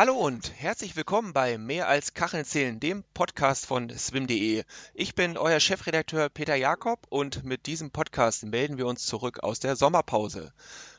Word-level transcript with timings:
Hallo 0.00 0.14
und 0.14 0.54
herzlich 0.56 0.96
willkommen 0.96 1.34
bei 1.34 1.58
Mehr 1.58 1.86
als 1.86 2.14
Kacheln 2.14 2.46
zählen, 2.46 2.80
dem 2.80 3.04
Podcast 3.12 3.66
von 3.66 3.90
swim.de. 3.90 4.64
Ich 4.94 5.14
bin 5.14 5.36
euer 5.36 5.60
Chefredakteur 5.60 6.30
Peter 6.30 6.54
Jakob 6.54 7.00
und 7.10 7.44
mit 7.44 7.66
diesem 7.66 7.90
Podcast 7.90 8.46
melden 8.46 8.78
wir 8.78 8.86
uns 8.86 9.04
zurück 9.04 9.40
aus 9.42 9.60
der 9.60 9.76
Sommerpause. 9.76 10.54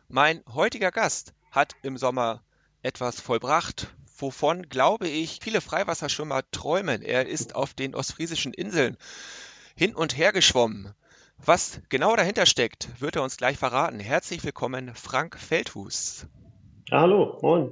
Mein 0.07 0.43
heutiger 0.53 0.91
Gast 0.91 1.33
hat 1.49 1.73
im 1.81 1.97
Sommer 1.97 2.43
etwas 2.83 3.19
vollbracht, 3.19 3.91
wovon, 4.19 4.69
glaube 4.69 5.07
ich, 5.07 5.39
viele 5.41 5.61
Freiwasserschwimmer 5.61 6.43
träumen. 6.51 7.01
Er 7.01 7.25
ist 7.27 7.55
auf 7.55 7.73
den 7.73 7.95
ostfriesischen 7.95 8.53
Inseln 8.53 8.97
hin 9.75 9.95
und 9.95 10.15
her 10.15 10.31
geschwommen. 10.31 10.93
Was 11.43 11.81
genau 11.89 12.15
dahinter 12.15 12.45
steckt, 12.45 13.01
wird 13.01 13.15
er 13.15 13.23
uns 13.23 13.37
gleich 13.37 13.57
verraten. 13.57 13.99
Herzlich 13.99 14.43
willkommen, 14.43 14.93
Frank 14.93 15.39
Feldhus. 15.39 16.27
Hallo, 16.91 17.39
moin. 17.41 17.71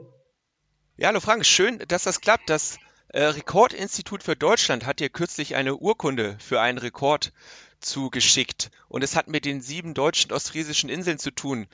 Ja, 1.02 1.08
hallo 1.08 1.22
Frank, 1.22 1.46
schön, 1.46 1.80
dass 1.88 2.04
das 2.04 2.20
klappt. 2.20 2.50
Das 2.50 2.78
äh, 3.08 3.24
Rekordinstitut 3.24 4.22
für 4.22 4.36
Deutschland 4.36 4.86
hat 4.86 5.00
dir 5.00 5.08
kürzlich 5.08 5.56
eine 5.56 5.78
Urkunde 5.78 6.36
für 6.40 6.60
einen 6.60 6.78
Rekord 6.78 7.32
zugeschickt 7.80 8.70
und 8.90 9.02
es 9.02 9.16
hat 9.16 9.30
mit 9.30 9.46
den 9.46 9.62
sieben 9.62 9.94
deutschen 9.94 10.34
ostfriesischen 10.34 10.90
Inseln 10.90 11.18
zu 11.18 11.32
tun. 11.32 11.68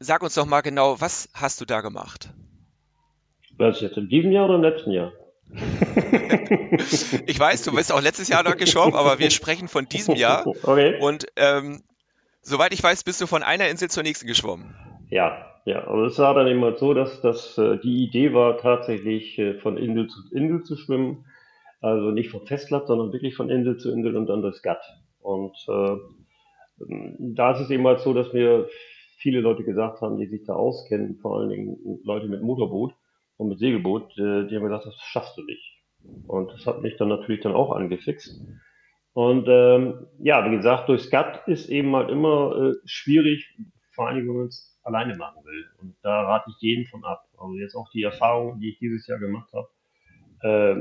Sag 0.00 0.22
uns 0.22 0.36
doch 0.36 0.46
mal 0.46 0.62
genau, 0.62 0.98
was 1.02 1.28
hast 1.34 1.60
du 1.60 1.66
da 1.66 1.82
gemacht? 1.82 2.30
Was 3.58 3.82
jetzt 3.82 3.98
in 3.98 4.08
diesem 4.08 4.32
Jahr 4.32 4.46
oder 4.46 4.54
im 4.54 4.62
letzten 4.62 4.92
Jahr? 4.92 5.12
ich 7.26 7.38
weiß, 7.38 7.64
du 7.64 7.72
bist 7.72 7.92
auch 7.92 8.00
letztes 8.00 8.28
Jahr 8.28 8.42
noch 8.42 8.56
geschwommen, 8.56 8.94
aber 8.94 9.18
wir 9.18 9.30
sprechen 9.30 9.68
von 9.68 9.86
diesem 9.86 10.16
Jahr. 10.16 10.46
Okay. 10.62 10.98
Und 10.98 11.26
ähm, 11.36 11.82
soweit 12.40 12.72
ich 12.72 12.82
weiß, 12.82 13.04
bist 13.04 13.20
du 13.20 13.26
von 13.26 13.42
einer 13.42 13.68
Insel 13.68 13.90
zur 13.90 14.02
nächsten 14.02 14.26
geschwommen. 14.26 14.74
Ja, 15.10 15.51
ja, 15.64 15.86
aber 15.86 16.06
es 16.06 16.18
war 16.18 16.34
dann 16.34 16.46
immer 16.46 16.76
so, 16.76 16.94
dass, 16.94 17.20
dass 17.20 17.56
äh, 17.58 17.78
die 17.78 18.04
Idee 18.04 18.32
war 18.34 18.58
tatsächlich 18.58 19.38
äh, 19.38 19.54
von 19.54 19.76
Insel 19.76 20.08
zu 20.08 20.20
Insel 20.34 20.62
zu 20.62 20.76
schwimmen. 20.76 21.24
Also 21.80 22.10
nicht 22.12 22.30
vom 22.30 22.46
Festland, 22.46 22.86
sondern 22.86 23.12
wirklich 23.12 23.34
von 23.34 23.50
Insel 23.50 23.76
zu 23.76 23.90
Insel 23.92 24.16
und 24.16 24.26
dann 24.26 24.42
das 24.42 24.62
Gatt. 24.62 24.82
Und 25.20 25.56
äh, 25.68 25.96
da 27.18 27.52
ist 27.52 27.60
es 27.60 27.70
eben 27.70 27.86
halt 27.86 28.00
so, 28.00 28.14
dass 28.14 28.32
mir 28.32 28.68
viele 29.18 29.40
Leute 29.40 29.64
gesagt 29.64 30.00
haben, 30.00 30.18
die 30.18 30.26
sich 30.26 30.44
da 30.44 30.54
auskennen, 30.54 31.16
vor 31.16 31.38
allen 31.38 31.50
Dingen 31.50 32.00
Leute 32.04 32.26
mit 32.26 32.42
Motorboot 32.42 32.92
und 33.36 33.48
mit 33.48 33.58
Segelboot, 33.58 34.16
äh, 34.18 34.46
die 34.46 34.56
haben 34.56 34.64
gesagt, 34.64 34.86
das 34.86 34.96
schaffst 34.96 35.36
du 35.36 35.42
nicht. 35.44 35.80
Und 36.26 36.52
das 36.52 36.66
hat 36.66 36.82
mich 36.82 36.96
dann 36.96 37.08
natürlich 37.08 37.42
dann 37.42 37.54
auch 37.54 37.70
angefixt. 37.70 38.40
Und 39.12 39.46
ähm, 39.48 40.06
ja, 40.18 40.50
wie 40.50 40.56
gesagt, 40.56 40.88
durchs 40.88 41.10
Gatt 41.10 41.46
ist 41.46 41.68
eben 41.68 41.94
halt 41.94 42.10
immer 42.10 42.56
äh, 42.56 42.74
schwierig, 42.84 43.46
man 43.96 44.46
es 44.46 44.78
alleine 44.82 45.16
machen 45.16 45.44
will. 45.44 45.64
Und 45.80 45.96
da 46.02 46.22
rate 46.22 46.50
ich 46.50 46.60
jeden 46.60 46.86
von 46.86 47.04
ab. 47.04 47.24
Also 47.38 47.54
jetzt 47.54 47.74
auch 47.74 47.90
die 47.90 48.02
Erfahrung, 48.02 48.60
die 48.60 48.70
ich 48.70 48.78
dieses 48.78 49.06
Jahr 49.06 49.18
gemacht 49.18 49.50
habe, 49.52 49.68
äh, 50.42 50.80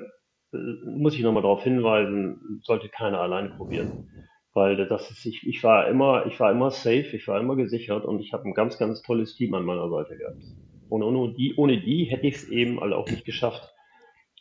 muss 0.85 1.15
ich 1.15 1.21
nochmal 1.21 1.43
darauf 1.43 1.63
hinweisen, 1.63 2.61
sollte 2.63 2.89
keiner 2.89 3.21
alleine 3.21 3.49
probieren. 3.49 4.09
Weil 4.53 4.75
das 4.87 5.09
ist, 5.09 5.25
ich, 5.25 5.47
ich 5.47 5.63
war 5.63 5.87
immer, 5.87 6.25
ich 6.25 6.39
war 6.39 6.51
immer 6.51 6.71
safe, 6.71 7.15
ich 7.15 7.27
war 7.27 7.39
immer 7.39 7.55
gesichert 7.55 8.03
und 8.03 8.19
ich 8.19 8.33
habe 8.33 8.43
ein 8.43 8.53
ganz, 8.53 8.77
ganz 8.77 9.01
tolles 9.01 9.35
Team 9.35 9.53
an 9.53 9.63
meiner 9.63 9.89
Seite 9.89 10.17
gehabt. 10.17 10.43
Und 10.89 11.03
ohne 11.03 11.33
die, 11.33 11.55
ohne 11.55 11.79
die 11.79 12.03
hätte 12.05 12.27
ich 12.27 12.35
es 12.35 12.49
eben 12.49 12.81
alle 12.81 12.97
auch 12.97 13.07
nicht 13.07 13.23
geschafft. 13.23 13.73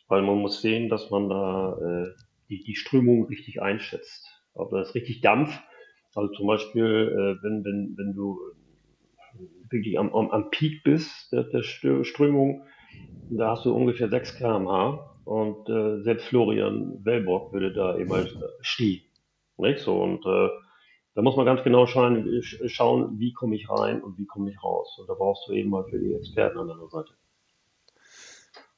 Weil 0.09 0.21
man 0.21 0.39
muss 0.39 0.61
sehen, 0.61 0.89
dass 0.89 1.09
man 1.09 1.29
da 1.29 1.77
äh, 1.77 2.07
die, 2.49 2.61
die 2.63 2.75
Strömung 2.75 3.27
richtig 3.27 3.61
einschätzt. 3.61 4.27
Ob 4.53 4.71
das 4.71 4.93
richtig 4.93 5.21
Dampf, 5.21 5.57
also 6.13 6.33
zum 6.33 6.47
Beispiel, 6.47 6.83
äh, 6.83 7.43
wenn, 7.43 7.63
wenn, 7.63 7.95
wenn 7.97 8.13
du 8.13 8.37
wirklich 9.71 9.97
am, 9.97 10.13
am, 10.13 10.31
am 10.31 10.49
Peak 10.49 10.83
bist 10.83 11.31
der, 11.31 11.43
der 11.43 11.63
Strömung, 11.63 12.65
da 13.29 13.51
hast 13.51 13.65
du 13.65 13.73
ungefähr 13.73 14.09
6 14.09 14.37
km/h 14.37 15.17
und 15.25 15.69
äh, 15.69 16.03
selbst 16.03 16.27
Florian 16.27 17.03
Wellbock 17.03 17.53
würde 17.53 17.73
da 17.73 17.97
eben 17.97 18.11
als 18.11 18.29
äh, 18.31 18.47
stehen. 18.61 19.01
Nicht 19.57 19.79
so 19.79 20.01
und 20.01 20.25
äh, 20.25 20.49
da 21.13 21.21
muss 21.21 21.35
man 21.35 21.45
ganz 21.45 21.63
genau 21.63 21.87
schauen, 21.87 22.41
schauen 22.67 23.19
wie 23.19 23.33
komme 23.33 23.55
ich 23.55 23.69
rein 23.69 24.01
und 24.01 24.17
wie 24.17 24.25
komme 24.25 24.49
ich 24.49 24.63
raus. 24.63 24.97
Und 24.97 25.09
da 25.09 25.13
brauchst 25.13 25.47
du 25.47 25.53
eben 25.53 25.69
mal 25.69 25.83
für 25.89 25.99
die 25.99 26.13
Experten 26.13 26.57
an 26.57 26.69
deiner 26.69 26.87
Seite. 26.87 27.13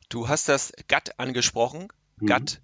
Du 0.10 0.28
hast 0.28 0.50
das 0.50 0.74
GATT 0.88 1.20
angesprochen. 1.20 1.90
Mhm. 2.20 2.26
GATT 2.26 2.62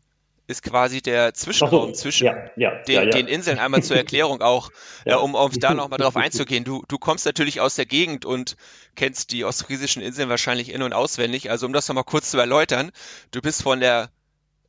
ist 0.49 0.63
quasi 0.63 0.99
der 1.01 1.35
Zwischenraum 1.35 1.89
so, 1.89 2.01
zwischen 2.01 2.25
ja, 2.25 2.49
ja, 2.55 2.71
den, 2.81 2.95
ja, 2.95 3.05
den, 3.05 3.27
Inseln. 3.27 3.59
Einmal 3.59 3.83
zur 3.83 3.95
Erklärung 3.95 4.41
auch, 4.41 4.71
äh, 5.05 5.13
um, 5.13 5.35
um 5.35 5.51
da 5.51 5.75
nochmal 5.75 5.99
drauf 5.99 6.15
einzugehen. 6.17 6.63
Du, 6.63 6.83
du 6.87 6.97
kommst 6.97 7.27
natürlich 7.27 7.61
aus 7.61 7.75
der 7.75 7.85
Gegend 7.85 8.25
und 8.25 8.57
kennst 8.95 9.31
die 9.31 9.45
ostfriesischen 9.45 10.01
Inseln 10.01 10.27
wahrscheinlich 10.27 10.73
in- 10.73 10.81
und 10.81 10.93
auswendig. 10.93 11.51
Also 11.51 11.67
um 11.67 11.73
das 11.73 11.87
nochmal 11.87 12.03
kurz 12.03 12.31
zu 12.31 12.39
erläutern, 12.39 12.91
du 13.29 13.41
bist 13.41 13.61
von 13.61 13.79
der 13.79 14.09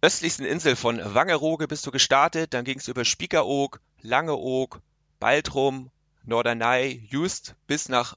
östlichsten 0.03 0.45
Insel 0.45 0.77
von 0.77 1.01
Wangerooge 1.03 1.67
bist 1.67 1.87
du 1.87 1.91
gestartet, 1.91 2.53
dann 2.53 2.65
ging 2.65 2.79
es 2.79 2.89
über 2.89 3.07
Spiekeroog, 3.07 3.81
Langeoog, 4.03 4.81
Baltrum, 5.19 5.91
Norderney, 6.25 7.07
Just 7.09 7.55
bis 7.67 7.89
nach 7.89 8.17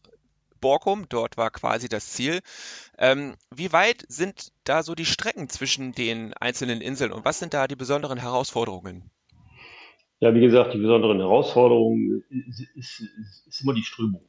Borkum, 0.64 1.06
dort 1.10 1.36
war 1.36 1.52
quasi 1.52 1.90
das 1.90 2.14
Ziel. 2.14 2.40
Ähm, 2.98 3.34
wie 3.54 3.74
weit 3.74 4.06
sind 4.08 4.54
da 4.64 4.82
so 4.82 4.96
die 4.96 5.06
Strecken 5.06 5.50
zwischen 5.50 5.92
den 5.92 6.34
einzelnen 6.34 6.80
Inseln 6.80 7.12
und 7.12 7.26
was 7.26 7.40
sind 7.40 7.54
da 7.54 7.68
die 7.68 7.76
besonderen 7.76 8.18
Herausforderungen? 8.18 9.12
Ja, 10.22 10.34
wie 10.34 10.40
gesagt, 10.40 10.74
die 10.74 10.78
besonderen 10.78 11.20
Herausforderungen 11.20 12.24
ist, 12.48 12.62
ist, 12.76 13.04
ist 13.46 13.62
immer 13.62 13.74
die 13.74 13.84
Strömung. 13.84 14.22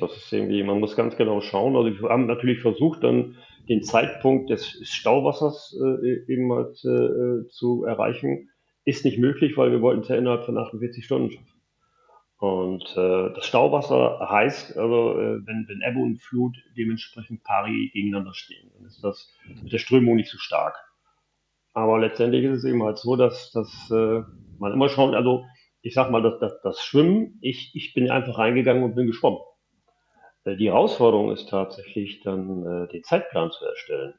Das 0.00 0.16
ist 0.16 0.32
irgendwie, 0.32 0.62
man 0.62 0.80
muss 0.80 0.96
ganz 0.96 1.18
genau 1.18 1.42
schauen. 1.42 1.76
Also 1.76 1.90
wir 2.00 2.08
haben 2.08 2.26
natürlich 2.26 2.60
versucht, 2.60 3.04
dann 3.04 3.36
den 3.68 3.82
Zeitpunkt 3.82 4.48
des 4.48 4.80
Stauwassers 4.88 5.76
äh, 5.78 6.32
eben 6.32 6.50
halt 6.50 6.82
äh, 6.82 7.46
zu 7.50 7.84
erreichen. 7.84 8.48
Ist 8.86 9.04
nicht 9.04 9.18
möglich, 9.18 9.58
weil 9.58 9.70
wir 9.70 9.82
wollten 9.82 10.00
es 10.00 10.08
ja 10.08 10.16
innerhalb 10.16 10.46
von 10.46 10.56
48 10.56 11.04
Stunden 11.04 11.30
schaffen. 11.30 11.55
Und 12.38 12.84
äh, 12.96 13.32
das 13.34 13.46
Stauwasser 13.46 14.28
heißt, 14.30 14.76
also 14.76 15.18
äh, 15.18 15.46
wenn, 15.46 15.66
wenn 15.68 15.80
Ebbe 15.80 16.00
und 16.00 16.20
Flut 16.20 16.56
dementsprechend 16.76 17.42
pari 17.42 17.90
gegeneinander 17.94 18.34
stehen, 18.34 18.70
dann 18.74 18.86
ist 18.86 19.02
das 19.02 19.32
mit 19.62 19.72
der 19.72 19.78
Strömung 19.78 20.16
nicht 20.16 20.30
so 20.30 20.36
stark. 20.36 20.76
Aber 21.72 21.98
letztendlich 21.98 22.44
ist 22.44 22.58
es 22.58 22.64
eben 22.64 22.82
halt 22.82 22.98
so, 22.98 23.16
dass, 23.16 23.52
dass 23.52 23.90
äh, 23.90 24.22
man 24.58 24.72
immer 24.72 24.88
schaut, 24.88 25.14
also 25.14 25.44
ich 25.80 25.94
sag 25.94 26.10
mal, 26.10 26.22
das, 26.22 26.38
das, 26.38 26.60
das 26.62 26.82
Schwimmen, 26.82 27.38
ich, 27.40 27.70
ich 27.74 27.94
bin 27.94 28.10
einfach 28.10 28.38
reingegangen 28.38 28.82
und 28.82 28.94
bin 28.94 29.06
geschwommen. 29.06 29.40
Äh, 30.44 30.56
die 30.56 30.68
Herausforderung 30.68 31.32
ist 31.32 31.48
tatsächlich 31.48 32.20
dann, 32.22 32.66
äh, 32.66 32.88
den 32.88 33.02
Zeitplan 33.02 33.50
zu 33.50 33.64
erstellen 33.64 34.14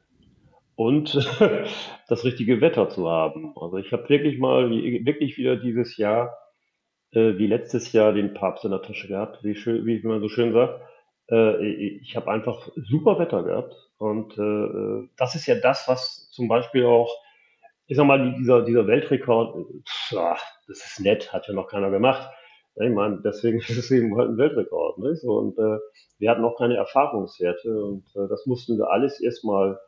und 0.75 1.13
das 2.07 2.23
richtige 2.23 2.61
Wetter 2.61 2.89
zu 2.89 3.09
haben. 3.09 3.53
Also 3.59 3.77
ich 3.77 3.91
habe 3.91 4.09
wirklich 4.09 4.39
mal, 4.39 4.71
wirklich 4.71 5.37
wieder 5.37 5.55
dieses 5.55 5.97
Jahr 5.97 6.35
äh, 7.11 7.37
wie 7.37 7.47
letztes 7.47 7.91
Jahr 7.93 8.13
den 8.13 8.33
Papst 8.33 8.65
in 8.65 8.71
der 8.71 8.81
Tasche 8.81 9.07
gehabt, 9.07 9.43
wie, 9.43 9.55
schön, 9.55 9.85
wie 9.85 10.01
man 10.05 10.21
so 10.21 10.29
schön 10.29 10.53
sagt. 10.53 10.81
Äh, 11.29 11.65
ich 11.65 12.15
habe 12.15 12.31
einfach 12.31 12.69
super 12.75 13.19
Wetter 13.19 13.43
gehabt. 13.43 13.75
Und 13.97 14.37
äh, 14.37 15.09
das 15.17 15.35
ist 15.35 15.47
ja 15.47 15.55
das, 15.55 15.87
was 15.87 16.29
zum 16.31 16.47
Beispiel 16.47 16.85
auch, 16.85 17.11
ich 17.87 17.97
sag 17.97 18.05
mal, 18.05 18.35
dieser, 18.37 18.63
dieser 18.63 18.87
Weltrekord, 18.87 19.55
pff, 19.87 20.15
das 20.67 20.85
ist 20.85 20.99
nett, 20.99 21.33
hat 21.33 21.47
ja 21.47 21.53
noch 21.53 21.67
keiner 21.67 21.89
gemacht. 21.89 22.29
Ich 22.75 22.91
meine, 22.91 23.21
deswegen 23.23 23.57
ist 23.67 23.77
es 23.77 23.91
eben 23.91 24.15
halt 24.17 24.29
ein 24.29 24.37
Weltrekord. 24.37 24.99
Nicht? 24.99 25.23
Und 25.23 25.57
äh, 25.57 25.79
wir 26.19 26.29
hatten 26.29 26.43
auch 26.43 26.57
keine 26.57 26.75
Erfahrungswerte 26.75 27.83
und 27.83 28.05
äh, 28.15 28.27
das 28.29 28.45
mussten 28.45 28.77
wir 28.77 28.89
alles 28.91 29.19
erstmal 29.19 29.79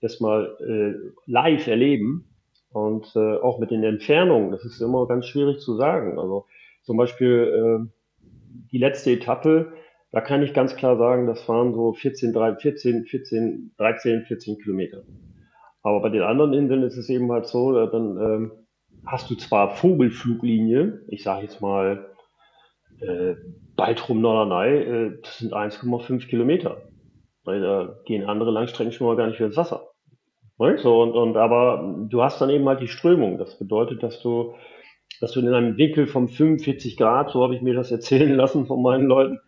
erstmal 0.00 0.56
äh, 0.60 1.12
live 1.26 1.66
erleben 1.66 2.28
und 2.72 3.10
äh, 3.16 3.36
auch 3.38 3.58
mit 3.58 3.70
den 3.70 3.82
Entfernungen. 3.82 4.50
Das 4.50 4.64
ist 4.64 4.80
immer 4.80 5.06
ganz 5.06 5.26
schwierig 5.26 5.60
zu 5.60 5.76
sagen. 5.76 6.18
Also 6.18 6.46
zum 6.84 6.96
Beispiel 6.96 7.88
äh, 7.88 8.24
die 8.70 8.78
letzte 8.78 9.12
Etappe, 9.12 9.72
da 10.12 10.20
kann 10.20 10.42
ich 10.42 10.54
ganz 10.54 10.76
klar 10.76 10.96
sagen, 10.96 11.26
das 11.26 11.48
waren 11.48 11.74
so 11.74 11.92
14, 11.92 12.32
14, 12.32 13.04
14, 13.04 13.74
13, 13.76 14.22
14 14.22 14.58
Kilometer. 14.58 15.02
Aber 15.82 16.00
bei 16.00 16.08
den 16.08 16.22
anderen 16.22 16.52
Inseln 16.52 16.82
ist 16.82 16.96
es 16.96 17.08
eben 17.08 17.30
halt 17.32 17.46
so, 17.46 17.72
dann 17.86 18.16
ähm, 18.16 18.52
hast 19.04 19.28
du 19.30 19.34
zwar 19.34 19.70
Vogelfluglinie, 19.70 21.04
ich 21.08 21.22
sage 21.22 21.42
jetzt 21.42 21.60
mal 21.60 22.06
äh, 23.00 23.34
Baltrum 23.76 24.20
Norderney, 24.20 24.76
äh, 24.76 25.18
das 25.22 25.38
sind 25.38 25.52
1,5 25.52 26.26
Kilometer. 26.28 26.82
Weil 27.44 27.60
da 27.60 27.96
gehen 28.06 28.24
andere 28.24 28.50
Langstrecken 28.50 28.92
schon 28.92 29.06
mal 29.06 29.16
gar 29.16 29.26
nicht 29.26 29.38
mehr 29.38 29.48
ins 29.48 29.56
Wasser. 29.56 29.88
So, 30.56 31.02
und, 31.02 31.12
und 31.12 31.36
aber 31.36 32.06
du 32.08 32.22
hast 32.22 32.40
dann 32.40 32.48
eben 32.48 32.66
halt 32.68 32.80
die 32.80 32.88
Strömung. 32.88 33.38
Das 33.38 33.58
bedeutet, 33.58 34.02
dass 34.02 34.22
du 34.22 34.54
dass 35.20 35.32
du 35.32 35.40
in 35.40 35.52
einem 35.52 35.76
Winkel 35.76 36.06
von 36.06 36.28
45 36.28 36.96
Grad, 36.96 37.30
so 37.30 37.42
habe 37.42 37.54
ich 37.54 37.62
mir 37.62 37.74
das 37.74 37.90
erzählen 37.92 38.34
lassen 38.34 38.66
von 38.66 38.82
meinen 38.82 39.06
Leuten, 39.06 39.38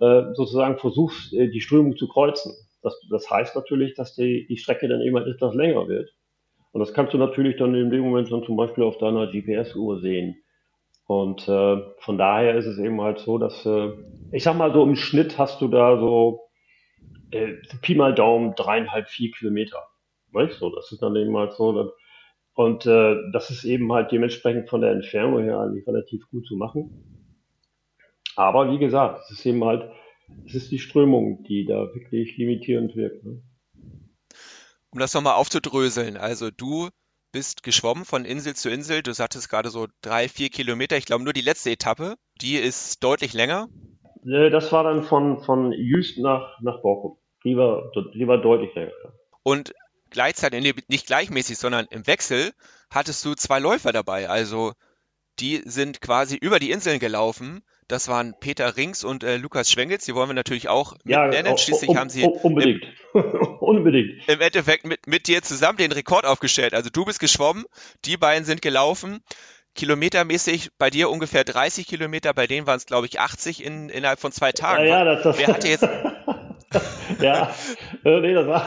äh, 0.00 0.34
sozusagen 0.34 0.78
versuchst, 0.78 1.32
äh, 1.34 1.48
die 1.48 1.60
Strömung 1.60 1.96
zu 1.96 2.08
kreuzen. 2.08 2.52
Das, 2.82 2.98
das 3.10 3.30
heißt 3.30 3.56
natürlich, 3.56 3.94
dass 3.94 4.14
die, 4.14 4.46
die 4.48 4.56
Strecke 4.56 4.88
dann 4.88 5.00
immer 5.00 5.26
etwas 5.26 5.54
länger 5.54 5.88
wird. 5.88 6.10
Und 6.72 6.80
das 6.80 6.92
kannst 6.92 7.14
du 7.14 7.18
natürlich 7.18 7.56
dann 7.56 7.74
in 7.74 7.90
dem 7.90 8.02
Moment 8.02 8.30
dann 8.30 8.44
zum 8.44 8.56
Beispiel 8.56 8.84
auf 8.84 8.98
deiner 8.98 9.26
GPS-Uhr 9.26 10.00
sehen. 10.00 10.36
Und 11.06 11.48
äh, 11.48 11.82
von 12.00 12.18
daher 12.18 12.56
ist 12.56 12.66
es 12.66 12.78
eben 12.78 13.00
halt 13.00 13.18
so, 13.18 13.38
dass, 13.38 13.64
äh, 13.64 13.92
ich 14.30 14.42
sag 14.42 14.56
mal 14.56 14.72
so 14.72 14.84
im 14.84 14.94
Schnitt 14.94 15.38
hast 15.38 15.60
du 15.60 15.68
da 15.68 15.98
so 15.98 16.42
äh, 17.30 17.54
Pi 17.80 17.94
mal 17.94 18.14
Daumen 18.14 18.54
dreieinhalb, 18.54 19.08
vier 19.08 19.30
Kilometer. 19.30 19.82
Weißt 20.32 20.60
du, 20.60 20.70
das 20.70 20.92
ist 20.92 21.02
dann 21.02 21.16
eben 21.16 21.36
halt 21.36 21.54
so. 21.54 21.72
Dass, 21.72 21.92
und 22.58 22.86
äh, 22.86 23.14
das 23.32 23.50
ist 23.50 23.62
eben 23.62 23.92
halt 23.92 24.10
dementsprechend 24.10 24.68
von 24.68 24.80
der 24.80 24.90
Entfernung 24.90 25.44
her 25.44 25.60
eigentlich 25.60 25.86
relativ 25.86 26.28
gut 26.28 26.44
zu 26.44 26.56
machen. 26.56 26.90
Aber 28.34 28.72
wie 28.72 28.80
gesagt, 28.80 29.20
es 29.22 29.38
ist 29.38 29.46
eben 29.46 29.64
halt, 29.64 29.88
es 30.44 30.56
ist 30.56 30.72
die 30.72 30.80
Strömung, 30.80 31.44
die 31.44 31.66
da 31.66 31.94
wirklich 31.94 32.36
limitierend 32.36 32.96
wirkt. 32.96 33.24
Ne? 33.24 33.40
Um 34.90 34.98
das 34.98 35.14
nochmal 35.14 35.34
aufzudröseln, 35.34 36.16
also 36.16 36.50
du 36.50 36.88
bist 37.30 37.62
geschwommen 37.62 38.04
von 38.04 38.24
Insel 38.24 38.56
zu 38.56 38.70
Insel. 38.70 39.04
Du 39.04 39.12
sagtest 39.12 39.48
gerade 39.48 39.70
so 39.70 39.86
drei, 40.02 40.28
vier 40.28 40.48
Kilometer. 40.48 40.96
Ich 40.96 41.06
glaube, 41.06 41.22
nur 41.22 41.32
die 41.32 41.42
letzte 41.42 41.70
Etappe, 41.70 42.16
die 42.40 42.56
ist 42.56 43.04
deutlich 43.04 43.34
länger. 43.34 43.68
Das 44.24 44.72
war 44.72 44.82
dann 44.82 45.04
von, 45.04 45.44
von 45.44 45.70
Jüst 45.70 46.18
nach, 46.18 46.60
nach 46.60 46.82
Borkum. 46.82 47.18
Die 47.44 47.56
war, 47.56 47.92
die 48.14 48.26
war 48.26 48.38
deutlich 48.38 48.74
länger. 48.74 48.90
Und 49.44 49.72
gleichzeitig, 50.10 50.74
nicht 50.88 51.06
gleichmäßig, 51.06 51.58
sondern 51.58 51.86
im 51.90 52.06
Wechsel 52.06 52.52
hattest 52.90 53.24
du 53.24 53.34
zwei 53.34 53.58
Läufer 53.58 53.92
dabei. 53.92 54.28
Also 54.28 54.72
die 55.40 55.62
sind 55.64 56.00
quasi 56.00 56.36
über 56.36 56.58
die 56.58 56.70
Inseln 56.70 56.98
gelaufen. 56.98 57.62
Das 57.86 58.08
waren 58.08 58.34
Peter 58.38 58.76
Rings 58.76 59.02
und 59.02 59.24
äh, 59.24 59.36
Lukas 59.36 59.70
Schwengels. 59.70 60.04
Die 60.04 60.14
wollen 60.14 60.28
wir 60.28 60.34
natürlich 60.34 60.68
auch 60.68 60.94
ja, 61.04 61.26
nennen. 61.28 61.56
Schließlich 61.56 61.90
um, 61.90 61.96
haben 61.98 62.10
sie 62.10 62.24
unbedingt. 62.24 62.84
Im, 63.14 63.24
unbedingt. 63.60 64.28
Im 64.28 64.40
Endeffekt 64.40 64.84
mit, 64.84 65.06
mit 65.06 65.26
dir 65.26 65.42
zusammen 65.42 65.78
den 65.78 65.92
Rekord 65.92 66.26
aufgestellt. 66.26 66.74
Also 66.74 66.90
du 66.90 67.04
bist 67.04 67.20
geschwommen, 67.20 67.64
die 68.04 68.16
beiden 68.16 68.44
sind 68.44 68.60
gelaufen. 68.60 69.20
Kilometermäßig 69.74 70.70
bei 70.76 70.90
dir 70.90 71.08
ungefähr 71.08 71.44
30 71.44 71.86
Kilometer, 71.86 72.34
bei 72.34 72.46
denen 72.46 72.66
waren 72.66 72.78
es, 72.78 72.86
glaube 72.86 73.06
ich, 73.06 73.20
80 73.20 73.64
in, 73.64 73.88
innerhalb 73.88 74.18
von 74.18 74.32
zwei 74.32 74.50
Tagen. 74.50 74.84
Ja, 74.84 75.04
ja, 75.04 75.04
das, 75.04 75.22
das 75.22 75.38
Wer 75.38 75.46
hatte 75.46 75.68
jetzt, 75.68 75.84
ja, 77.22 77.50
äh, 78.04 78.20
nee, 78.20 78.34
das 78.34 78.46
war, 78.46 78.62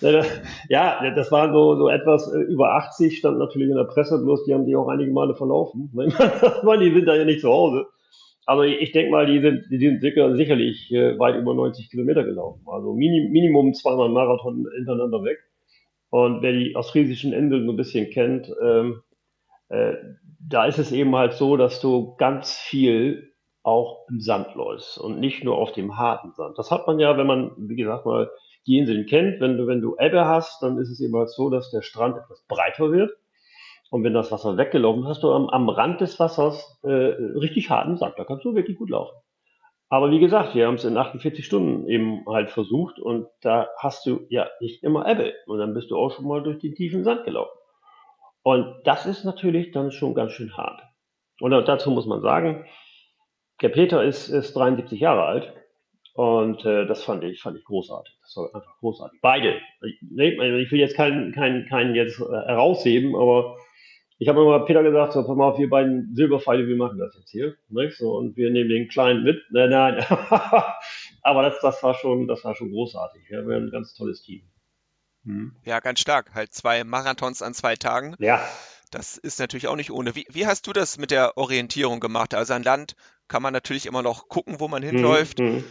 ja, 0.68 1.10
das 1.14 1.30
waren 1.30 1.52
so, 1.52 1.76
so 1.76 1.88
etwas 1.88 2.32
äh, 2.32 2.40
über 2.40 2.74
80, 2.74 3.18
stand 3.18 3.38
natürlich 3.38 3.68
in 3.68 3.76
der 3.76 3.84
Presse, 3.84 4.22
bloß 4.22 4.44
die 4.44 4.54
haben 4.54 4.66
die 4.66 4.74
auch 4.74 4.88
einige 4.88 5.12
Male 5.12 5.34
verlaufen. 5.34 5.90
die 5.94 6.90
sind 6.92 7.06
da 7.06 7.16
ja 7.16 7.24
nicht 7.24 7.40
zu 7.40 7.50
Hause. 7.50 7.86
Aber 8.46 8.66
ich 8.66 8.92
denke 8.92 9.10
mal, 9.10 9.26
die 9.26 9.40
sind, 9.40 9.64
die 9.70 9.78
sind 9.78 10.00
sicher, 10.00 10.36
sicherlich 10.36 10.90
äh, 10.92 11.18
weit 11.18 11.36
über 11.36 11.54
90 11.54 11.90
Kilometer 11.90 12.24
gelaufen. 12.24 12.62
Also 12.66 12.92
Minim, 12.92 13.30
Minimum 13.30 13.74
zweimal 13.74 14.10
Marathon 14.10 14.66
hintereinander 14.76 15.22
weg. 15.24 15.38
Und 16.10 16.42
wer 16.42 16.52
die 16.52 16.76
ostfriesischen 16.76 17.32
Inseln 17.32 17.66
so 17.66 17.72
ein 17.72 17.76
bisschen 17.76 18.10
kennt, 18.10 18.50
ähm, 18.62 19.02
äh, 19.68 19.94
da 20.46 20.66
ist 20.66 20.78
es 20.78 20.92
eben 20.92 21.16
halt 21.16 21.32
so, 21.32 21.56
dass 21.56 21.80
du 21.80 22.16
ganz 22.16 22.56
viel 22.56 23.33
auch 23.64 24.06
im 24.08 24.20
Sand 24.20 24.54
läufst 24.54 24.98
und 24.98 25.18
nicht 25.18 25.42
nur 25.42 25.56
auf 25.56 25.72
dem 25.72 25.96
harten 25.96 26.32
Sand. 26.32 26.58
Das 26.58 26.70
hat 26.70 26.86
man 26.86 27.00
ja, 27.00 27.16
wenn 27.16 27.26
man, 27.26 27.52
wie 27.56 27.76
gesagt, 27.76 28.06
mal 28.06 28.30
die 28.66 28.78
Inseln 28.78 29.06
kennt. 29.06 29.40
Wenn 29.40 29.56
du, 29.56 29.66
wenn 29.66 29.80
du 29.80 29.96
Ebbe 29.98 30.26
hast, 30.26 30.62
dann 30.62 30.78
ist 30.78 30.90
es 30.90 31.00
eben 31.00 31.16
halt 31.16 31.30
so, 31.30 31.50
dass 31.50 31.70
der 31.70 31.82
Strand 31.82 32.16
etwas 32.16 32.44
breiter 32.46 32.92
wird. 32.92 33.10
Und 33.90 34.04
wenn 34.04 34.14
das 34.14 34.30
Wasser 34.32 34.56
weggelaufen 34.56 35.02
ist, 35.02 35.08
hast 35.08 35.22
du 35.22 35.32
am, 35.32 35.48
am 35.48 35.68
Rand 35.68 36.00
des 36.00 36.18
Wassers 36.20 36.80
äh, 36.82 36.88
richtig 36.88 37.70
harten 37.70 37.96
Sand. 37.96 38.14
Da 38.16 38.24
kannst 38.24 38.44
du 38.44 38.54
wirklich 38.54 38.76
gut 38.76 38.90
laufen. 38.90 39.16
Aber 39.88 40.10
wie 40.10 40.18
gesagt, 40.18 40.54
wir 40.54 40.66
haben 40.66 40.74
es 40.74 40.84
in 40.84 40.96
48 40.96 41.44
Stunden 41.44 41.88
eben 41.88 42.24
halt 42.26 42.50
versucht 42.50 42.98
und 42.98 43.28
da 43.42 43.68
hast 43.78 44.04
du 44.06 44.26
ja 44.28 44.48
nicht 44.60 44.82
immer 44.82 45.06
Ebbe. 45.06 45.34
Und 45.46 45.58
dann 45.58 45.74
bist 45.74 45.90
du 45.90 45.96
auch 45.96 46.10
schon 46.10 46.26
mal 46.26 46.42
durch 46.42 46.58
den 46.58 46.74
tiefen 46.74 47.04
Sand 47.04 47.24
gelaufen. 47.24 47.56
Und 48.42 48.74
das 48.84 49.06
ist 49.06 49.24
natürlich 49.24 49.72
dann 49.72 49.90
schon 49.90 50.14
ganz 50.14 50.32
schön 50.32 50.56
hart. 50.56 50.82
Und 51.40 51.50
dazu 51.50 51.90
muss 51.90 52.06
man 52.06 52.20
sagen, 52.20 52.64
der 53.64 53.70
Peter 53.70 54.04
ist, 54.04 54.28
ist 54.28 54.54
73 54.54 55.00
Jahre 55.00 55.24
alt 55.24 55.52
und 56.12 56.66
äh, 56.66 56.86
das 56.86 57.02
fand 57.02 57.24
ich, 57.24 57.40
fand 57.40 57.56
ich 57.56 57.64
großartig. 57.64 58.14
Das 58.20 58.36
war 58.36 58.54
einfach 58.54 58.78
großartig. 58.80 59.18
Beide. 59.22 59.58
Ich, 59.82 60.02
ich 60.02 60.70
will 60.70 60.78
jetzt 60.78 60.96
keinen, 60.96 61.32
keinen, 61.32 61.66
keinen 61.66 61.94
jetzt 61.94 62.20
äh, 62.20 62.24
herausheben, 62.24 63.16
aber 63.16 63.56
ich 64.18 64.28
habe 64.28 64.42
immer 64.42 64.60
Peter 64.66 64.82
gesagt, 64.82 65.14
so, 65.14 65.24
pass 65.26 65.34
mal 65.34 65.48
auf, 65.48 65.58
wir 65.58 65.70
beiden 65.70 66.14
Silberpfeile, 66.14 66.68
wir 66.68 66.76
machen 66.76 66.98
das 66.98 67.16
jetzt 67.16 67.30
hier. 67.30 67.54
Nicht? 67.70 67.96
So, 67.96 68.18
und 68.18 68.36
wir 68.36 68.50
nehmen 68.50 68.68
den 68.68 68.88
Kleinen 68.88 69.24
mit. 69.24 69.42
Nein, 69.50 69.70
nein. 69.70 70.04
aber 71.22 71.42
das, 71.42 71.58
das 71.62 71.82
war 71.82 71.94
schon, 71.94 72.28
das 72.28 72.44
war 72.44 72.54
schon 72.54 72.70
großartig. 72.70 73.22
Wir 73.30 73.38
haben 73.38 73.50
ein 73.50 73.70
ganz 73.70 73.94
tolles 73.94 74.20
Team. 74.22 74.42
Hm. 75.24 75.56
Ja, 75.64 75.80
ganz 75.80 76.00
stark. 76.00 76.34
Halt 76.34 76.52
zwei 76.52 76.84
Marathons 76.84 77.40
an 77.40 77.54
zwei 77.54 77.76
Tagen. 77.76 78.14
Ja. 78.18 78.46
Das 78.94 79.18
ist 79.18 79.40
natürlich 79.40 79.66
auch 79.66 79.74
nicht 79.74 79.90
ohne. 79.90 80.14
Wie, 80.14 80.24
wie 80.30 80.46
hast 80.46 80.68
du 80.68 80.72
das 80.72 80.98
mit 80.98 81.10
der 81.10 81.36
Orientierung 81.36 81.98
gemacht? 81.98 82.32
Also 82.32 82.54
an 82.54 82.62
Land 82.62 82.94
kann 83.26 83.42
man 83.42 83.52
natürlich 83.52 83.86
immer 83.86 84.02
noch 84.02 84.28
gucken, 84.28 84.60
wo 84.60 84.68
man 84.68 84.82
mhm, 84.82 84.86
hinläuft. 84.86 85.40
Mhm. 85.40 85.64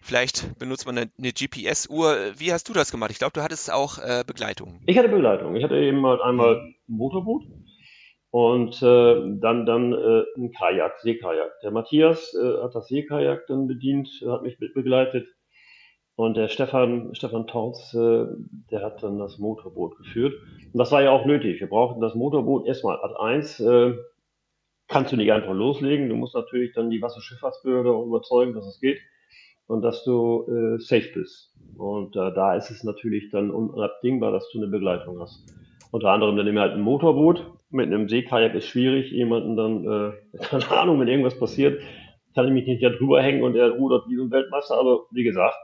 Vielleicht 0.00 0.56
benutzt 0.56 0.86
man 0.86 0.96
eine, 0.96 1.10
eine 1.18 1.32
GPS-Uhr. 1.32 2.34
Wie 2.36 2.52
hast 2.52 2.68
du 2.68 2.72
das 2.72 2.92
gemacht? 2.92 3.10
Ich 3.10 3.18
glaube, 3.18 3.32
du 3.32 3.42
hattest 3.42 3.72
auch 3.72 3.98
äh, 3.98 4.22
Begleitung. 4.24 4.80
Ich 4.86 4.96
hatte 4.96 5.08
Begleitung. 5.08 5.56
Ich 5.56 5.64
hatte 5.64 5.76
eben 5.76 6.06
halt 6.06 6.20
einmal 6.20 6.60
ein 6.60 6.76
Motorboot 6.86 7.42
und 8.30 8.80
äh, 8.82 9.38
dann, 9.40 9.66
dann 9.66 9.92
äh, 9.92 10.22
ein 10.36 10.52
Kajak, 10.52 11.00
Seekajak. 11.00 11.50
Der 11.64 11.72
Matthias 11.72 12.34
äh, 12.34 12.62
hat 12.62 12.72
das 12.72 12.86
Seekajak 12.86 13.48
dann 13.48 13.66
bedient, 13.66 14.08
hat 14.28 14.42
mich 14.42 14.60
mit 14.60 14.74
begleitet. 14.74 15.26
Und 16.18 16.36
der 16.36 16.48
Stefan, 16.48 17.14
Stefan 17.14 17.46
Tautz, 17.46 17.94
äh, 17.94 18.26
der 18.72 18.82
hat 18.82 19.04
dann 19.04 19.20
das 19.20 19.38
Motorboot 19.38 19.98
geführt. 19.98 20.34
Und 20.72 20.76
das 20.76 20.90
war 20.90 21.00
ja 21.00 21.12
auch 21.12 21.24
nötig. 21.26 21.60
Wir 21.60 21.68
brauchten 21.68 22.00
das 22.00 22.16
Motorboot 22.16 22.66
erstmal 22.66 22.98
Ad 23.00 23.14
1. 23.20 23.60
Äh, 23.60 23.94
kannst 24.88 25.12
du 25.12 25.16
nicht 25.16 25.30
einfach 25.30 25.54
loslegen. 25.54 26.08
Du 26.08 26.16
musst 26.16 26.34
natürlich 26.34 26.72
dann 26.74 26.90
die 26.90 27.00
Wasserschifffahrtsbehörde 27.00 27.90
überzeugen, 27.90 28.52
dass 28.52 28.66
es 28.66 28.80
geht 28.80 28.98
und 29.68 29.82
dass 29.82 30.02
du 30.02 30.42
äh, 30.48 30.80
safe 30.80 31.08
bist. 31.14 31.54
Und 31.76 32.16
äh, 32.16 32.34
da 32.34 32.56
ist 32.56 32.72
es 32.72 32.82
natürlich 32.82 33.30
dann 33.30 33.52
unabdingbar, 33.52 34.32
dass 34.32 34.50
du 34.50 34.58
eine 34.58 34.66
Begleitung 34.66 35.20
hast. 35.20 35.54
Unter 35.92 36.10
anderem 36.10 36.36
dann 36.36 36.48
immer 36.48 36.62
halt 36.62 36.72
ein 36.72 36.80
Motorboot. 36.80 37.46
Mit 37.70 37.86
einem 37.86 38.08
Seekajak 38.08 38.56
ist 38.56 38.66
schwierig, 38.66 39.12
jemanden 39.12 39.56
dann, 39.56 39.84
äh, 39.84 40.38
keine 40.50 40.68
Ahnung, 40.72 40.98
wenn 40.98 41.06
irgendwas 41.06 41.38
passiert, 41.38 41.80
kann 42.34 42.48
ich 42.48 42.52
mich 42.52 42.66
nicht 42.66 42.82
da 42.82 42.90
drüber 42.90 43.22
hängen 43.22 43.44
und 43.44 43.54
er 43.54 43.70
rudert 43.70 44.08
wie 44.08 44.16
so 44.16 44.24
ein 44.24 44.32
Weltmeister, 44.32 44.76
aber 44.76 45.06
wie 45.12 45.22
gesagt, 45.22 45.54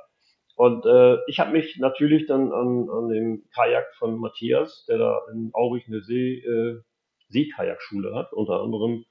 und 0.56 0.86
äh, 0.86 1.16
ich 1.26 1.40
habe 1.40 1.52
mich 1.52 1.78
natürlich 1.78 2.26
dann 2.26 2.52
an, 2.52 2.88
an 2.88 3.08
dem 3.08 3.44
Kajak 3.54 3.86
von 3.98 4.18
Matthias, 4.18 4.84
der 4.88 4.98
da 4.98 5.20
in 5.32 5.50
Aurich 5.52 5.86
eine 5.88 6.00
See, 6.00 6.38
äh, 6.38 6.80
Seekajakschule 7.28 8.14
hat. 8.14 8.32
Unter 8.32 8.60
anderem 8.60 9.04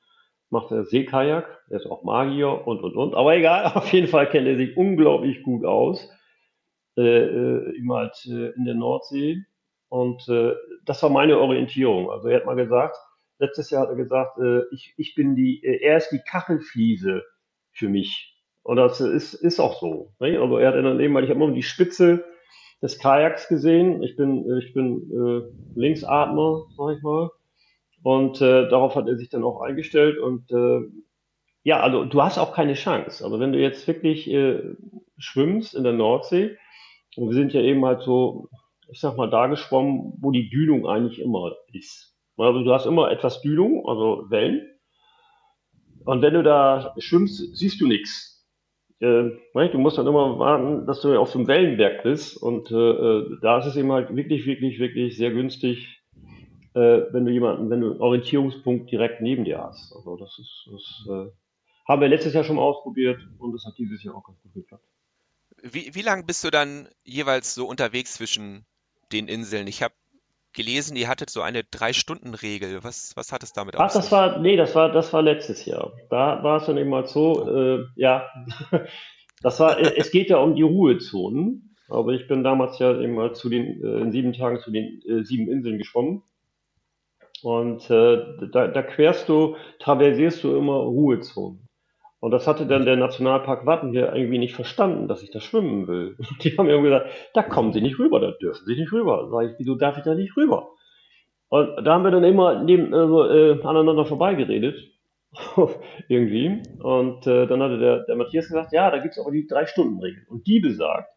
macht 0.50 0.72
er 0.72 0.86
Seekajak, 0.86 1.64
er 1.70 1.78
ist 1.78 1.88
auch 1.88 2.04
Magier 2.04 2.66
und 2.66 2.82
und 2.82 2.96
und. 2.96 3.16
Aber 3.16 3.36
egal, 3.36 3.66
auf 3.76 3.92
jeden 3.92 4.08
Fall 4.08 4.30
kennt 4.30 4.48
er 4.48 4.56
sich 4.56 4.78
unglaublich 4.78 5.44
gut 5.44 5.66
aus. 5.66 6.10
Äh, 6.96 7.02
äh, 7.02 7.76
immer 7.78 7.98
halt 7.98 8.26
äh, 8.26 8.52
in 8.52 8.66
der 8.66 8.76
Nordsee. 8.76 9.44
Und 9.90 10.28
äh, 10.30 10.54
das 10.86 11.02
war 11.04 11.10
meine 11.10 11.40
Orientierung. 11.40 12.10
Also 12.10 12.28
er 12.30 12.38
hat 12.38 12.46
mal 12.46 12.56
gesagt, 12.56 12.98
letztes 13.40 13.70
Jahr 13.70 13.84
hat 13.84 13.90
er 13.90 13.96
gesagt, 13.96 14.38
äh, 14.40 14.62
ich, 14.72 14.94
ich 14.98 15.16
bin 15.16 15.36
die, 15.36 15.64
äh, 15.64 15.82
er 15.82 15.98
ist 15.98 16.10
die 16.10 16.22
Kachelfliese 16.26 17.24
für 17.72 17.90
mich. 17.90 18.33
Und 18.64 18.78
das 18.78 19.02
ist, 19.02 19.34
ist 19.34 19.60
auch 19.60 19.80
so. 19.80 20.14
Ne? 20.20 20.40
Also 20.40 20.58
er 20.58 20.70
hat 20.70 20.76
dann 20.76 21.00
eben, 21.00 21.14
weil 21.14 21.26
ich 21.26 21.30
habe 21.30 21.44
immer 21.44 21.54
die 21.54 21.64
Spitze 21.64 22.24
des 22.82 22.98
Kajaks 22.98 23.50
gesehen. 23.50 24.02
Ich 24.04 24.16
bin, 24.16 24.46
ich 24.58 24.74
bin 24.74 25.10
äh, 25.12 25.80
Linksatmer, 25.80 26.66
sag 26.78 26.98
ich 26.98 27.04
mal. 27.04 27.30
Und 28.04 28.42
äh, 28.42 28.68
darauf 28.70 28.96
hat 28.96 29.08
er 29.08 29.18
sich 29.18 29.30
dann 29.30 29.44
auch 29.44 29.62
eingestellt. 29.62 30.18
Und 30.18 30.50
äh, 30.52 30.80
ja, 31.64 31.82
also 31.82 32.06
du 32.06 32.22
hast 32.22 32.38
auch 32.38 32.54
keine 32.54 32.74
Chance. 32.74 33.24
Also 33.24 33.40
wenn 33.40 33.52
du 33.52 33.60
jetzt 33.60 33.86
wirklich 33.88 34.30
äh, 34.30 34.62
schwimmst 35.18 35.76
in 35.76 35.84
der 35.84 35.94
Nordsee, 35.94 36.58
und 37.16 37.28
wir 37.28 37.36
sind 37.36 37.54
ja 37.54 37.62
eben 37.62 37.86
halt 37.86 38.02
so, 38.02 38.50
ich 38.90 39.00
sag 39.00 39.18
mal, 39.18 39.30
da 39.30 39.48
geschwommen, 39.48 40.14
wo 40.20 40.32
die 40.32 40.50
Dünung 40.50 40.88
eigentlich 40.88 41.20
immer 41.20 41.54
ist. 41.72 42.16
Also 42.38 42.64
du 42.64 42.74
hast 42.74 42.86
immer 42.86 43.12
etwas 43.12 43.42
Dünung, 43.42 43.88
also 43.88 44.30
Wellen. 44.30 44.68
Und 46.06 46.22
wenn 46.22 46.34
du 46.34 46.44
da 46.44 46.96
schwimmst, 46.98 47.56
siehst 47.56 47.80
du 47.80 47.88
nichts 47.88 48.33
äh, 49.04 49.70
du 49.70 49.78
musst 49.78 49.98
dann 49.98 50.08
immer 50.08 50.40
warten, 50.40 50.86
dass 50.86 51.02
du 51.02 51.18
auf 51.18 51.32
dem 51.32 51.48
Wellenberg 51.48 52.04
bist. 52.04 52.38
Und 52.38 52.72
äh, 52.72 52.76
äh, 52.76 53.38
da 53.42 53.60
ist 53.60 53.66
es 53.66 53.76
eben 53.76 53.92
halt 53.92 54.16
wirklich, 54.16 54.46
wirklich, 54.46 54.80
wirklich 54.80 55.18
sehr 55.18 55.32
günstig, 55.32 56.02
äh, 56.74 57.02
wenn 57.12 57.26
du 57.26 57.32
jemanden, 57.32 57.70
wenn 57.70 57.82
du 57.82 57.92
einen 57.92 58.02
Orientierungspunkt 58.02 58.92
direkt 58.92 59.22
neben 59.22 59.44
dir 59.44 59.60
hast. 59.60 59.94
Also 59.96 60.16
das 60.18 60.38
ist, 60.40 60.70
das 60.72 61.08
äh, 61.10 61.32
haben 61.88 62.02
wir 62.02 62.08
letztes 62.08 62.34
Jahr 62.34 62.44
schon 62.44 62.56
mal 62.56 62.64
ausprobiert 62.64 63.20
und 63.40 63.54
das 63.54 63.66
hat 63.66 63.78
dieses 63.78 64.04
Jahr 64.04 64.16
auch 64.16 64.24
ganz 64.24 64.42
gut 64.42 64.54
geklappt. 64.54 64.86
Wie, 65.62 65.94
wie 65.94 66.02
lange 66.02 66.24
bist 66.24 66.44
du 66.44 66.50
dann 66.50 66.88
jeweils 67.04 67.56
so 67.56 67.68
unterwegs 67.68 68.16
zwischen 68.16 68.66
den 69.12 69.28
Inseln? 69.28 69.68
Ich 69.68 69.84
habe 69.84 69.94
gelesen, 70.54 70.96
ihr 70.96 71.08
hattet 71.08 71.30
so 71.30 71.42
eine 71.42 71.64
Drei-Stunden-Regel. 71.64 72.84
Was, 72.84 73.14
was 73.16 73.32
hat 73.32 73.44
es 73.44 73.54
damit 73.54 73.76
Ach, 73.78 73.92
das 73.92 74.12
war, 74.12 74.40
nee, 74.40 74.56
das 74.56 74.76
war, 74.76 74.92
das 74.92 75.12
war 75.14 75.22
letztes 75.22 75.66
Jahr. 75.66 75.94
Da 76.10 76.44
war 76.44 76.58
es 76.58 76.66
dann 76.66 76.78
eben 76.78 76.90
mal 76.90 77.08
so, 77.08 77.48
äh, 77.48 77.86
ja, 77.96 78.30
das 79.42 79.60
war, 79.60 79.78
äh, 79.80 79.96
es 79.98 80.12
geht 80.12 80.30
ja 80.30 80.38
um 80.38 80.56
die 80.56 80.62
Ruhezonen. 80.62 81.76
Aber 81.90 82.14
ich 82.14 82.28
bin 82.28 82.44
damals 82.44 82.80
ja 82.80 83.00
eben 83.00 83.14
mal 83.14 83.36
zu 83.36 83.50
den, 83.50 83.84
äh, 83.84 84.02
in 84.02 84.12
sieben 84.12 84.34
Tagen 84.34 84.60
zu 84.60 84.72
den 84.72 85.02
äh, 85.08 85.24
sieben 85.24 85.48
Inseln 85.48 85.78
geschwommen. 85.78 86.24
Und 87.42 87.90
äh, 87.90 88.48
da, 88.52 88.68
da 88.68 88.82
querst 88.82 89.28
du, 89.28 89.58
traversierst 89.80 90.44
du 90.44 90.56
immer 90.56 90.78
Ruhezonen. 90.78 91.63
Und 92.24 92.32
das 92.32 92.48
hatte 92.48 92.66
dann 92.66 92.86
der 92.86 92.96
Nationalpark 92.96 93.66
Watten 93.66 93.92
hier 93.92 94.16
irgendwie 94.16 94.38
nicht 94.38 94.56
verstanden, 94.56 95.10
dass 95.10 95.24
ich 95.24 95.32
da 95.32 95.42
schwimmen 95.42 95.90
will. 95.90 96.16
Die 96.42 96.58
haben 96.58 96.68
mir 96.68 96.82
gesagt, 96.82 97.10
da 97.34 97.44
kommen 97.44 97.74
Sie 97.74 97.82
nicht 97.82 98.00
rüber, 98.00 98.22
da 98.22 98.32
dürfen 98.32 98.66
Sie 98.66 98.78
nicht 98.78 98.94
rüber. 98.94 99.28
Sag 99.30 99.50
ich, 99.50 99.56
wieso 99.58 99.76
darf 99.76 99.98
ich 99.98 100.06
da 100.06 100.16
nicht 100.16 100.38
rüber? 100.38 100.70
Und 101.50 101.84
da 101.84 101.94
haben 101.94 102.06
wir 102.06 102.12
dann 102.12 102.24
immer 102.24 102.64
neben, 102.64 102.94
also, 102.94 103.26
äh, 103.26 103.62
aneinander 103.62 104.06
vorbeigeredet. 104.06 104.80
irgendwie. 106.08 106.64
Und 106.82 107.28
äh, 107.28 107.46
dann 107.46 107.62
hatte 107.62 107.78
der, 107.78 108.06
der 108.06 108.16
Matthias 108.16 108.48
gesagt, 108.48 108.72
ja, 108.72 108.90
da 108.90 109.00
gibt's 109.00 109.20
aber 109.20 109.32
die 109.32 109.46
Drei-Stunden-Regel. 109.46 110.26
Und 110.30 110.48
die 110.48 110.62
besagt, 110.62 111.10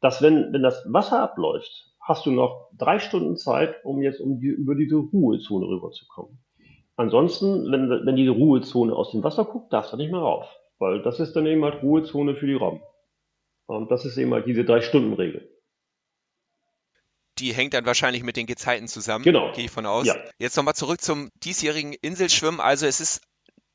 dass 0.00 0.22
wenn, 0.22 0.52
wenn 0.52 0.62
das 0.62 0.86
Wasser 0.88 1.20
abläuft, 1.20 1.96
hast 2.00 2.26
du 2.26 2.30
noch 2.30 2.70
drei 2.78 3.00
Stunden 3.00 3.36
Zeit, 3.36 3.84
um 3.84 4.02
jetzt 4.02 4.20
um 4.20 4.38
die, 4.38 4.46
über 4.46 4.76
diese 4.76 4.98
Ruhezone 4.98 5.66
rüberzukommen. 5.66 6.38
Ansonsten, 6.98 7.70
wenn, 7.70 7.88
wenn 7.88 8.16
diese 8.16 8.32
Ruhezone 8.32 8.92
aus 8.92 9.12
dem 9.12 9.22
Wasser 9.22 9.44
guckt, 9.44 9.72
darfst 9.72 9.92
du 9.92 9.96
nicht 9.96 10.10
mehr 10.10 10.20
rauf. 10.20 10.48
Weil 10.80 11.00
das 11.00 11.20
ist 11.20 11.34
dann 11.36 11.46
eben 11.46 11.64
halt 11.64 11.80
Ruhezone 11.80 12.34
für 12.34 12.46
die 12.46 12.54
Robben. 12.54 12.82
Und 13.66 13.92
das 13.92 14.04
ist 14.04 14.16
eben 14.16 14.34
halt 14.34 14.46
diese 14.46 14.64
Drei-Stunden-Regel. 14.64 15.48
Die 17.38 17.52
hängt 17.52 17.74
dann 17.74 17.86
wahrscheinlich 17.86 18.24
mit 18.24 18.36
den 18.36 18.46
Gezeiten 18.46 18.88
zusammen, 18.88 19.22
genau. 19.22 19.52
gehe 19.52 19.66
ich 19.66 19.70
von 19.70 19.86
aus. 19.86 20.08
Ja. 20.08 20.16
Jetzt 20.40 20.56
nochmal 20.56 20.74
zurück 20.74 21.00
zum 21.00 21.30
diesjährigen 21.44 21.92
Inselschwimmen. 21.92 22.58
Also 22.58 22.86
es 22.86 23.00
ist 23.00 23.22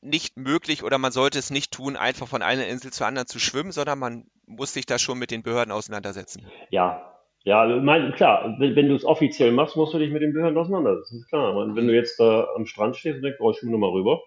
nicht 0.02 0.36
möglich 0.36 0.84
oder 0.84 0.98
man 0.98 1.14
sollte 1.14 1.40
es 1.40 1.50
nicht 1.50 1.72
tun, 1.72 1.96
einfach 1.96 2.28
von 2.28 2.42
einer 2.42 2.68
Insel 2.68 2.92
zur 2.92 3.08
anderen 3.08 3.28
zu 3.28 3.40
schwimmen, 3.40 3.72
sondern 3.72 4.00
man 4.00 4.26
muss 4.46 4.74
sich 4.74 4.86
da 4.86 5.00
schon 5.00 5.18
mit 5.18 5.32
den 5.32 5.44
Behörden 5.44 5.72
auseinandersetzen. 5.72 6.46
Ja, 6.72 7.13
ja, 7.44 7.66
mein, 7.82 8.14
klar, 8.14 8.56
wenn, 8.60 8.76
wenn 8.76 8.88
du 8.88 8.96
es 8.96 9.06
offiziell 9.06 9.52
machst, 9.52 9.76
musst 9.76 9.94
du 9.94 10.00
dich 10.00 10.12
mit 10.12 10.22
den 10.22 10.34
Behörden 10.34 10.58
auseinandersetzen. 10.58 11.16
Das 11.16 11.22
ist 11.24 11.30
klar. 11.30 11.54
Meine, 11.54 11.76
wenn 11.76 11.88
du 11.88 11.94
jetzt 11.94 12.20
da 12.20 12.48
am 12.56 12.66
Strand 12.66 12.96
stehst 12.96 13.18
und 13.18 13.24
denkst, 13.24 13.40
oh, 13.42 13.52
ich 13.52 13.58
schwimme 13.58 13.74
nochmal 13.74 13.92
rüber, 13.92 14.22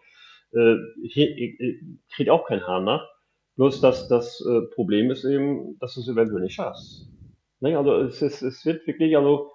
äh, 0.52 0.76
kriegt 2.14 2.30
auch 2.30 2.46
kein 2.46 2.66
Hahn 2.66 2.84
nach. 2.84 3.08
Bloß 3.56 3.80
das, 3.80 4.08
das 4.08 4.44
äh, 4.46 4.66
Problem 4.74 5.10
ist 5.10 5.24
eben, 5.24 5.78
dass 5.80 5.94
du 5.94 6.00
es 6.00 6.08
eventuell 6.08 6.42
nicht 6.42 6.54
schaffst. 6.54 7.08
Ne? 7.60 7.76
Also 7.78 7.94
es, 8.02 8.20
es, 8.20 8.42
es 8.42 8.66
wird 8.66 8.86
wirklich, 8.86 9.16
also 9.16 9.50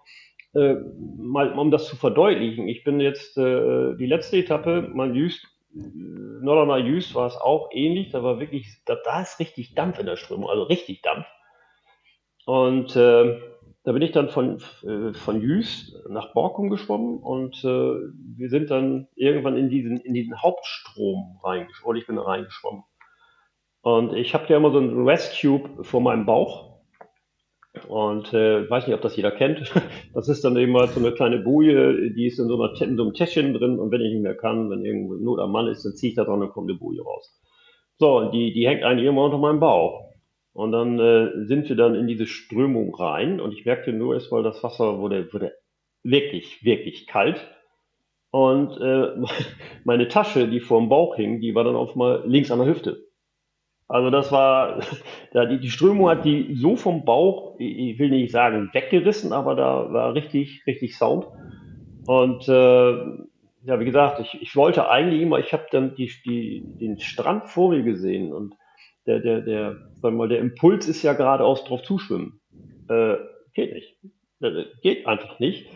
äh, 0.55 0.75
mal 1.17 1.53
um 1.53 1.69
das 1.69 1.87
zu 1.87 1.95
verdeutlichen, 1.95 2.67
ich 2.67 2.83
bin 2.83 2.99
jetzt 2.99 3.37
äh, 3.37 3.95
die 3.95 4.07
letzte 4.07 4.37
Etappe, 4.37 4.89
mein 4.93 5.13
Jüst, 5.13 5.45
Norderney 5.73 6.81
Jüst 6.85 7.15
war 7.15 7.27
es 7.27 7.37
auch 7.37 7.69
ähnlich, 7.71 8.09
da 8.09 8.23
war 8.23 8.39
wirklich, 8.39 8.81
da, 8.85 8.97
da 9.05 9.21
ist 9.21 9.39
richtig 9.39 9.75
Dampf 9.75 9.99
in 9.99 10.07
der 10.07 10.17
Strömung, 10.17 10.49
also 10.49 10.63
richtig 10.63 11.01
Dampf. 11.01 11.25
Und 12.45 12.95
äh, 12.95 13.39
da 13.83 13.91
bin 13.91 14.01
ich 14.01 14.12
dann 14.12 14.29
von, 14.29 14.62
äh, 14.83 15.13
von 15.13 15.41
Jüst 15.41 15.95
nach 16.07 16.33
Borkum 16.33 16.69
geschwommen 16.69 17.17
und 17.17 17.63
äh, 17.63 17.67
wir 18.38 18.50
sind 18.50 18.69
dann 18.69 19.07
irgendwann 19.15 19.57
in 19.57 19.69
diesen, 19.69 19.98
in 20.01 20.13
diesen 20.13 20.41
Hauptstrom 20.41 21.39
reingeschwommen, 21.43 21.89
oder 21.89 22.00
ich 22.00 22.07
bin 22.07 22.17
reingeschwommen. 22.17 22.83
Und 23.81 24.13
ich 24.13 24.36
habe 24.36 24.45
ja 24.48 24.57
immer 24.57 24.71
so 24.71 24.77
einen 24.77 25.07
Rescue 25.07 25.62
vor 25.81 26.01
meinem 26.01 26.27
Bauch 26.27 26.81
und 27.88 28.31
äh, 28.33 28.69
weiß 28.69 28.86
nicht, 28.86 28.95
ob 28.95 29.01
das 29.01 29.15
jeder 29.15 29.31
kennt. 29.31 29.71
Das 30.13 30.27
ist 30.27 30.43
dann 30.43 30.57
eben 30.57 30.74
mal 30.74 30.88
so 30.89 31.00
eine 31.00 31.13
kleine 31.13 31.39
Boje, 31.39 32.12
die 32.12 32.27
ist 32.27 32.38
in 32.38 32.48
so, 32.48 32.62
einer, 32.62 32.79
in 32.81 32.98
so 32.98 33.03
einem 33.03 33.13
Täschchen 33.13 33.53
drin 33.53 33.79
und 33.79 33.91
wenn 33.91 34.01
ich 34.01 34.13
nicht 34.13 34.24
mehr 34.24 34.36
kann, 34.36 34.69
wenn 34.69 34.86
irgendwo 34.86 35.15
Not 35.15 35.39
am 35.39 35.53
Mann 35.53 35.67
ist, 35.67 35.86
dann 35.86 35.93
ziehe 35.93 36.10
ich 36.10 36.15
da 36.15 36.25
dran 36.25 36.41
und 36.41 36.51
kommt 36.51 36.69
eine 36.69 36.77
Boje 36.77 37.01
raus. 37.01 37.41
So, 37.98 38.17
und 38.17 38.31
die, 38.33 38.53
die 38.53 38.67
hängt 38.67 38.83
eigentlich 38.83 39.07
immer 39.07 39.24
unter 39.24 39.38
meinem 39.38 39.60
Bauch. 39.60 40.10
Und 40.53 40.72
dann 40.74 41.00
äh, 41.00 41.46
sind 41.46 41.70
wir 41.70 41.75
dann 41.75 41.96
in 41.96 42.08
diese 42.08 42.27
Strömung 42.27 42.93
rein 42.93 43.39
und 43.39 43.53
ich 43.53 43.65
merkte 43.65 43.93
nur 43.93 44.13
erst 44.13 44.31
mal, 44.31 44.43
das 44.43 44.62
Wasser 44.63 45.00
wurde, 45.00 45.31
wurde 45.31 45.53
wirklich, 46.03 46.63
wirklich 46.63 47.08
kalt. 47.08 47.48
Und 48.31 48.77
äh, 48.79 49.15
meine 49.84 50.08
Tasche, 50.08 50.48
die 50.48 50.60
vor 50.60 50.79
dem 50.79 50.89
Bauch 50.89 51.15
hing, 51.15 51.39
die 51.39 51.55
war 51.55 51.63
dann 51.63 51.75
auf 51.75 51.96
mal 51.96 52.24
links 52.25 52.51
an 52.51 52.60
der 52.60 52.67
Hüfte. 52.67 53.05
Also 53.88 54.10
das 54.10 54.31
war, 54.31 54.81
ja, 55.34 55.46
die, 55.46 55.60
die 55.60 55.70
Strömung 55.70 56.10
hat 56.10 56.25
die 56.25 56.55
so 56.55 56.75
vom 56.75 57.05
Bauch, 57.05 57.55
ich 57.60 58.00
will 58.00 58.10
nicht 58.10 58.31
sagen 58.31 58.70
weggerissen, 58.74 59.34
aber 59.34 59.55
da 59.55 59.91
war 59.91 60.13
richtig, 60.13 60.63
richtig 60.67 60.98
Sound. 60.98 61.27
Und 62.08 62.48
äh, 62.48 62.91
ja, 63.63 63.79
wie 63.79 63.86
gesagt, 63.86 64.20
ich, 64.20 64.41
ich 64.41 64.55
wollte 64.55 64.89
eigentlich 64.89 65.22
immer, 65.22 65.39
ich 65.39 65.53
habe 65.53 65.65
dann 65.72 65.96
die, 65.96 66.12
die, 66.25 66.63
den 66.79 67.00
Strand 67.00 67.48
vor 67.48 67.70
mir 67.70 67.84
gesehen 67.84 68.34
und 68.34 68.55
der, 69.05 69.20
der, 69.20 69.41
der, 69.41 69.72
sagen 70.01 70.01
wir 70.01 70.12
mal, 70.12 70.29
der 70.29 70.39
Impuls 70.39 70.88
ist 70.88 71.03
ja 71.03 71.13
geradeaus 71.13 71.63
drauf 71.63 71.84
zuschwimmen. 71.84 72.39
Äh, 72.89 73.15
geht 73.53 73.74
nicht. 73.74 73.98
Äh, 74.41 74.65
geht 74.81 75.08
einfach 75.08 75.39
nicht. 75.39 75.67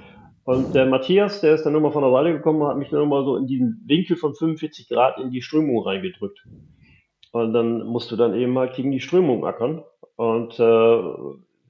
Und 0.43 0.75
der 0.75 0.85
Matthias, 0.85 1.41
der 1.41 1.55
ist 1.55 1.63
dann 1.63 1.73
nochmal 1.73 1.91
von 1.91 2.03
der 2.03 2.11
Seite 2.11 2.33
gekommen, 2.33 2.67
hat 2.67 2.77
mich 2.77 2.89
dann 2.89 2.99
nochmal 2.99 3.25
so 3.25 3.35
in 3.35 3.47
diesen 3.47 3.83
Winkel 3.87 4.15
von 4.15 4.35
45 4.35 4.87
Grad 4.89 5.17
in 5.19 5.31
die 5.31 5.41
Strömung 5.41 5.83
reingedrückt. 5.83 6.45
Und 7.31 7.53
dann 7.53 7.83
musst 7.83 8.11
du 8.11 8.15
dann 8.15 8.35
eben 8.35 8.53
mal 8.53 8.71
gegen 8.71 8.91
die 8.91 8.99
Strömung 8.99 9.45
ackern. 9.45 9.83
Und 10.15 10.59
äh, 10.59 11.03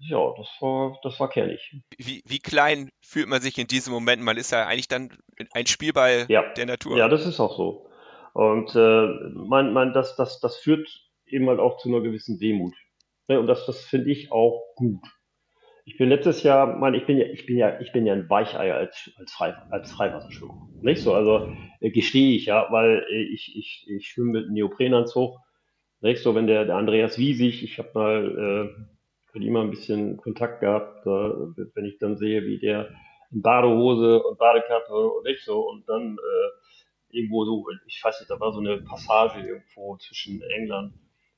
ja, 0.07 0.33
das 0.37 0.47
war, 0.59 0.99
das 1.03 1.19
war 1.19 1.29
kernig. 1.29 1.81
Wie, 1.97 2.21
wie 2.25 2.39
klein 2.39 2.89
fühlt 3.01 3.27
man 3.27 3.41
sich 3.41 3.57
in 3.57 3.67
diesem 3.67 3.93
Moment? 3.93 4.21
Man 4.21 4.37
ist 4.37 4.51
ja 4.51 4.67
eigentlich 4.67 4.89
dann 4.89 5.09
ein 5.53 5.65
Spielball 5.65 6.25
ja. 6.27 6.43
der 6.53 6.65
Natur. 6.65 6.97
Ja, 6.97 7.07
das 7.07 7.25
ist 7.25 7.39
auch 7.39 7.55
so. 7.55 7.87
Und 8.33 8.75
äh, 8.75 9.07
man, 9.33 9.71
man, 9.71 9.93
das, 9.93 10.17
das, 10.17 10.41
das 10.41 10.57
führt 10.57 11.04
eben 11.27 11.47
halt 11.49 11.59
auch 11.59 11.77
zu 11.77 11.89
einer 11.89 12.01
gewissen 12.01 12.39
Demut. 12.39 12.73
Ne, 13.27 13.39
und 13.39 13.47
das, 13.47 13.65
das 13.65 13.83
finde 13.85 14.11
ich 14.11 14.31
auch 14.31 14.61
gut. 14.75 15.03
Ich 15.87 15.97
bin 15.97 16.09
letztes 16.09 16.41
Jahr, 16.43 16.77
mein, 16.77 16.95
ich 16.95 17.05
bin 17.05 17.17
ja, 17.17 17.25
ich 17.27 17.45
bin 17.45 17.57
ja, 17.57 17.79
ich 17.79 17.91
bin 17.91 18.05
ja 18.05 18.13
ein 18.13 18.29
Weicheier 18.29 18.75
als, 18.75 19.11
als, 19.17 19.31
Frei, 19.31 19.53
als 19.69 19.91
Freiwasserschwimmer. 19.91 20.67
Nicht 20.81 21.01
so, 21.01 21.13
also 21.13 21.55
äh, 21.79 21.91
gestehe 21.91 22.35
ich 22.35 22.47
ja, 22.47 22.67
weil 22.71 23.05
äh, 23.09 23.23
ich, 23.33 23.55
ich, 23.55 23.87
ich 23.87 24.07
schwimme 24.07 24.31
mit 24.31 24.45
einem 24.45 24.53
Neoprenanzug 24.53 25.37
Nicht 26.01 26.23
so, 26.23 26.33
wenn 26.33 26.47
der, 26.47 26.65
der 26.65 26.75
Andreas 26.75 27.19
Wiesig, 27.19 27.63
ich 27.63 27.77
habe 27.77 27.91
mal 27.93 28.75
äh, 28.77 28.85
mit 29.33 29.43
ihm 29.43 29.55
ein 29.57 29.69
bisschen 29.69 30.17
Kontakt 30.17 30.61
gehabt, 30.61 31.05
äh, 31.05 31.69
wenn 31.75 31.85
ich 31.85 31.99
dann 31.99 32.17
sehe, 32.17 32.43
wie 32.45 32.59
der 32.59 32.89
in 33.31 33.41
Badehose 33.41 34.23
und 34.23 34.39
Badekappe 34.39 34.93
und 34.93 35.25
nicht 35.25 35.43
so 35.43 35.69
und 35.69 35.87
dann 35.87 36.17
äh, 36.17 37.17
irgendwo 37.17 37.45
so, 37.45 37.65
ich 37.85 38.03
weiß 38.03 38.19
nicht, 38.19 38.29
da 38.29 38.39
war 38.39 38.53
so 38.53 38.59
eine 38.59 38.81
Passage 38.81 39.39
irgendwo 39.39 39.97
zwischen 39.97 40.41
England, 40.41 40.93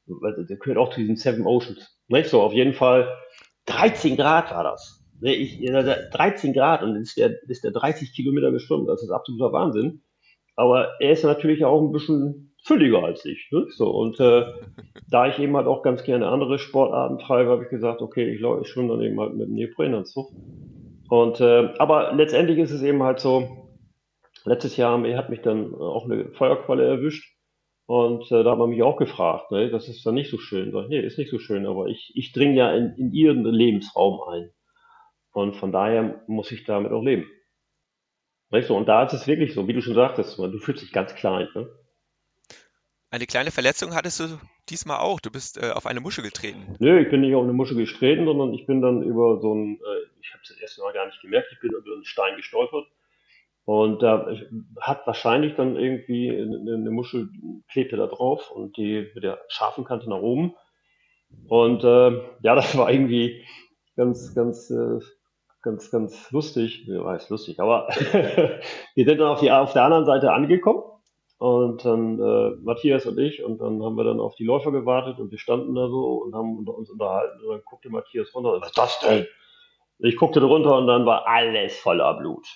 der 0.07 0.57
gehört 0.57 0.77
auch 0.77 0.89
zu 0.89 0.99
diesen 0.99 1.15
Seven 1.15 1.45
Oceans. 1.45 1.99
Nicht 2.07 2.29
so, 2.29 2.41
auf 2.41 2.53
jeden 2.53 2.73
Fall 2.73 3.07
13 3.65 4.15
Grad 4.15 4.51
war 4.51 4.63
das. 4.63 5.03
Ich, 5.21 5.59
13 5.59 6.53
Grad 6.53 6.83
und 6.83 6.95
ist 6.95 7.17
der, 7.17 7.41
ist 7.47 7.63
der 7.63 7.71
30 7.71 8.13
Kilometer 8.13 8.51
geschwommen. 8.51 8.87
Das 8.87 9.03
ist 9.03 9.09
absoluter 9.09 9.51
Wahnsinn. 9.51 10.01
Aber 10.55 10.99
er 10.99 11.11
ist 11.11 11.23
natürlich 11.23 11.65
auch 11.65 11.81
ein 11.81 11.91
bisschen 11.91 12.55
fülliger 12.63 13.03
als 13.03 13.25
ich. 13.25 13.47
Ne? 13.51 13.67
So, 13.69 13.89
und 13.89 14.19
äh, 14.19 14.43
da 15.09 15.27
ich 15.27 15.39
eben 15.39 15.55
halt 15.55 15.67
auch 15.67 15.83
ganz 15.83 16.03
gerne 16.03 16.27
andere 16.27 16.59
Sportarten 16.59 17.19
treibe, 17.19 17.49
habe 17.49 17.63
ich 17.63 17.69
gesagt, 17.69 18.01
okay, 18.01 18.29
ich, 18.29 18.41
ich 18.41 18.67
schwimme 18.67 18.89
dann 18.89 19.01
eben 19.01 19.19
halt 19.19 19.35
mit 19.35 19.47
dem 19.47 19.53
Neoprenanzug. 19.53 20.31
Und 21.09 21.39
äh, 21.39 21.73
aber 21.77 22.13
letztendlich 22.13 22.57
ist 22.57 22.71
es 22.71 22.81
eben 22.81 23.01
halt 23.03 23.19
so, 23.19 23.69
letztes 24.43 24.77
Jahr 24.77 25.01
hat 25.15 25.29
mich 25.29 25.41
dann 25.41 25.73
auch 25.75 26.05
eine 26.05 26.29
Feuerqualle 26.33 26.85
erwischt. 26.85 27.36
Und 27.87 28.29
äh, 28.33 28.43
da 28.43 28.51
hat 28.51 28.57
man 28.57 28.69
mich 28.69 28.83
auch 28.83 28.97
gefragt, 28.97 29.49
ne, 29.49 29.69
das 29.69 29.87
ist 29.87 30.05
dann 30.05 30.13
nicht 30.13 30.29
so 30.29 30.37
schön. 30.37 30.71
Sag 30.73 30.89
nee, 30.89 30.99
ist 30.99 31.17
nicht 31.17 31.31
so 31.31 31.39
schön, 31.39 31.65
aber 31.65 31.87
ich, 31.87 32.11
ich 32.15 32.33
dringe 32.33 32.55
ja 32.55 32.75
in, 32.75 32.93
in 32.97 33.13
ihren 33.13 33.45
Lebensraum 33.45 34.21
ein. 34.29 34.51
Und 35.31 35.55
von 35.55 35.71
daher 35.71 36.21
muss 36.27 36.51
ich 36.51 36.65
damit 36.65 36.91
auch 36.91 37.01
leben. 37.01 37.25
Weißt 38.49 38.69
du, 38.69 38.75
und 38.75 38.87
da 38.87 39.03
ist 39.03 39.13
es 39.13 39.25
wirklich 39.25 39.53
so, 39.53 39.69
wie 39.69 39.73
du 39.73 39.81
schon 39.81 39.95
sagtest, 39.95 40.37
du 40.37 40.59
fühlst 40.59 40.83
dich 40.83 40.91
ganz 40.91 41.15
klein. 41.15 41.47
Ne? 41.55 41.69
Eine 43.09 43.25
kleine 43.25 43.51
Verletzung 43.51 43.95
hattest 43.95 44.19
du 44.19 44.37
diesmal 44.67 44.99
auch. 44.99 45.21
Du 45.21 45.31
bist 45.31 45.57
äh, 45.57 45.71
auf 45.71 45.85
eine 45.85 46.01
Muschel 46.01 46.25
getreten. 46.25 46.75
Nö, 46.79 46.99
ich 46.99 47.09
bin 47.09 47.21
nicht 47.21 47.35
auf 47.35 47.43
eine 47.43 47.53
Muschel 47.53 47.77
getreten, 47.77 48.25
sondern 48.25 48.53
ich 48.53 48.65
bin 48.65 48.81
dann 48.81 49.01
über 49.01 49.39
so 49.39 49.53
ein, 49.55 49.75
äh, 49.75 50.19
ich 50.21 50.33
habe 50.33 50.41
es 50.43 50.49
das 50.49 50.59
erste 50.59 50.81
Mal 50.81 50.91
gar 50.91 51.05
nicht 51.05 51.21
gemerkt, 51.21 51.47
ich 51.53 51.59
bin 51.61 51.71
über 51.71 51.93
einen 51.93 52.03
Stein 52.03 52.35
gestolpert. 52.35 52.85
Und 53.67 54.01
da 54.01 54.29
äh, 54.29 54.47
hat 54.79 55.05
wahrscheinlich 55.05 55.55
dann 55.55 55.75
irgendwie 55.75 56.31
eine, 56.31 56.89
Muschel 56.89 57.27
klebte 57.69 57.97
da 57.97 58.07
drauf 58.07 58.49
und 58.49 58.77
die 58.77 59.11
mit 59.13 59.25
der 59.25 59.39
scharfen 59.49 59.83
Kante 59.83 60.09
nach 60.09 60.21
oben. 60.21 60.55
Und 61.49 61.83
äh, 61.83 62.11
ja, 62.43 62.55
das 62.55 62.77
war 62.77 62.89
irgendwie 62.89 63.43
ganz, 63.97 64.33
ganz, 64.33 64.71
äh, 64.71 64.99
ganz, 65.63 65.91
ganz 65.91 66.31
lustig. 66.31 66.85
Ja, 66.87 67.03
weiß 67.03 67.29
lustig, 67.29 67.59
aber 67.59 67.89
wir 68.95 69.05
sind 69.05 69.19
dann 69.19 69.27
auf, 69.27 69.41
die, 69.41 69.51
auf 69.51 69.73
der 69.73 69.83
anderen 69.83 70.05
Seite 70.05 70.31
angekommen 70.31 70.83
und 71.37 71.83
dann 71.83 72.21
äh, 72.21 72.51
Matthias 72.61 73.05
und 73.05 73.19
ich 73.19 73.43
und 73.43 73.59
dann 73.59 73.83
haben 73.83 73.97
wir 73.97 74.05
dann 74.05 74.21
auf 74.21 74.35
die 74.35 74.45
Läufer 74.45 74.71
gewartet 74.71 75.19
und 75.19 75.29
wir 75.29 75.39
standen 75.39 75.75
da 75.75 75.89
so 75.89 76.23
und 76.23 76.33
haben 76.33 76.65
uns 76.65 76.89
unterhalten 76.89 77.41
und 77.41 77.49
dann 77.49 77.61
guckte 77.65 77.89
Matthias 77.89 78.33
runter, 78.33 78.61
was 78.61 78.69
ist 78.69 78.77
das 78.77 78.99
denn? 79.01 79.27
Ich 79.99 80.15
guckte 80.15 80.41
runter 80.41 80.77
und 80.77 80.87
dann 80.87 81.05
war 81.05 81.27
alles 81.27 81.77
voller 81.77 82.13
Blut. 82.13 82.47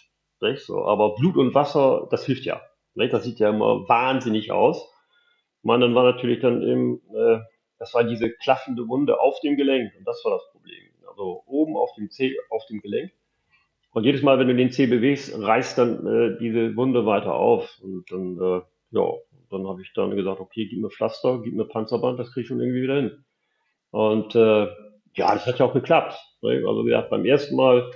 Nicht? 0.42 0.66
So, 0.66 0.86
aber 0.86 1.16
Blut 1.16 1.38
und 1.38 1.54
Wasser, 1.54 2.08
das 2.12 2.26
hilft 2.26 2.46
ja. 2.46 2.62
Nicht? 2.96 3.14
Das 3.14 3.24
sieht 3.24 3.40
ja 3.40 3.50
immer 3.50 3.88
wahnsinnig 3.88 4.52
aus. 4.52 4.92
Man, 5.64 5.82
dann 5.82 5.96
war 5.96 6.04
natürlich 6.04 6.40
dann 6.40 6.62
eben, 6.64 7.02
äh, 7.16 7.40
das 7.78 7.94
war 7.94 8.04
diese 8.04 8.32
klaffende 8.32 8.88
Wunde 8.88 9.20
auf 9.20 9.40
dem 9.42 9.56
Gelenk 9.56 9.94
und 9.98 10.06
das 10.06 10.22
war 10.26 10.32
das 10.34 10.44
Problem. 10.52 10.90
Also 11.08 11.44
oben 11.46 11.78
auf 11.78 11.94
dem 11.96 12.10
Zeh, 12.10 12.36
auf 12.50 12.66
dem 12.68 12.82
Gelenk. 12.82 13.12
Und 13.94 14.06
jedes 14.06 14.22
Mal, 14.22 14.40
wenn 14.40 14.48
du 14.48 14.56
den 14.56 14.72
Zeh 14.72 14.88
bewegst, 14.88 15.38
reißt 15.38 15.78
dann 15.78 16.08
äh, 16.08 16.38
diese 16.40 16.76
Wunde 16.76 17.06
weiter 17.06 17.36
auf 17.36 17.80
und 17.82 18.10
dann 18.10 18.38
äh, 18.40 18.62
ja, 18.92 19.10
dann 19.50 19.68
habe 19.68 19.82
ich 19.82 19.92
dann 19.94 20.16
gesagt, 20.16 20.40
okay, 20.40 20.68
gib 20.68 20.80
mir 20.80 20.90
Pflaster, 20.90 21.42
gib 21.44 21.56
mir 21.56 21.66
Panzerband, 21.66 22.20
das 22.20 22.32
kriege 22.32 22.42
ich 22.42 22.48
schon 22.48 22.60
irgendwie 22.60 22.84
wieder 22.84 22.96
hin. 22.96 23.26
Und 23.92 24.36
äh, 24.36 24.68
ja, 25.16 25.34
das 25.34 25.46
hat 25.46 25.60
ja 25.60 25.66
auch 25.66 25.74
geklappt. 25.74 26.18
Ne? 26.42 26.64
Also 26.66 26.86
wir 26.86 27.02
beim 27.04 27.26
ersten 27.26 27.56
Mal 27.56 27.92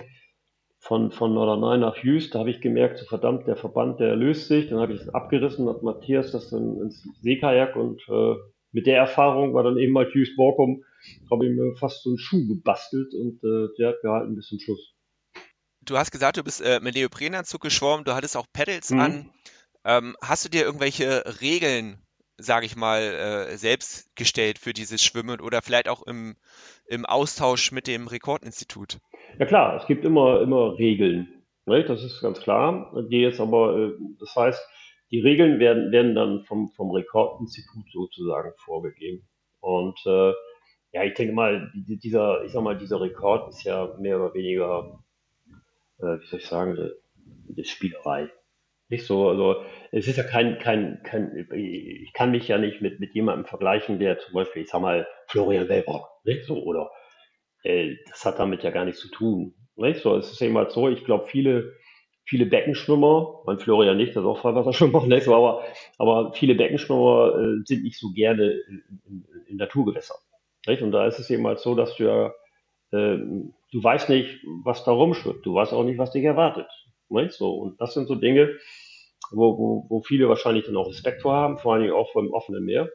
von, 0.86 1.12
von 1.12 1.34
Norderney 1.34 1.80
nach 1.80 1.98
Jüst, 1.98 2.36
da 2.36 2.40
habe 2.40 2.52
ich 2.52 2.62
gemerkt, 2.62 3.00
so 3.00 3.06
verdammt, 3.06 3.48
der 3.48 3.56
Verband, 3.56 4.00
der 4.00 4.16
löst 4.16 4.48
sich. 4.48 4.70
Dann 4.70 4.80
habe 4.80 4.94
ich 4.94 5.02
es 5.02 5.10
abgerissen, 5.10 5.68
hat 5.68 5.82
Matthias 5.82 6.32
das 6.32 6.52
dann 6.52 6.80
ins 6.80 7.08
Seekajak 7.22 7.76
und 7.76 8.02
äh, 8.08 8.36
mit 8.72 8.86
der 8.86 8.98
Erfahrung 8.98 9.56
war 9.56 9.64
dann 9.64 9.80
eben 9.80 9.94
mal 9.94 10.08
Jüst 10.14 10.36
Borkum, 10.38 10.84
habe 11.32 11.48
ich 11.48 11.56
mir 11.56 11.76
fast 11.78 12.04
so 12.04 12.12
einen 12.12 12.20
Schuh 12.20 12.48
gebastelt 12.48 13.16
und 13.16 13.44
äh, 13.44 13.74
der 13.80 13.90
hat 13.90 14.02
gehalten 14.04 14.36
bis 14.36 14.48
zum 14.48 14.60
Schluss. 14.60 14.94
Du 15.82 15.98
hast 15.98 16.12
gesagt, 16.12 16.38
du 16.38 16.44
bist 16.44 16.62
äh, 16.62 16.80
mit 16.80 16.94
Neoprenanzug 16.94 17.62
geschwommen, 17.62 18.06
du 18.06 18.14
hattest 18.14 18.38
auch 18.38 18.46
Pedals 18.54 18.92
mhm. 18.92 19.00
an. 19.00 19.30
Ähm, 19.86 20.16
hast 20.22 20.46
du 20.46 20.50
dir 20.50 20.66
irgendwelche 20.66 21.24
Regeln, 21.42 21.98
sage 22.38 22.68
ich 22.68 22.76
mal, 22.76 23.02
äh, 23.02 23.58
selbst 23.58 24.16
gestellt 24.16 24.60
für 24.60 24.74
dieses 24.74 25.04
Schwimmen 25.04 25.42
oder 25.42 25.64
vielleicht 25.64 25.90
auch 25.90 26.04
im, 26.04 26.36
im 26.86 27.08
Austausch 27.08 27.72
mit 27.72 27.88
dem 27.88 28.08
Rekordinstitut? 28.08 29.00
Ja 29.38 29.46
klar, 29.46 29.76
es 29.76 29.86
gibt 29.88 30.06
immer, 30.06 30.42
immer 30.42 30.78
Regeln. 30.78 31.44
Ne? 31.66 31.84
Das 31.84 32.04
ist 32.04 32.22
ganz 32.22 32.40
klar. 32.40 32.94
Die 33.10 33.22
jetzt 33.22 33.42
aber, 33.42 33.78
äh, 33.78 33.92
das 34.20 34.36
heißt, 34.36 34.70
die 35.12 35.20
Regeln 35.20 35.60
werden, 35.60 35.92
werden 35.92 36.16
dann 36.16 36.44
vom, 36.44 36.70
vom 36.70 36.92
Rekordinstitut 36.92 37.86
sozusagen 37.92 38.54
vorgegeben. 38.58 39.28
Und 39.60 40.00
äh, 40.06 40.32
ja, 40.94 41.04
ich 41.04 41.14
denke 41.16 41.34
mal, 41.34 41.72
dieser, 41.76 42.44
ich 42.46 42.52
sag 42.54 42.64
mal, 42.64 42.78
dieser 42.78 43.02
Rekord 43.02 43.50
ist 43.50 43.64
ja 43.64 43.94
mehr 44.00 44.18
oder 44.18 44.34
weniger, 44.34 45.04
äh, 46.00 46.20
wie 46.20 46.26
soll 46.28 46.40
ich 46.40 46.48
sagen, 46.48 46.78
eine 47.50 47.66
Spielerei. 47.66 48.30
Nicht 48.88 49.06
so, 49.06 49.30
also 49.30 49.64
es 49.92 50.08
ist 50.08 50.18
ja 50.18 50.24
kein, 50.24 50.60
kein, 50.60 51.02
kein, 51.04 51.48
ich 51.52 52.14
kann 52.14 52.32
mich 52.32 52.48
ja 52.48 52.58
nicht 52.58 52.82
mit, 52.82 53.00
mit 53.00 53.14
jemandem 53.16 53.46
vergleichen, 53.46 54.00
der 54.00 54.20
zum 54.20 54.34
Beispiel, 54.34 54.62
ich 54.62 54.70
sag 54.70 54.82
mal, 54.82 55.08
Florian 55.28 55.68
Weber, 55.68 56.08
nicht 56.24 56.46
so, 56.46 56.64
oder 56.64 56.92
äh, 57.66 57.98
das 58.10 58.24
hat 58.26 58.40
damit 58.40 58.64
ja 58.64 58.70
gar 58.70 58.86
nichts 58.86 59.02
zu 59.02 59.10
tun. 59.10 59.54
Nicht? 59.76 60.02
So, 60.02 60.16
es 60.16 60.32
ist 60.32 60.42
eben 60.42 60.58
halt 60.58 60.72
so, 60.72 60.88
ich 60.88 61.04
glaube, 61.04 61.26
viele, 61.28 61.74
viele 62.24 62.46
Beckenschwimmer, 62.46 63.42
mein 63.46 63.60
Florian 63.60 63.98
nicht, 63.98 64.16
das 64.16 64.24
ist 64.24 64.28
auch 64.28 64.40
Freiwasserschwimmer, 64.40 65.06
nicht? 65.08 65.28
Aber, 65.28 65.64
aber 65.98 66.34
viele 66.34 66.56
Beckenschwimmer 66.56 67.34
äh, 67.38 67.66
sind 67.66 67.84
nicht 67.84 68.00
so 68.00 68.12
gerne 68.14 68.52
in, 68.52 68.84
in, 69.08 69.26
in 69.48 69.58
Naturgewässern. 69.58 70.18
Nicht? 70.68 70.82
Und 70.82 70.92
da 70.92 71.08
ist 71.08 71.20
es 71.20 71.30
eben 71.30 71.46
halt 71.46 71.60
so, 71.60 71.76
dass 71.76 71.96
du 71.96 72.04
ja, 72.04 72.28
äh, 72.92 73.18
du 73.72 73.84
weißt 73.84 74.10
nicht, 74.10 74.40
was 74.64 74.84
da 74.84 74.92
rumschwimmt, 74.92 75.46
du 75.46 75.56
weißt 75.56 75.74
auch 75.74 75.84
nicht, 75.84 75.98
was 75.98 76.12
dich 76.12 76.24
erwartet. 76.24 76.68
Nicht? 77.10 77.34
So, 77.34 77.52
und 77.56 77.82
das 77.82 77.94
sind 77.94 78.08
so 78.08 78.16
Dinge, 78.16 78.56
wo, 79.32 79.58
wo, 79.58 79.86
wo 79.90 80.02
viele 80.02 80.30
wahrscheinlich 80.30 80.66
dann 80.66 80.78
auch 80.78 80.88
Respekt 80.88 81.24
vor 81.24 81.34
haben, 81.34 81.58
vor 81.58 81.80
Dingen 81.80 81.94
auch 81.94 82.12
vor 82.12 82.22
dem 82.22 82.32
offenen 82.32 82.64
Meer. 82.64 82.90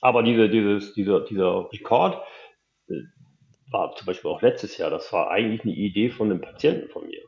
Aber 0.00 0.22
diese, 0.22 0.48
dieses, 0.48 0.94
dieser, 0.94 1.20
dieser 1.20 1.70
Rekord, 1.72 2.22
äh, 2.88 2.94
war 3.70 3.94
zum 3.96 4.06
Beispiel 4.06 4.30
auch 4.30 4.42
letztes 4.42 4.76
Jahr, 4.78 4.90
das 4.90 5.12
war 5.12 5.30
eigentlich 5.30 5.62
eine 5.62 5.72
Idee 5.72 6.10
von 6.10 6.30
einem 6.30 6.40
Patienten 6.40 6.88
von 6.90 7.06
mir. 7.06 7.22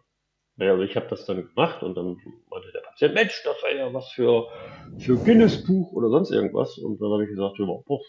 Naja, 0.57 0.73
also 0.73 0.83
ich 0.85 0.97
habe 0.97 1.09
das 1.09 1.25
dann 1.25 1.49
gemacht 1.49 1.83
und 1.83 1.95
dann 1.97 2.17
meinte 2.51 2.73
der 2.73 2.81
Patient, 2.81 3.15
Mensch, 3.15 3.43
das 3.45 3.57
wäre 3.63 3.79
ja 3.79 3.95
was 3.95 4.13
für, 4.13 4.49
für 4.99 5.17
Guinness-Buch 5.17 5.93
oder 5.93 6.09
sonst 6.11 6.31
irgendwas. 6.31 6.77
Und 6.79 7.01
dann 7.01 7.11
habe 7.11 7.25
ich 7.25 7.31
gesagt, 7.31 7.59
ja, 7.59 7.65
boah, 7.65 7.83
boah, 7.87 8.01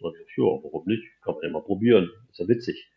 ja, 0.00 0.44
warum 0.44 0.84
nicht? 0.86 1.04
Kann 1.22 1.34
man 1.34 1.44
ja 1.44 1.50
mal 1.50 1.62
probieren, 1.62 2.10
ist 2.30 2.40
ja 2.40 2.48
witzig. 2.48 2.90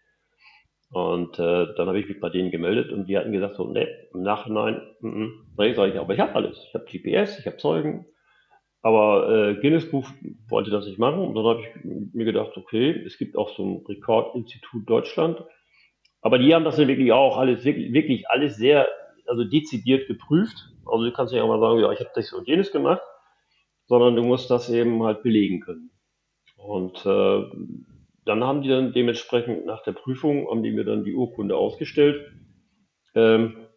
Und 0.89 1.37
äh, 1.37 1.67
dann 1.75 1.87
habe 1.87 1.99
ich 1.99 2.07
mich 2.07 2.19
bei 2.19 2.29
denen 2.29 2.49
gemeldet 2.49 2.91
und 2.91 3.07
die 3.07 3.17
hatten 3.17 3.33
gesagt, 3.33 3.55
so, 3.55 3.67
nee, 3.67 3.87
im 4.13 4.21
Nachhinein, 4.21 4.81
mm, 5.01 5.07
mm. 5.07 5.47
Nee, 5.57 5.73
sag 5.73 5.89
ich, 5.89 5.99
aber 5.99 6.13
ich 6.13 6.19
habe 6.19 6.33
alles. 6.33 6.63
Ich 6.67 6.73
habe 6.73 6.85
GPS, 6.85 7.39
ich 7.39 7.45
habe 7.45 7.57
Zeugen, 7.57 8.05
aber 8.87 9.29
äh, 9.29 9.55
Guinness 9.55 9.91
Buch 9.91 10.09
wollte 10.47 10.71
das 10.71 10.85
nicht 10.85 10.97
machen. 10.97 11.19
Und 11.19 11.35
dann 11.35 11.43
habe 11.43 11.59
ich 11.59 11.67
mir 11.83 12.23
gedacht, 12.23 12.55
okay, 12.55 12.91
es 13.05 13.17
gibt 13.17 13.35
auch 13.35 13.53
so 13.53 13.65
ein 13.65 13.85
Rekordinstitut 13.85 14.89
Deutschland. 14.89 15.43
Aber 16.21 16.39
die 16.39 16.55
haben 16.55 16.63
das 16.63 16.77
ja 16.77 16.87
wirklich 16.87 17.11
auch 17.11 17.37
alles, 17.37 17.65
wirklich, 17.65 17.91
wirklich 17.91 18.29
alles 18.29 18.55
sehr, 18.55 18.87
also 19.25 19.43
dezidiert 19.43 20.07
geprüft. 20.07 20.55
Also 20.85 21.03
du 21.03 21.11
kannst 21.11 21.33
nicht 21.33 21.41
auch 21.41 21.49
mal 21.49 21.59
sagen, 21.59 21.81
ja, 21.81 21.91
ich 21.91 21.99
habe 21.99 22.11
das 22.15 22.31
und 22.31 22.47
jenes 22.47 22.71
gemacht, 22.71 23.01
sondern 23.87 24.15
du 24.15 24.23
musst 24.23 24.49
das 24.49 24.69
eben 24.69 25.03
halt 25.03 25.21
belegen 25.21 25.59
können. 25.59 25.91
Und 26.55 27.05
äh, 27.05 27.43
dann 28.23 28.43
haben 28.45 28.61
die 28.61 28.69
dann 28.69 28.93
dementsprechend 28.93 29.65
nach 29.65 29.83
der 29.83 29.91
Prüfung, 29.91 30.49
haben 30.49 30.63
die 30.63 30.71
mir 30.71 30.85
dann 30.85 31.03
die 31.03 31.13
Urkunde 31.13 31.57
ausgestellt. 31.57 32.31
Ähm, 33.15 33.67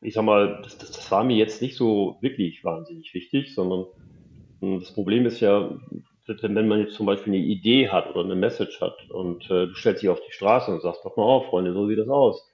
ich 0.00 0.14
sag 0.14 0.24
mal, 0.24 0.60
das, 0.62 0.78
das, 0.78 0.92
das 0.92 1.10
war 1.10 1.24
mir 1.24 1.36
jetzt 1.36 1.60
nicht 1.62 1.76
so 1.76 2.18
wirklich 2.20 2.62
wahnsinnig 2.62 3.12
wichtig, 3.12 3.52
sondern 3.56 3.86
das 4.60 4.92
Problem 4.92 5.26
ist 5.26 5.40
ja, 5.40 5.70
wenn 6.26 6.68
man 6.68 6.80
jetzt 6.80 6.94
zum 6.94 7.06
Beispiel 7.06 7.34
eine 7.34 7.42
Idee 7.42 7.88
hat 7.88 8.10
oder 8.10 8.24
eine 8.24 8.34
Message 8.34 8.80
hat 8.80 8.96
und 9.10 9.44
äh, 9.44 9.66
du 9.66 9.74
stellst 9.74 10.02
dich 10.02 10.08
auf 10.08 10.20
die 10.20 10.32
Straße 10.32 10.72
und 10.72 10.82
sagst, 10.82 11.04
doch 11.04 11.16
mal 11.16 11.24
auf, 11.24 11.46
Freunde, 11.46 11.72
so 11.72 11.86
sieht 11.86 11.98
das 11.98 12.08
aus. 12.08 12.50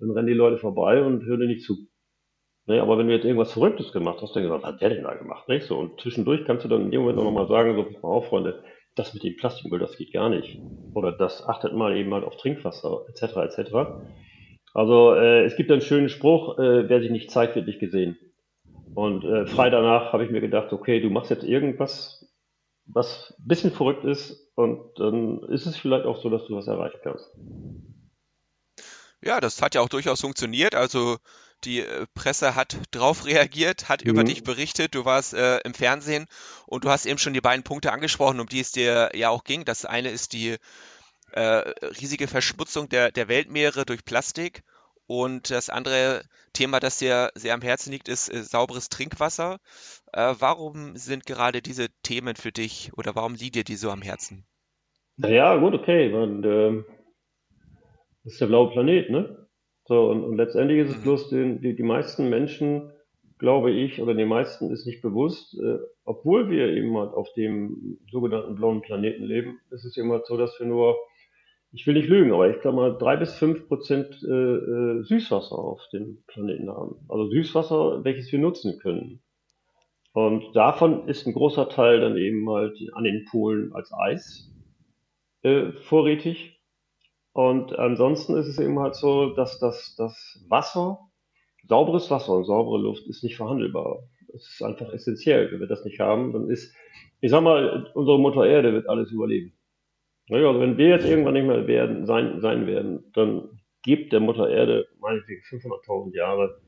Dann 0.00 0.10
rennen 0.10 0.26
die 0.26 0.34
Leute 0.34 0.58
vorbei 0.58 1.02
und 1.02 1.24
hören 1.24 1.40
dir 1.40 1.46
nicht 1.46 1.62
zu. 1.62 1.76
Ne, 2.66 2.80
aber 2.80 2.96
wenn 2.96 3.08
du 3.08 3.14
jetzt 3.14 3.24
irgendwas 3.24 3.52
Verrücktes 3.52 3.92
gemacht 3.92 4.20
hast, 4.22 4.36
dann 4.36 4.44
gesagt, 4.44 4.62
was 4.62 4.72
hat 4.72 4.80
der 4.80 4.90
denn 4.90 5.02
da 5.02 5.14
gemacht? 5.14 5.48
Nicht? 5.48 5.66
So, 5.66 5.76
und 5.78 6.00
zwischendurch 6.00 6.44
kannst 6.44 6.64
du 6.64 6.68
dann 6.68 6.82
in 6.82 6.90
dem 6.92 7.00
Moment 7.00 7.18
auch 7.18 7.24
nochmal 7.24 7.48
sagen, 7.48 7.74
so, 7.74 7.82
pass 7.82 8.02
mal 8.02 8.08
auf, 8.08 8.28
Freunde, 8.28 8.62
das 8.94 9.14
mit 9.14 9.24
dem 9.24 9.36
Plastikmüll, 9.36 9.80
das 9.80 9.96
geht 9.96 10.12
gar 10.12 10.28
nicht. 10.28 10.60
Oder 10.94 11.12
das 11.12 11.46
achtet 11.46 11.72
mal 11.72 11.96
eben 11.96 12.14
halt 12.14 12.24
auf 12.24 12.36
Trinkwasser, 12.36 13.04
etc., 13.08 13.36
etc. 13.58 13.72
Also 14.74 15.14
äh, 15.14 15.44
es 15.44 15.56
gibt 15.56 15.72
einen 15.72 15.80
schönen 15.80 16.08
Spruch, 16.08 16.58
äh, 16.58 16.88
wer 16.88 17.00
sich 17.00 17.10
nicht 17.10 17.30
zeigt, 17.30 17.56
wird 17.56 17.66
nicht 17.66 17.80
gesehen. 17.80 18.16
Und 18.94 19.24
äh, 19.24 19.46
frei 19.46 19.70
danach 19.70 20.12
habe 20.12 20.24
ich 20.24 20.30
mir 20.30 20.40
gedacht, 20.40 20.72
okay, 20.72 21.00
du 21.00 21.08
machst 21.08 21.30
jetzt 21.30 21.44
irgendwas, 21.44 22.26
was 22.86 23.34
ein 23.38 23.48
bisschen 23.48 23.72
verrückt 23.72 24.04
ist 24.04 24.50
und 24.54 24.98
dann 24.98 25.42
ist 25.44 25.66
es 25.66 25.76
vielleicht 25.76 26.04
auch 26.04 26.20
so, 26.22 26.28
dass 26.28 26.46
du 26.46 26.56
was 26.56 26.66
erreichen 26.66 26.98
kannst. 27.02 27.30
Ja, 29.24 29.40
das 29.40 29.62
hat 29.62 29.74
ja 29.74 29.80
auch 29.80 29.88
durchaus 29.88 30.20
funktioniert. 30.20 30.74
Also 30.74 31.16
die 31.64 31.80
äh, 31.80 32.06
Presse 32.14 32.54
hat 32.54 32.76
drauf 32.90 33.24
reagiert, 33.26 33.88
hat 33.88 34.04
mhm. 34.04 34.10
über 34.10 34.24
dich 34.24 34.42
berichtet. 34.42 34.94
Du 34.94 35.04
warst 35.04 35.32
äh, 35.32 35.58
im 35.60 35.74
Fernsehen 35.74 36.26
und 36.66 36.84
du 36.84 36.90
hast 36.90 37.06
eben 37.06 37.18
schon 37.18 37.34
die 37.34 37.40
beiden 37.40 37.62
Punkte 37.62 37.92
angesprochen, 37.92 38.40
um 38.40 38.46
die 38.46 38.60
es 38.60 38.72
dir 38.72 39.10
ja 39.14 39.30
auch 39.30 39.44
ging. 39.44 39.64
Das 39.64 39.84
eine 39.84 40.10
ist 40.10 40.32
die 40.32 40.56
äh, 41.30 41.40
riesige 41.40 42.28
Verschmutzung 42.28 42.88
der, 42.88 43.10
der 43.10 43.28
Weltmeere 43.28 43.86
durch 43.86 44.04
Plastik 44.04 44.64
und 45.06 45.50
das 45.50 45.70
andere 45.70 46.22
Thema, 46.52 46.80
das 46.80 46.98
dir 46.98 47.30
sehr 47.34 47.54
am 47.54 47.62
Herzen 47.62 47.92
liegt, 47.92 48.08
ist 48.08 48.32
äh, 48.32 48.42
sauberes 48.42 48.88
Trinkwasser. 48.88 49.58
Äh, 50.12 50.34
warum 50.38 50.96
sind 50.96 51.26
gerade 51.26 51.62
diese 51.62 51.88
Themen 52.02 52.36
für 52.36 52.52
dich 52.52 52.92
oder 52.96 53.14
warum 53.14 53.34
liegt 53.34 53.56
dir 53.56 53.64
die 53.64 53.76
so 53.76 53.90
am 53.90 54.02
Herzen? 54.02 54.44
Naja, 55.16 55.56
gut, 55.56 55.74
okay. 55.74 56.08
Man, 56.10 56.44
äh, 56.44 56.82
das 58.24 58.34
ist 58.34 58.40
der 58.40 58.46
blaue 58.46 58.70
Planet, 58.70 59.10
ne? 59.10 59.48
So, 59.84 60.10
und, 60.10 60.24
und 60.24 60.36
letztendlich 60.36 60.78
ist 60.78 60.90
es 60.90 60.98
mhm. 60.98 61.02
bloß, 61.02 61.28
den, 61.30 61.60
die, 61.60 61.74
die 61.74 61.82
meisten 61.82 62.30
Menschen, 62.30 62.92
glaube 63.38 63.72
ich, 63.72 64.00
oder 64.00 64.14
die 64.14 64.24
meisten 64.24 64.70
ist 64.70 64.86
nicht 64.86 65.02
bewusst, 65.02 65.58
äh, 65.58 65.78
obwohl 66.04 66.48
wir 66.50 66.68
eben 66.68 66.96
halt 66.96 67.12
auf 67.12 67.32
dem 67.34 67.98
sogenannten 68.10 68.54
blauen 68.54 68.82
Planeten 68.82 69.24
leben, 69.24 69.60
ist 69.70 69.84
es 69.84 69.96
immer 69.96 70.22
so, 70.24 70.36
dass 70.36 70.58
wir 70.60 70.66
nur 70.66 70.96
ich 71.72 71.86
will 71.86 71.94
nicht 71.94 72.08
lügen, 72.08 72.32
aber 72.32 72.50
ich 72.50 72.60
glaube 72.60 72.76
mal 72.76 72.98
drei 72.98 73.16
bis 73.16 73.34
fünf 73.34 73.66
Prozent 73.66 74.22
äh, 74.22 74.30
äh, 74.30 75.02
Süßwasser 75.02 75.56
auf 75.56 75.80
dem 75.92 76.22
Planeten 76.26 76.70
haben. 76.70 76.96
Also 77.08 77.30
Süßwasser, 77.30 78.04
welches 78.04 78.30
wir 78.30 78.38
nutzen 78.38 78.78
können. 78.78 79.22
Und 80.12 80.54
davon 80.54 81.08
ist 81.08 81.26
ein 81.26 81.32
großer 81.32 81.70
Teil 81.70 82.00
dann 82.00 82.18
eben 82.18 82.48
halt 82.50 82.78
an 82.92 83.04
den 83.04 83.24
Polen 83.24 83.72
als 83.74 83.90
Eis 83.94 84.52
äh, 85.42 85.72
vorrätig. 85.72 86.60
Und 87.32 87.78
ansonsten 87.78 88.36
ist 88.36 88.48
es 88.48 88.58
eben 88.58 88.78
halt 88.78 88.94
so, 88.94 89.30
dass 89.30 89.58
das, 89.58 89.94
das 89.96 90.44
Wasser, 90.48 90.98
sauberes 91.66 92.10
Wasser 92.10 92.34
und 92.34 92.44
saubere 92.44 92.78
Luft 92.78 93.06
ist 93.06 93.24
nicht 93.24 93.36
verhandelbar. 93.36 94.00
Es 94.34 94.46
ist 94.46 94.62
einfach 94.62 94.92
essentiell. 94.92 95.50
Wenn 95.50 95.60
wir 95.60 95.66
das 95.66 95.86
nicht 95.86 96.00
haben, 96.00 96.34
dann 96.34 96.50
ist, 96.50 96.74
ich 97.22 97.30
sag 97.30 97.42
mal, 97.42 97.90
unsere 97.94 98.18
Mutter 98.18 98.46
Erde 98.46 98.74
wird 98.74 98.90
alles 98.90 99.10
überleben. 99.10 99.54
Naja, 100.28 100.48
also 100.48 100.60
wenn 100.60 100.78
wir 100.78 100.88
jetzt 100.88 101.06
irgendwann 101.06 101.34
nicht 101.34 101.46
mehr 101.46 101.66
werden, 101.66 102.06
sein, 102.06 102.40
sein 102.40 102.66
werden, 102.66 103.10
dann 103.12 103.60
gibt 103.82 104.12
der 104.12 104.20
Mutter 104.20 104.48
Erde 104.48 104.88
meinetwegen 105.00 105.42
500.000 105.42 106.14
Jahre 106.14 106.60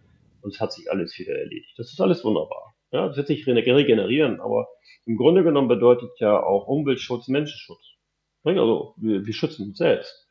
und 0.42 0.54
es 0.54 0.60
hat 0.60 0.72
sich 0.72 0.90
alles 0.90 1.18
wieder 1.18 1.34
erledigt. 1.34 1.74
Das 1.78 1.92
ist 1.92 2.00
alles 2.00 2.24
wunderbar. 2.24 2.74
Ja, 2.90 3.08
das 3.08 3.16
wird 3.16 3.28
sich 3.28 3.46
regenerieren, 3.46 4.40
aber 4.40 4.68
im 5.06 5.16
Grunde 5.16 5.42
genommen 5.42 5.68
bedeutet 5.68 6.10
ja 6.18 6.42
auch 6.42 6.66
Umweltschutz 6.66 7.28
Menschenschutz. 7.28 7.82
Also 8.44 8.94
wir, 8.98 9.24
wir 9.24 9.34
schützen 9.34 9.68
uns 9.68 9.78
selbst. 9.78 10.28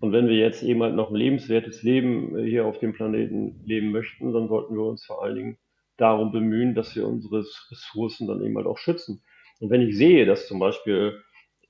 Und 0.00 0.12
wenn 0.12 0.28
wir 0.28 0.36
jetzt 0.36 0.62
eben 0.62 0.82
halt 0.82 0.94
noch 0.94 1.10
ein 1.10 1.16
lebenswertes 1.16 1.82
Leben 1.82 2.38
hier 2.42 2.64
auf 2.64 2.78
dem 2.78 2.94
Planeten 2.94 3.60
leben 3.66 3.92
möchten, 3.92 4.32
dann 4.32 4.48
sollten 4.48 4.74
wir 4.74 4.84
uns 4.84 5.04
vor 5.04 5.22
allen 5.22 5.36
Dingen 5.36 5.58
darum 5.98 6.32
bemühen, 6.32 6.74
dass 6.74 6.96
wir 6.96 7.06
unsere 7.06 7.44
Ressourcen 7.70 8.26
dann 8.26 8.42
eben 8.42 8.56
halt 8.56 8.66
auch 8.66 8.78
schützen. 8.78 9.22
Und 9.60 9.68
wenn 9.68 9.82
ich 9.82 9.96
sehe, 9.96 10.24
dass 10.24 10.48
zum 10.48 10.58
Beispiel 10.58 11.22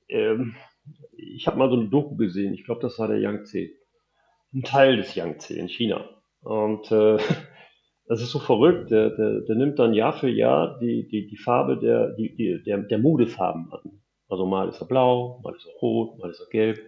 ähm, 0.09 0.55
ich 1.17 1.47
habe 1.47 1.59
mal 1.59 1.71
so 1.71 1.77
eine 1.77 1.89
Doku 1.89 2.17
gesehen, 2.17 2.55
ich 2.55 2.65
glaube, 2.65 2.81
das 2.81 2.99
war 2.99 3.09
der 3.09 3.19
Yangtze. 3.19 3.69
Ein 4.53 4.63
Teil 4.63 4.97
des 4.97 5.15
Yangtze 5.15 5.55
in 5.55 5.69
China. 5.69 6.09
Und 6.43 6.91
äh, 6.91 7.19
das 8.07 8.21
ist 8.21 8.31
so 8.31 8.39
verrückt. 8.39 8.91
Der, 8.91 9.11
der, 9.11 9.41
der 9.43 9.57
nimmt 9.57 9.79
dann 9.79 9.95
Jahr 9.95 10.13
für 10.13 10.29
Jahr 10.29 10.79
die, 10.81 11.07
die, 11.09 11.27
die 11.29 11.37
Farbe 11.37 11.79
der, 11.79 12.15
die, 12.15 12.35
die, 12.35 12.63
der, 12.65 12.79
der 12.79 12.99
Modefarben 12.99 13.73
an. 13.73 14.01
Also 14.29 14.47
mal 14.47 14.69
ist 14.69 14.81
er 14.81 14.87
blau, 14.87 15.41
mal 15.43 15.55
ist 15.55 15.67
er 15.67 15.79
rot, 15.81 16.19
mal 16.19 16.31
ist 16.31 16.41
er 16.41 16.49
gelb. 16.49 16.79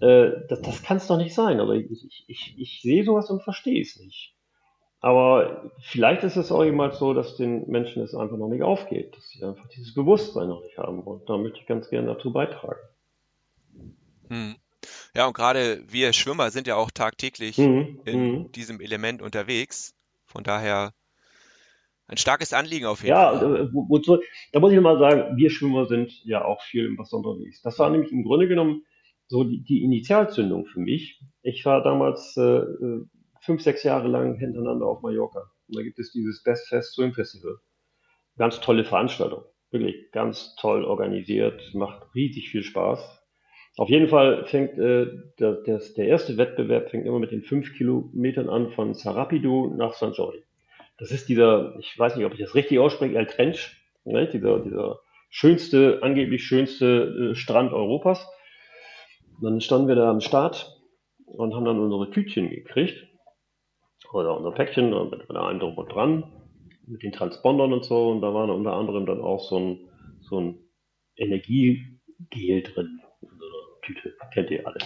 Äh, 0.00 0.46
das 0.48 0.62
das 0.62 0.82
kann 0.82 0.96
es 0.96 1.06
doch 1.06 1.16
nicht 1.16 1.34
sein. 1.34 1.60
Aber 1.60 1.74
ich, 1.74 1.90
ich, 1.90 2.24
ich, 2.28 2.54
ich 2.58 2.82
sehe 2.82 3.04
sowas 3.04 3.30
und 3.30 3.42
verstehe 3.42 3.80
es 3.80 3.98
nicht. 3.98 4.34
Aber 5.00 5.70
vielleicht 5.80 6.24
ist 6.24 6.36
es 6.36 6.50
auch 6.50 6.64
jemals 6.64 6.98
so, 6.98 7.14
dass 7.14 7.36
den 7.36 7.68
Menschen 7.68 8.02
es 8.02 8.14
einfach 8.14 8.36
noch 8.36 8.48
nicht 8.48 8.62
aufgeht, 8.62 9.16
dass 9.16 9.28
sie 9.28 9.44
einfach 9.44 9.68
dieses 9.68 9.94
Bewusstsein 9.94 10.48
noch 10.48 10.62
nicht 10.62 10.76
haben. 10.76 11.00
Und 11.00 11.28
da 11.28 11.36
möchte 11.36 11.60
ich 11.60 11.66
ganz 11.66 11.88
gerne 11.88 12.08
dazu 12.08 12.32
beitragen. 12.32 12.80
Hm. 14.28 14.56
Ja, 15.14 15.26
und 15.26 15.34
gerade 15.34 15.82
wir 15.88 16.12
Schwimmer 16.12 16.50
sind 16.50 16.66
ja 16.66 16.76
auch 16.76 16.90
tagtäglich 16.90 17.58
mhm. 17.58 18.00
in 18.04 18.20
mhm. 18.20 18.52
diesem 18.52 18.80
Element 18.80 19.22
unterwegs. 19.22 19.94
Von 20.26 20.44
daher 20.44 20.92
ein 22.06 22.16
starkes 22.16 22.52
Anliegen 22.52 22.86
auf 22.86 23.00
jeden 23.02 23.10
ja, 23.10 23.36
Fall. 23.36 23.56
Ja, 23.56 23.62
äh, 23.64 23.68
wozu, 23.72 24.18
da 24.52 24.60
muss 24.60 24.72
ich 24.72 24.80
mal 24.80 24.98
sagen, 24.98 25.36
wir 25.36 25.50
Schwimmer 25.50 25.86
sind 25.86 26.12
ja 26.24 26.44
auch 26.44 26.62
viel 26.62 26.86
im 26.86 26.98
Wasser 26.98 27.16
unterwegs. 27.18 27.60
Das 27.62 27.78
war 27.78 27.90
nämlich 27.90 28.12
im 28.12 28.24
Grunde 28.24 28.48
genommen 28.48 28.82
so 29.26 29.44
die, 29.44 29.62
die 29.62 29.82
Initialzündung 29.82 30.66
für 30.66 30.80
mich. 30.80 31.20
Ich 31.42 31.64
war 31.66 31.82
damals 31.82 32.36
äh, 32.36 32.42
äh 32.42 33.04
fünf, 33.40 33.62
sechs 33.62 33.82
Jahre 33.82 34.08
lang 34.08 34.36
hintereinander 34.36 34.86
auf 34.86 35.02
Mallorca. 35.02 35.40
Und 35.68 35.76
da 35.76 35.82
gibt 35.82 35.98
es 35.98 36.12
dieses 36.12 36.42
Best 36.42 36.68
Fest 36.68 36.94
Swim 36.94 37.14
Festival. 37.14 37.58
Ganz 38.36 38.60
tolle 38.60 38.84
Veranstaltung. 38.84 39.44
Wirklich 39.70 40.10
ganz 40.12 40.54
toll 40.56 40.84
organisiert, 40.84 41.74
macht 41.74 42.14
riesig 42.14 42.50
viel 42.50 42.62
Spaß. 42.62 43.17
Auf 43.76 43.88
jeden 43.90 44.08
Fall 44.08 44.44
fängt 44.46 44.76
äh, 44.78 45.06
der, 45.38 45.52
der, 45.62 45.80
der 45.96 46.06
erste 46.06 46.36
Wettbewerb 46.36 46.90
fängt 46.90 47.06
immer 47.06 47.20
mit 47.20 47.30
den 47.30 47.42
fünf 47.42 47.74
Kilometern 47.74 48.48
an 48.48 48.70
von 48.72 48.94
Sarapidu 48.94 49.74
nach 49.76 49.94
St. 49.94 50.16
Jordi. 50.16 50.42
Das 50.98 51.12
ist 51.12 51.28
dieser, 51.28 51.76
ich 51.78 51.96
weiß 51.96 52.16
nicht, 52.16 52.26
ob 52.26 52.32
ich 52.32 52.40
das 52.40 52.56
richtig 52.56 52.80
ausspreche, 52.80 53.16
El 53.16 53.26
Trench, 53.26 53.80
ne? 54.04 54.28
dieser, 54.28 54.58
dieser 54.60 54.98
schönste, 55.30 56.00
angeblich 56.02 56.42
schönste 56.42 57.30
äh, 57.30 57.34
Strand 57.36 57.72
Europas. 57.72 58.26
Dann 59.40 59.60
standen 59.60 59.86
wir 59.86 59.94
da 59.94 60.10
am 60.10 60.20
Start 60.20 60.76
und 61.24 61.54
haben 61.54 61.64
dann 61.64 61.78
unsere 61.78 62.10
Tütchen 62.10 62.50
gekriegt 62.50 63.06
oder 64.12 64.36
unser 64.36 64.50
Päckchen 64.50 64.90
mit, 65.10 65.30
allem 65.30 65.60
drum 65.60 65.78
und 65.78 65.92
dran, 65.92 66.32
mit 66.86 67.04
den 67.04 67.12
Transpondern 67.12 67.72
und 67.72 67.84
so. 67.84 68.10
Und 68.10 68.22
da 68.22 68.34
war 68.34 68.48
unter 68.48 68.72
anderem 68.72 69.06
dann 69.06 69.20
auch 69.20 69.40
so 69.40 69.56
ein, 69.56 69.88
so 70.20 70.40
ein 70.40 70.58
Energiegel 71.16 72.62
drin 72.62 73.00
Tüte. 73.94 74.14
Kennt 74.32 74.50
ihr 74.50 74.66
alle. 74.66 74.78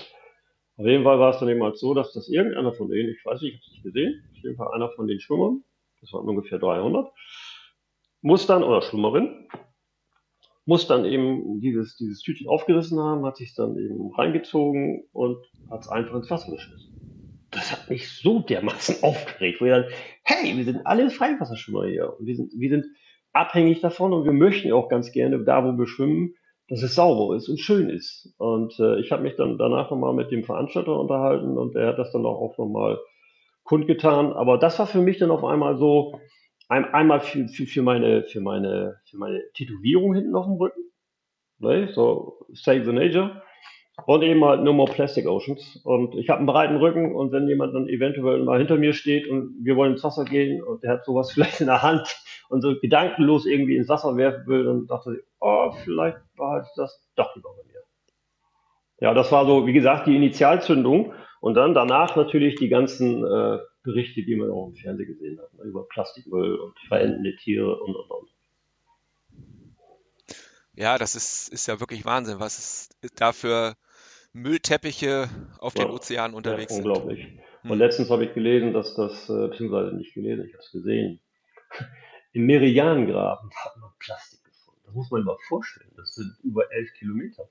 Auf 0.77 0.87
jeden 0.87 1.05
Fall 1.05 1.19
war 1.19 1.31
es 1.31 1.38
dann 1.38 1.49
eben 1.49 1.62
halt 1.62 1.79
so, 1.79 1.95
dass 1.95 2.12
das 2.12 2.29
irgendeiner 2.29 2.73
von 2.73 2.88
denen, 2.88 3.11
ich 3.11 3.25
weiß 3.25 3.43
nicht, 3.43 3.55
ich 3.55 3.61
habe 3.61 3.67
es 3.67 3.73
nicht 3.73 3.83
gesehen, 3.83 4.25
auf 4.31 4.43
jeden 4.43 4.57
Fall 4.57 4.73
einer 4.75 4.91
von 4.91 5.07
den 5.07 5.21
Schwimmern, 5.21 5.62
das 6.01 6.12
waren 6.12 6.29
ungefähr 6.29 6.59
300, 6.59 7.12
muss 8.23 8.47
dann, 8.47 8.62
oder 8.62 8.81
Schwimmerin, 8.83 9.49
muss 10.65 10.87
dann 10.87 11.05
eben 11.05 11.61
dieses, 11.61 11.97
dieses 11.97 12.23
Tütchen 12.23 12.49
aufgerissen 12.49 12.99
haben, 12.99 13.27
hat 13.27 13.37
sich 13.37 13.55
dann 13.55 13.77
eben 13.77 14.15
reingezogen 14.15 15.05
und 15.12 15.45
hat 15.71 15.83
es 15.83 15.88
einfach 15.88 16.15
ins 16.15 16.31
Wasser 16.31 16.53
geschmissen 16.53 16.93
das 17.53 17.71
hat 17.71 17.88
mich 17.88 18.11
so 18.11 18.41
dermaßen 18.41 18.97
aufgeregt, 19.03 19.61
wo 19.61 19.67
ich 19.67 19.71
dann, 19.71 19.85
hey, 20.25 20.57
wir 20.57 20.65
sind 20.65 20.85
alle 20.85 21.11
Freiwasserschwimmer 21.11 21.87
hier 21.87 22.19
und 22.19 22.27
wir 22.27 22.35
sind, 22.35 22.53
wir 22.57 22.71
sind 22.71 22.87
abhängig 23.33 23.81
davon 23.81 24.12
und 24.12 24.25
wir 24.25 24.33
möchten 24.33 24.73
auch 24.73 24.88
ganz 24.88 25.12
gerne 25.12 25.43
da, 25.45 25.65
wo 25.65 25.79
wir 25.79 25.87
schwimmen, 25.87 26.35
dass 26.68 26.83
es 26.83 26.94
sauber 26.94 27.37
ist 27.37 27.48
und 27.48 27.61
schön 27.61 27.90
ist. 27.90 28.35
Und 28.38 28.79
äh, 28.79 29.01
ich 29.01 29.12
habe 29.12 29.22
mich 29.22 29.37
dann 29.37 29.59
danach 29.59 29.90
nochmal 29.90 30.14
mit 30.14 30.31
dem 30.31 30.44
Veranstalter 30.44 30.98
unterhalten 30.98 31.59
und 31.59 31.77
er 31.77 31.88
hat 31.88 31.98
das 31.98 32.12
dann 32.12 32.25
auch, 32.25 32.40
auch 32.40 32.59
nochmal 32.59 32.98
kundgetan. 33.64 34.33
Aber 34.33 34.59
das 34.59 34.79
war 34.79 34.87
für 34.87 35.01
mich 35.01 35.18
dann 35.18 35.31
auf 35.31 35.44
einmal 35.44 35.77
so, 35.77 36.18
ein, 36.72 36.87
einmal 36.87 37.20
für, 37.20 37.48
für, 37.48 37.66
für, 37.66 37.83
meine, 37.83 38.25
für, 38.25 38.40
meine, 38.40 38.96
für 39.05 39.18
meine 39.18 39.42
Tätowierung 39.55 40.14
hinten 40.14 40.35
auf 40.35 40.46
dem 40.46 40.55
Rücken, 40.55 40.81
ne? 41.59 41.88
so 41.92 42.46
Save 42.53 42.85
the 42.85 42.92
Nature. 42.92 43.42
Und 44.07 44.22
eben 44.22 44.42
halt 44.42 44.62
No 44.62 44.72
More 44.72 44.90
Plastic 44.90 45.27
Oceans. 45.27 45.83
Und 45.85 46.14
ich 46.14 46.31
habe 46.31 46.38
einen 46.38 46.46
breiten 46.46 46.77
Rücken 46.77 47.14
und 47.14 47.31
wenn 47.31 47.46
jemand 47.46 47.75
dann 47.75 47.88
eventuell 47.88 48.42
mal 48.42 48.59
hinter 48.59 48.77
mir 48.77 48.94
steht 48.94 49.29
und 49.29 49.55
wir 49.62 49.77
wollen 49.77 49.92
ins 49.92 50.03
Wasser 50.03 50.25
gehen 50.25 50.62
und 50.62 50.83
der 50.83 50.92
hat 50.92 51.05
sowas 51.05 51.31
vielleicht 51.35 51.61
in 51.61 51.66
der 51.66 51.83
Hand 51.83 52.09
und 52.53 52.61
so 52.61 52.79
gedankenlos 52.79 53.47
irgendwie 53.47 53.77
ins 53.77 53.88
Wasser 53.88 54.15
werfen 54.19 54.47
will, 54.47 54.65
dann 54.65 54.87
dachte 54.87 55.17
ich, 55.17 55.25
oh, 55.41 55.73
vielleicht 55.85 56.19
behalte 56.37 56.69
ich 56.71 56.77
das 56.77 57.01
doch 57.17 57.35
lieber 57.35 57.49
bei 57.57 57.73
mir. 57.73 57.81
Ja, 59.01 59.15
das 59.15 59.33
war 59.33 59.47
so, 59.47 59.67
wie 59.67 59.73
gesagt, 59.73 60.07
die 60.07 60.15
Initialzündung. 60.15 61.15
Und 61.41 61.55
dann 61.55 61.73
danach 61.73 62.15
natürlich 62.15 62.57
die 62.57 62.69
ganzen 62.69 63.25
äh, 63.25 63.59
Berichte, 63.83 64.23
die 64.23 64.37
man 64.37 64.51
auch 64.51 64.69
im 64.69 64.75
Fernsehen 64.75 65.09
gesehen 65.09 65.41
hat, 65.41 65.53
ne, 65.55 65.65
über 65.65 65.88
Plastikmüll 65.88 66.55
und 66.57 66.79
verendende 66.87 67.35
Tiere 67.37 67.81
und 67.81 67.97
und 67.97 68.11
und. 68.11 68.29
Ja, 70.75 70.99
das 70.99 71.15
ist, 71.15 71.49
ist 71.49 71.67
ja 71.67 71.81
wirklich 71.81 72.05
Wahnsinn, 72.05 72.38
was 72.38 72.59
es 72.59 72.91
da 73.17 73.33
für 73.33 73.75
Müllteppiche 74.35 75.29
auf 75.59 75.75
den 75.75 75.88
Ozeanen 75.88 76.37
unterwegs 76.37 76.73
ja, 76.73 76.79
unglaublich. 76.79 77.19
sind. 77.19 77.29
Unglaublich. 77.31 77.62
Und 77.65 77.71
hm. 77.71 77.79
letztens 77.79 78.11
habe 78.11 78.25
ich 78.27 78.35
gelesen, 78.35 78.73
dass 78.75 78.95
das, 78.95 79.29
äh, 79.29 79.49
beziehungsweise 79.49 79.97
nicht 79.97 80.15
gelesen, 80.15 80.45
ich 80.47 80.53
habe 80.53 80.62
es 80.62 80.71
gesehen, 80.71 81.21
im 82.33 82.47
Merianengraben 82.47 83.51
hat 83.51 83.77
man 83.79 83.90
Plastik 83.99 84.45
gefunden. 84.45 84.81
Das 84.85 84.95
muss 84.95 85.11
man 85.11 85.25
mal 85.25 85.37
vorstellen. 85.49 85.92
Das 85.97 86.14
sind 86.14 86.35
über 86.42 86.73
elf 86.73 86.92
Kilometer. 86.95 87.49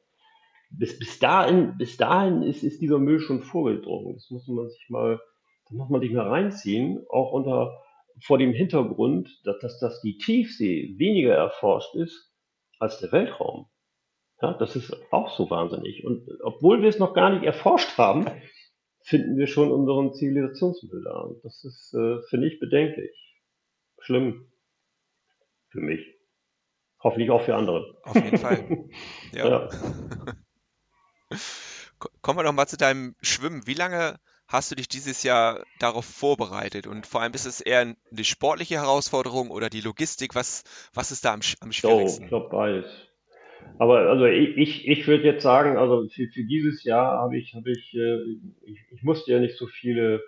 Bis, 0.70 0.98
bis 0.98 1.20
dahin, 1.20 1.78
bis 1.78 1.98
dahin 1.98 2.44
ist, 2.44 2.64
ist 2.64 2.82
dieser 2.82 3.00
Müll 3.00 3.20
schon 3.20 3.42
vorgedrungen. 3.42 4.16
Das 4.16 4.30
muss 4.30 4.48
man 4.48 4.70
sich 4.70 4.90
mal, 4.90 5.20
das 5.66 5.72
muss 5.72 5.90
man 5.90 6.02
sich 6.02 6.12
mal 6.12 6.28
reinziehen, 6.28 7.06
auch 7.10 7.34
unter, 7.34 7.82
vor 8.22 8.38
dem 8.38 8.54
Hintergrund, 8.54 9.42
dass, 9.44 9.60
dass, 9.60 9.80
dass 9.80 10.02
die 10.02 10.18
Tiefsee 10.18 10.96
weniger 10.98 11.36
erforscht 11.36 11.96
ist 11.96 12.32
als 12.80 13.00
der 13.00 13.12
Weltraum. 13.12 13.68
Ja, 14.42 14.54
das 14.54 14.76
ist 14.76 14.96
auch 15.12 15.30
so 15.30 15.50
wahnsinnig. 15.50 16.04
Und 16.06 16.28
obwohl 16.42 16.82
wir 16.82 16.90
es 16.90 16.98
noch 16.98 17.14
gar 17.14 17.30
nicht 17.32 17.44
erforscht 17.44 17.98
haben, 17.98 18.26
finden 19.04 19.38
wir 19.38 19.48
schon 19.48 19.72
unseren 19.72 20.14
Zivilisationsmüll 20.14 21.04
da. 21.04 21.20
Und 21.20 21.44
das 21.44 21.64
ist, 21.64 21.94
äh, 21.94 22.22
finde 22.30 22.48
ich, 22.48 22.60
bedenklich. 22.60 23.12
Schlimm. 24.00 24.51
Für 25.72 25.80
mich. 25.80 26.02
Hoffentlich 27.04 27.32
auch 27.32 27.44
für 27.44 27.56
andere. 27.56 27.98
Auf 28.04 28.16
jeden 28.16 28.38
Fall. 28.38 28.88
Ja. 29.34 29.48
ja. 29.48 29.70
Kommen 32.22 32.40
wir 32.40 32.44
noch 32.44 32.52
mal 32.52 32.68
zu 32.68 32.78
deinem 32.78 33.16
Schwimmen. 33.22 33.66
Wie 33.66 33.74
lange 33.74 34.20
hast 34.48 34.70
du 34.70 34.76
dich 34.76 34.90
dieses 34.90 35.24
Jahr 35.24 35.64
darauf 35.80 36.06
vorbereitet? 36.06 36.88
Und 36.88 37.08
vor 37.08 37.22
allem 37.22 37.34
ist 37.34 37.46
es 37.46 37.62
eher 37.62 37.80
eine 37.80 38.24
sportliche 38.24 38.76
Herausforderung 38.76 39.50
oder 39.50 39.70
die 39.70 39.82
Logistik? 39.82 40.36
Was, 40.36 40.64
was 40.94 41.12
ist 41.12 41.24
da 41.24 41.34
am, 41.34 41.40
am 41.62 41.72
schwierigsten? 41.72 42.24
Oh, 42.24 42.26
ich 42.26 42.30
glaube 42.30 42.50
beides. 42.50 42.86
Aber 43.80 44.10
also 44.10 44.26
ich, 44.26 44.88
ich 44.88 45.08
würde 45.08 45.24
jetzt 45.24 45.44
sagen, 45.44 45.78
also 45.78 46.08
für, 46.10 46.28
für 46.28 46.44
dieses 46.44 46.84
Jahr 46.84 47.20
habe 47.20 47.38
ich, 47.38 47.54
habe 47.56 47.72
ich, 47.72 47.94
äh, 47.94 48.18
ich, 48.64 48.80
ich 48.92 49.04
musste 49.04 49.32
ja 49.32 49.40
nicht 49.40 49.58
so 49.58 49.68
viele, 49.68 50.22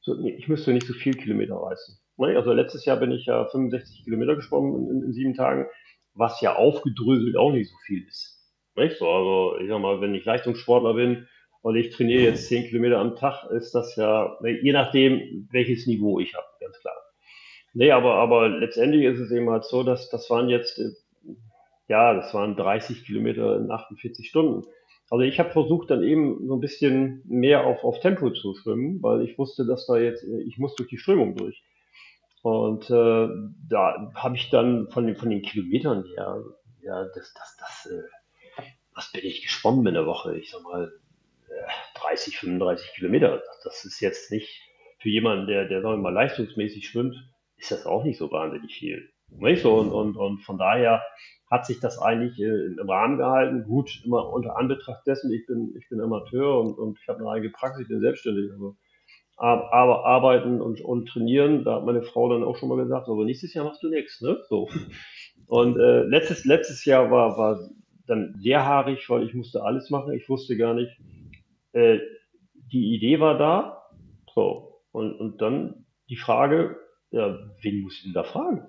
so, 0.00 0.18
ich 0.24 0.48
müsste 0.48 0.72
nicht 0.72 0.86
so 0.86 0.92
viel 0.92 1.14
Kilometer 1.14 1.56
reißen. 1.56 1.98
Ne? 2.20 2.36
Also 2.36 2.52
letztes 2.52 2.84
Jahr 2.84 2.98
bin 2.98 3.10
ich 3.10 3.26
ja 3.26 3.46
65 3.46 4.04
Kilometer 4.04 4.36
geschwommen 4.36 4.88
in, 4.88 5.02
in 5.06 5.12
sieben 5.12 5.34
Tagen, 5.34 5.66
was 6.14 6.40
ja 6.40 6.56
aufgedröselt 6.56 7.36
auch 7.36 7.52
nicht 7.52 7.70
so 7.70 7.76
viel 7.86 8.06
ist. 8.06 8.38
Nicht? 8.76 8.98
So, 8.98 9.08
also 9.08 9.58
ich 9.60 9.68
sag 9.68 9.80
mal, 9.80 10.00
wenn 10.00 10.14
ich 10.14 10.24
Leistungssportler 10.24 10.94
bin 10.94 11.26
und 11.62 11.76
ich 11.76 11.90
trainiere 11.90 12.22
jetzt 12.22 12.48
10 12.48 12.68
Kilometer 12.68 12.98
am 12.98 13.16
Tag, 13.16 13.50
ist 13.50 13.74
das 13.74 13.96
ja, 13.96 14.36
ne, 14.40 14.60
je 14.62 14.72
nachdem, 14.72 15.48
welches 15.50 15.86
Niveau 15.86 16.20
ich 16.20 16.34
habe, 16.34 16.46
ganz 16.60 16.78
klar. 16.80 16.94
Nee, 17.72 17.92
aber, 17.92 18.14
aber 18.14 18.48
letztendlich 18.48 19.04
ist 19.04 19.20
es 19.20 19.30
eben 19.30 19.48
halt 19.50 19.64
so, 19.64 19.82
dass 19.82 20.08
das 20.10 20.28
waren 20.30 20.48
jetzt 20.48 20.78
äh, 20.78 20.90
ja, 21.90 22.14
das 22.14 22.32
waren 22.32 22.54
30 22.54 23.04
Kilometer 23.04 23.56
in 23.56 23.68
48 23.68 24.28
Stunden. 24.28 24.64
Also 25.10 25.24
ich 25.24 25.40
habe 25.40 25.50
versucht 25.50 25.90
dann 25.90 26.04
eben 26.04 26.46
so 26.46 26.54
ein 26.54 26.60
bisschen 26.60 27.20
mehr 27.26 27.66
auf, 27.66 27.82
auf 27.82 27.98
Tempo 27.98 28.30
zu 28.30 28.54
schwimmen, 28.54 29.02
weil 29.02 29.22
ich 29.22 29.36
wusste, 29.36 29.66
dass 29.66 29.86
da 29.86 29.98
jetzt, 29.98 30.24
ich 30.46 30.56
muss 30.56 30.76
durch 30.76 30.88
die 30.88 30.98
Strömung 30.98 31.34
durch. 31.34 31.64
Und 32.42 32.88
äh, 32.90 33.28
da 33.68 34.12
habe 34.14 34.36
ich 34.36 34.50
dann 34.50 34.88
von 34.90 35.06
den, 35.06 35.16
von 35.16 35.30
den 35.30 35.42
Kilometern 35.42 36.04
her, 36.04 36.42
ja, 36.82 37.04
das, 37.04 37.34
das, 37.34 37.56
das, 37.58 37.92
äh, 37.92 38.64
was 38.94 39.12
bin 39.12 39.22
ich 39.24 39.42
geschwommen 39.42 39.86
in 39.86 39.94
der 39.94 40.06
Woche? 40.06 40.36
Ich 40.38 40.50
sag 40.50 40.62
mal, 40.62 40.92
äh, 41.48 42.00
30, 42.00 42.38
35 42.38 42.92
Kilometer. 42.94 43.42
Das, 43.64 43.84
ist 43.84 44.00
jetzt 44.00 44.30
nicht 44.30 44.60
für 44.98 45.10
jemanden, 45.10 45.46
der, 45.46 45.68
der 45.68 45.82
sagen 45.82 45.96
wir 45.96 46.02
mal 46.02 46.14
leistungsmäßig 46.14 46.88
schwimmt, 46.88 47.16
ist 47.56 47.70
das 47.70 47.84
auch 47.84 48.04
nicht 48.04 48.18
so 48.18 48.30
wahnsinnig 48.32 48.74
viel. 48.74 49.10
Nicht 49.28 49.62
so? 49.62 49.74
Und, 49.74 49.92
und, 49.92 50.16
und 50.16 50.38
von 50.40 50.58
daher 50.58 51.02
hat 51.50 51.66
sich 51.66 51.80
das 51.80 51.98
eigentlich 51.98 52.38
äh, 52.40 52.66
im 52.80 52.88
Rahmen 52.88 53.18
gehalten. 53.18 53.64
Gut, 53.64 54.02
immer 54.04 54.28
unter 54.30 54.56
Anbetracht 54.56 55.06
dessen, 55.06 55.32
ich 55.32 55.46
bin, 55.46 55.74
ich 55.76 55.88
bin 55.88 56.00
Amateur 56.00 56.60
und, 56.60 56.78
und 56.78 56.98
ich 57.00 57.08
habe 57.08 57.20
eine 57.20 57.30
eigene 57.30 57.52
Praxis, 57.52 57.82
ich 57.82 57.88
bin 57.88 58.00
selbstständig. 58.00 58.50
Also, 58.52 58.76
aber 59.40 60.04
arbeiten 60.04 60.60
und, 60.60 60.82
und 60.82 61.08
trainieren, 61.08 61.64
da 61.64 61.76
hat 61.76 61.86
meine 61.86 62.02
Frau 62.02 62.28
dann 62.28 62.44
auch 62.44 62.56
schon 62.56 62.68
mal 62.68 62.76
gesagt, 62.76 63.08
aber 63.08 63.24
nächstes 63.24 63.54
Jahr 63.54 63.64
machst 63.64 63.82
du 63.82 63.88
nichts, 63.88 64.20
ne? 64.20 64.38
So. 64.48 64.68
Und 65.46 65.78
äh, 65.78 66.02
letztes, 66.02 66.44
letztes 66.44 66.84
Jahr 66.84 67.10
war, 67.10 67.38
war 67.38 67.70
dann 68.06 68.34
sehr 68.38 68.66
haarig, 68.66 69.08
weil 69.08 69.24
ich 69.24 69.34
musste 69.34 69.62
alles 69.62 69.88
machen. 69.88 70.12
Ich 70.12 70.28
wusste 70.28 70.56
gar 70.56 70.74
nicht, 70.74 70.92
äh, 71.72 71.98
die 72.70 72.94
Idee 72.94 73.18
war 73.18 73.38
da. 73.38 73.82
So. 74.34 74.82
Und, 74.92 75.14
und 75.14 75.40
dann 75.40 75.86
die 76.10 76.16
Frage, 76.16 76.76
ja, 77.10 77.38
wen 77.62 77.80
muss 77.80 77.96
ich 77.96 78.02
denn 78.02 78.12
da 78.12 78.24
fragen? 78.24 78.66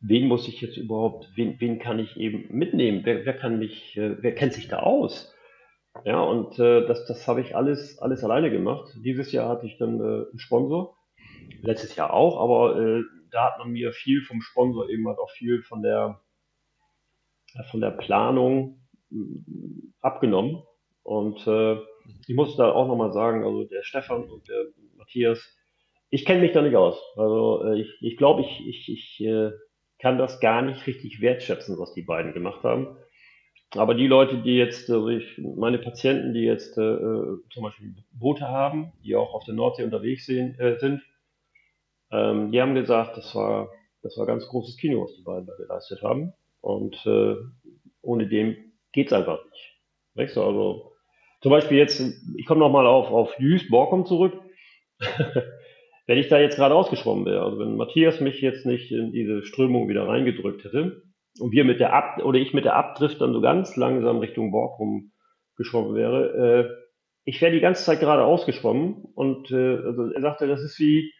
Wen 0.00 0.28
muss 0.28 0.46
ich 0.46 0.60
jetzt 0.60 0.76
überhaupt, 0.76 1.28
wen, 1.34 1.56
wen 1.58 1.80
kann 1.80 1.98
ich 1.98 2.16
eben 2.16 2.56
mitnehmen? 2.56 3.00
Wer, 3.02 3.26
wer 3.26 3.34
kann 3.34 3.58
mich, 3.58 3.96
äh, 3.96 4.22
wer 4.22 4.34
kennt 4.34 4.52
sich 4.52 4.68
da 4.68 4.78
aus? 4.78 5.34
Ja, 6.04 6.20
und 6.22 6.58
äh, 6.58 6.86
das, 6.86 7.06
das 7.06 7.26
habe 7.26 7.40
ich 7.40 7.56
alles, 7.56 7.98
alles 7.98 8.24
alleine 8.24 8.50
gemacht. 8.50 8.96
Dieses 9.04 9.32
Jahr 9.32 9.48
hatte 9.48 9.66
ich 9.66 9.78
dann 9.78 10.00
äh, 10.00 10.28
einen 10.30 10.38
Sponsor, 10.38 10.96
letztes 11.62 11.96
Jahr 11.96 12.12
auch, 12.12 12.40
aber 12.40 12.80
äh, 12.80 13.02
da 13.30 13.44
hat 13.46 13.58
man 13.58 13.70
mir 13.70 13.92
viel 13.92 14.22
vom 14.22 14.40
Sponsor 14.40 14.88
eben 14.88 15.06
halt 15.08 15.18
auch 15.18 15.30
viel 15.30 15.62
von 15.62 15.82
der, 15.82 16.20
von 17.70 17.80
der 17.80 17.90
Planung 17.90 18.80
mm, 19.10 19.92
abgenommen. 20.00 20.62
Und 21.02 21.46
äh, 21.46 21.76
ich 22.26 22.34
muss 22.34 22.56
da 22.56 22.70
auch 22.72 22.88
nochmal 22.88 23.12
sagen, 23.12 23.44
also 23.44 23.64
der 23.64 23.82
Stefan 23.82 24.24
und 24.24 24.48
der 24.48 24.66
Matthias, 24.96 25.42
ich 26.10 26.24
kenne 26.24 26.40
mich 26.40 26.52
da 26.52 26.62
nicht 26.62 26.76
aus. 26.76 27.02
Also 27.16 27.64
äh, 27.64 27.80
ich, 27.80 27.90
ich 28.00 28.16
glaube, 28.16 28.42
ich, 28.42 28.66
ich, 28.66 28.88
ich 28.88 29.26
äh, 29.26 29.50
kann 29.98 30.18
das 30.18 30.40
gar 30.40 30.62
nicht 30.62 30.86
richtig 30.86 31.20
wertschätzen, 31.20 31.78
was 31.78 31.92
die 31.92 32.02
beiden 32.02 32.32
gemacht 32.32 32.62
haben. 32.62 32.96
Aber 33.74 33.94
die 33.94 34.06
Leute, 34.06 34.38
die 34.38 34.56
jetzt, 34.56 34.88
also 34.88 35.08
ich, 35.08 35.38
meine 35.38 35.78
Patienten, 35.78 36.32
die 36.32 36.40
jetzt 36.40 36.78
äh, 36.78 36.96
zum 37.52 37.62
Beispiel 37.62 37.94
Boote 38.12 38.48
haben, 38.48 38.92
die 39.04 39.14
auch 39.14 39.34
auf 39.34 39.44
der 39.44 39.54
Nordsee 39.54 39.84
unterwegs 39.84 40.24
sehen, 40.24 40.58
äh, 40.58 40.78
sind, 40.78 41.02
ähm, 42.10 42.50
die 42.50 42.62
haben 42.62 42.74
gesagt, 42.74 43.18
das 43.18 43.34
war, 43.34 43.68
das 44.02 44.16
war 44.16 44.26
ganz 44.26 44.46
großes 44.48 44.78
Kino, 44.78 45.02
was 45.02 45.14
die 45.14 45.22
beiden 45.22 45.46
da 45.46 45.54
geleistet 45.56 46.02
haben. 46.02 46.32
Und 46.62 46.96
äh, 47.04 47.34
ohne 48.00 48.26
dem 48.26 48.56
geht's 48.92 49.12
einfach 49.12 49.44
nicht. 49.44 49.78
Weißt 50.14 50.36
du, 50.36 50.42
also 50.42 50.92
zum 51.42 51.50
Beispiel 51.50 51.76
jetzt, 51.76 52.00
ich 52.36 52.46
komme 52.46 52.60
nochmal 52.60 52.86
auf, 52.86 53.08
auf 53.10 53.38
Jüst 53.38 53.70
Borkum 53.70 54.06
zurück. 54.06 54.32
wenn 56.06 56.18
ich 56.18 56.28
da 56.28 56.40
jetzt 56.40 56.56
gerade 56.56 56.74
ausgeschwommen 56.74 57.26
wäre, 57.26 57.44
also 57.44 57.58
wenn 57.58 57.76
Matthias 57.76 58.20
mich 58.20 58.40
jetzt 58.40 58.64
nicht 58.64 58.90
in 58.90 59.12
diese 59.12 59.44
Strömung 59.44 59.88
wieder 59.88 60.08
reingedrückt 60.08 60.64
hätte, 60.64 61.02
und 61.40 61.52
wir 61.52 61.64
mit 61.64 61.80
der 61.80 61.92
Ab 61.92 62.22
oder 62.24 62.38
ich 62.38 62.54
mit 62.54 62.64
der 62.64 62.76
Abdrift 62.76 63.20
dann 63.20 63.32
so 63.32 63.40
ganz 63.40 63.76
langsam 63.76 64.18
Richtung 64.18 64.50
Borkum 64.50 65.12
geschwommen 65.56 65.94
wäre, 65.94 66.68
äh, 66.68 66.88
ich 67.24 67.40
wäre 67.40 67.52
die 67.52 67.60
ganze 67.60 67.84
Zeit 67.84 68.00
gerade 68.00 68.24
ausgeschwommen 68.24 69.04
und 69.14 69.50
äh, 69.50 69.76
also 69.76 70.10
er 70.10 70.20
sagte, 70.20 70.46
das 70.46 70.62
ist 70.62 70.78
wie 70.78 71.12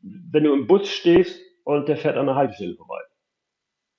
wenn 0.00 0.44
du 0.44 0.52
im 0.52 0.66
Bus 0.66 0.88
stehst 0.88 1.40
und 1.64 1.88
der 1.88 1.96
fährt 1.96 2.16
an 2.16 2.26
der 2.26 2.34
Haltestelle 2.34 2.76
vorbei. 2.76 3.00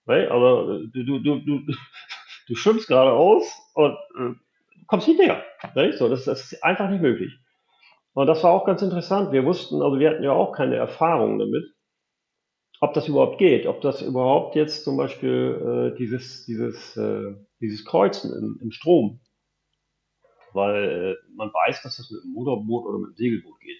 Right? 0.08 0.32
Aber 0.32 0.80
du, 0.92 1.04
du, 1.04 1.20
du, 1.20 1.40
du, 1.40 1.74
du 2.48 2.56
schwimmst 2.56 2.88
geradeaus 2.88 3.46
und 3.76 3.94
äh, 3.94 4.34
kommst 4.88 5.08
nicht 5.08 5.20
näher. 5.20 5.44
Right? 5.76 5.96
So, 5.96 6.10
das, 6.10 6.26
das 6.26 6.52
ist 6.52 6.64
einfach 6.64 6.90
nicht 6.90 7.02
möglich. 7.02 7.38
Und 8.14 8.28
das 8.28 8.44
war 8.44 8.52
auch 8.52 8.66
ganz 8.66 8.82
interessant. 8.82 9.32
Wir 9.32 9.46
wussten, 9.46 9.82
also 9.82 10.00
wir 10.00 10.10
hatten 10.10 10.24
ja 10.24 10.32
auch 10.32 10.52
keine 10.54 10.76
Erfahrung 10.76 11.38
damit 11.38 11.64
ob 12.82 12.94
das 12.94 13.08
überhaupt 13.08 13.38
geht, 13.38 13.66
ob 13.66 13.82
das 13.82 14.02
überhaupt 14.02 14.56
jetzt 14.56 14.84
zum 14.84 14.98
Beispiel 14.98 15.92
äh, 15.94 15.98
dieses, 15.98 16.46
dieses, 16.46 16.96
äh, 16.98 17.36
dieses 17.60 17.86
Kreuzen 17.86 18.32
im, 18.34 18.60
im 18.62 18.72
Strom, 18.72 19.20
weil 20.54 21.18
äh, 21.20 21.36
man 21.36 21.50
weiß, 21.50 21.82
dass 21.84 21.98
das 21.98 22.10
mit 22.10 22.22
einem 22.24 22.34
Motorboot 22.34 22.86
oder 22.86 22.98
mit 23.00 23.08
einem 23.08 23.16
Segelboot 23.16 23.60
geht. 23.60 23.78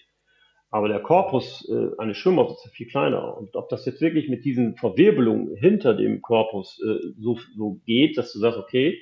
Aber 0.72 0.88
der 0.88 1.00
Korpus 1.00 1.68
äh, 1.68 1.90
eines 1.98 2.16
Schwimmers 2.16 2.52
ist 2.52 2.64
ja 2.64 2.70
viel 2.70 2.86
kleiner. 2.86 3.36
Und 3.36 3.56
ob 3.56 3.68
das 3.70 3.86
jetzt 3.86 4.00
wirklich 4.00 4.28
mit 4.28 4.44
diesen 4.44 4.76
Verwirbelungen 4.76 5.56
hinter 5.56 5.94
dem 5.94 6.22
Korpus 6.22 6.80
äh, 6.80 7.12
so, 7.18 7.38
so 7.56 7.80
geht, 7.86 8.16
dass 8.16 8.32
du 8.32 8.38
sagst, 8.38 8.58
okay, 8.58 9.00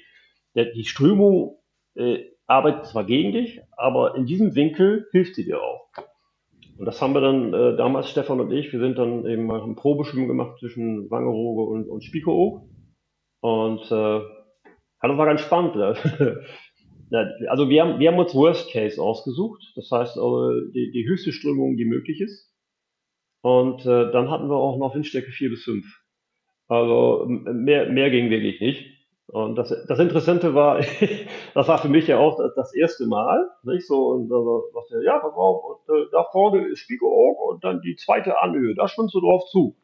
der, 0.55 0.73
die 0.73 0.85
Strömung 0.85 1.59
äh, 1.95 2.25
arbeitet 2.47 2.87
zwar 2.87 3.05
gegen 3.05 3.33
dich, 3.33 3.61
aber 3.77 4.15
in 4.15 4.25
diesem 4.25 4.55
Winkel 4.55 5.09
hilft 5.13 5.35
sie 5.35 5.45
dir 5.45 5.61
auch. 5.61 5.91
Und 6.79 6.85
das 6.87 7.03
haben 7.03 7.13
wir 7.13 7.21
dann 7.21 7.53
äh, 7.53 7.77
damals, 7.77 8.09
Stefan 8.09 8.41
und 8.41 8.53
ich, 8.53 8.73
wir 8.73 8.79
sind 8.79 8.97
dann 8.99 9.27
eben 9.27 9.47
mal 9.47 9.61
ein 9.61 9.75
Probeschwimmen 9.75 10.29
gemacht 10.29 10.61
zwischen 10.61 11.11
Wangerooge 11.11 11.73
und, 11.73 11.89
und 11.89 12.05
Spiekeroog. 12.05 12.69
Und 13.41 13.83
äh, 13.83 14.21
das 15.01 15.17
war 15.17 15.27
ganz 15.27 15.41
spannend. 15.41 15.77
also 15.77 17.69
wir 17.69 17.83
haben, 17.83 17.99
wir 17.99 18.13
haben 18.13 18.19
uns 18.19 18.33
Worst 18.35 18.71
Case 18.71 19.03
ausgesucht. 19.03 19.61
Das 19.75 19.91
heißt, 19.91 20.17
also 20.19 20.53
die, 20.73 20.93
die 20.93 21.09
höchste 21.09 21.33
Strömung, 21.33 21.77
die 21.77 21.85
möglich 21.85 22.21
ist. 22.21 22.49
Und 23.43 23.85
äh, 23.85 24.13
dann 24.13 24.31
hatten 24.31 24.49
wir 24.49 24.57
auch 24.57 24.79
noch 24.79 24.95
Windstärke 24.95 25.33
4 25.33 25.51
bis 25.51 25.65
5. 25.65 25.85
Also 26.69 27.25
mehr, 27.27 27.91
mehr 27.91 28.11
ging 28.11 28.31
wirklich 28.31 28.61
nicht. 28.61 28.98
Und 29.31 29.57
das, 29.57 29.69
das 29.87 29.99
Interessante 29.99 30.55
war, 30.55 30.81
das 31.55 31.69
war 31.69 31.79
für 31.79 31.89
mich 31.89 32.07
ja 32.07 32.19
auch 32.19 32.39
das, 32.39 32.55
das 32.55 32.75
erste 32.75 33.07
Mal, 33.07 33.51
nicht 33.63 33.87
so, 33.87 34.09
und 34.09 34.31
da 34.31 34.37
sagte 34.73 35.05
ja, 35.05 35.19
pass 35.19 35.35
auf, 35.35 35.65
und 35.65 35.95
äh, 35.95 36.07
da 36.11 36.25
vorne 36.33 36.67
ist 36.67 36.81
Spiekeroog 36.81 37.39
und 37.51 37.63
dann 37.63 37.83
die 37.83 37.97
zweite 37.97 38.41
Anhöhe, 38.41 38.75
da 38.75 38.89
schwimmst 38.89 39.15
du 39.15 39.21
drauf 39.21 39.45
zu. 39.51 39.77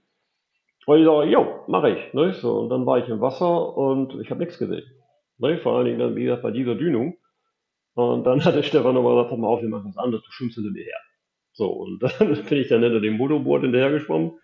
Und 0.87 0.99
ich 0.99 1.05
sage, 1.05 1.31
jo, 1.31 1.61
mache 1.67 1.91
ich, 1.91 2.15
nicht 2.15 2.41
so, 2.41 2.59
und 2.59 2.71
dann 2.71 2.87
war 2.87 2.99
ich 2.99 3.09
im 3.09 3.21
Wasser 3.21 3.77
und 3.77 4.19
ich 4.21 4.31
habe 4.31 4.41
nichts 4.41 4.59
gesehen. 4.59 4.85
Nicht? 5.37 5.63
Vor 5.63 5.77
allen 5.77 5.87
Dingen 5.87 5.99
dann, 5.99 6.17
wie 6.17 6.25
gesagt, 6.25 6.43
bei 6.43 6.51
dieser 6.51 6.75
Dünung. 6.75 7.19
Und 7.95 8.25
dann 8.25 8.43
hat 8.45 8.55
der 8.55 8.63
Stefan 8.63 8.95
nochmal 8.95 9.15
gesagt, 9.15 9.31
pass 9.31 9.39
mal 9.39 9.49
auf, 9.49 9.61
wir 9.61 9.69
machen 9.69 9.93
was 9.95 10.03
anderes, 10.03 10.25
du 10.25 10.31
schwimmst 10.33 10.55
hinter 10.55 10.71
mir 10.71 10.85
her. 10.85 11.01
So, 11.53 11.69
und 11.69 12.03
dann 12.19 12.45
bin 12.45 12.59
ich 12.59 12.69
dann 12.69 12.83
hinter 12.83 13.01
dem 13.01 13.19
Motorboot 13.19 13.61
hinterher 13.61 13.91
geschwommen 13.91 14.39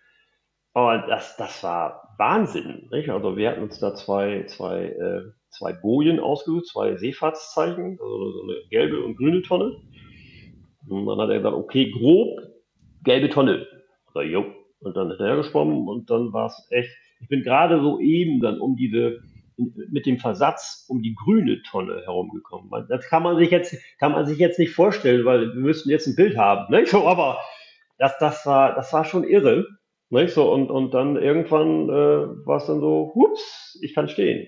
aber 0.73 0.99
das, 1.07 1.35
das 1.37 1.63
war 1.63 2.13
Wahnsinn. 2.17 2.87
Nicht? 2.91 3.09
Also 3.09 3.35
wir 3.35 3.49
hatten 3.49 3.63
uns 3.63 3.79
da 3.79 3.93
zwei, 3.95 4.45
zwei, 4.47 4.85
äh, 4.85 5.21
zwei 5.49 5.73
Bojen 5.73 6.19
ausgesucht, 6.19 6.67
zwei 6.67 6.95
Seefahrtszeichen, 6.95 7.97
also 8.01 8.31
so 8.31 8.43
eine 8.43 8.55
gelbe 8.69 9.03
und 9.03 9.17
grüne 9.17 9.41
Tonne. 9.41 9.77
Und 10.87 11.05
dann 11.05 11.19
hat 11.19 11.29
er 11.29 11.37
gesagt, 11.37 11.55
okay, 11.55 11.91
grob, 11.91 12.39
gelbe 13.03 13.29
Tonne. 13.29 13.67
Also, 14.07 14.21
jo. 14.21 14.45
Und 14.79 14.97
dann 14.97 15.11
ist 15.11 15.19
er 15.19 15.35
geschwommen 15.35 15.87
und 15.87 16.09
dann 16.09 16.33
war 16.33 16.47
es 16.47 16.67
echt, 16.71 16.89
ich 17.21 17.27
bin 17.27 17.43
gerade 17.43 17.79
so 17.81 17.99
eben 17.99 18.41
dann 18.41 18.59
um 18.59 18.75
diese, 18.75 19.19
mit 19.91 20.07
dem 20.07 20.17
Versatz 20.17 20.85
um 20.89 21.03
die 21.03 21.13
grüne 21.13 21.61
Tonne 21.61 22.01
herumgekommen. 22.03 22.69
Das 22.89 23.07
kann 23.07 23.21
man 23.21 23.37
sich 23.37 23.51
jetzt, 23.51 23.75
kann 23.99 24.11
man 24.11 24.25
sich 24.25 24.39
jetzt 24.39 24.57
nicht 24.57 24.73
vorstellen, 24.73 25.23
weil 25.23 25.53
wir 25.53 25.61
müssten 25.61 25.91
jetzt 25.91 26.07
ein 26.07 26.15
Bild 26.15 26.35
haben. 26.35 26.71
Ne? 26.71 26.83
Aber 26.93 27.37
das, 27.99 28.17
das 28.17 28.43
war, 28.47 28.73
das 28.73 28.91
war 28.91 29.05
schon 29.05 29.23
irre. 29.23 29.67
Nicht? 30.11 30.33
So, 30.33 30.51
und, 30.51 30.69
und 30.69 30.93
dann 30.93 31.15
irgendwann 31.15 31.89
äh, 31.89 32.45
war 32.45 32.57
es 32.57 32.65
dann 32.65 32.81
so, 32.81 33.11
hups, 33.15 33.79
ich 33.81 33.95
kann 33.95 34.09
stehen. 34.09 34.47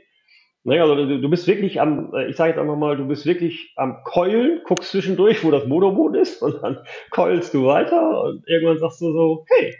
Nicht? 0.66 0.82
Also 0.82 0.96
du, 0.96 1.22
du 1.22 1.30
bist 1.30 1.48
wirklich 1.48 1.80
am, 1.80 2.14
äh, 2.14 2.30
ich 2.30 2.36
sage 2.36 2.52
jetzt 2.52 2.60
einfach 2.60 2.76
mal, 2.76 2.98
du 2.98 3.08
bist 3.08 3.26
wirklich 3.26 3.74
am 3.78 4.04
Keulen, 4.04 4.62
guckst 4.66 4.92
zwischendurch, 4.92 5.44
wo 5.44 5.52
das 5.52 5.66
Motorboot 5.66 6.18
ist, 6.18 6.42
und 6.42 6.62
dann 6.62 6.86
keulst 7.12 7.54
du 7.54 7.66
weiter 7.66 8.24
und 8.24 8.48
irgendwann 8.48 8.80
sagst 8.80 9.00
du 9.00 9.14
so, 9.14 9.46
hey, 9.48 9.74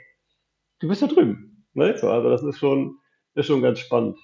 du 0.80 0.88
bist 0.88 1.02
da 1.02 1.06
drüben. 1.06 1.66
Nicht? 1.74 1.98
So, 1.98 2.08
also 2.08 2.30
das 2.30 2.42
ist 2.42 2.58
schon, 2.58 2.96
ist 3.34 3.46
schon 3.46 3.60
ganz 3.60 3.78
spannend. 3.78 4.18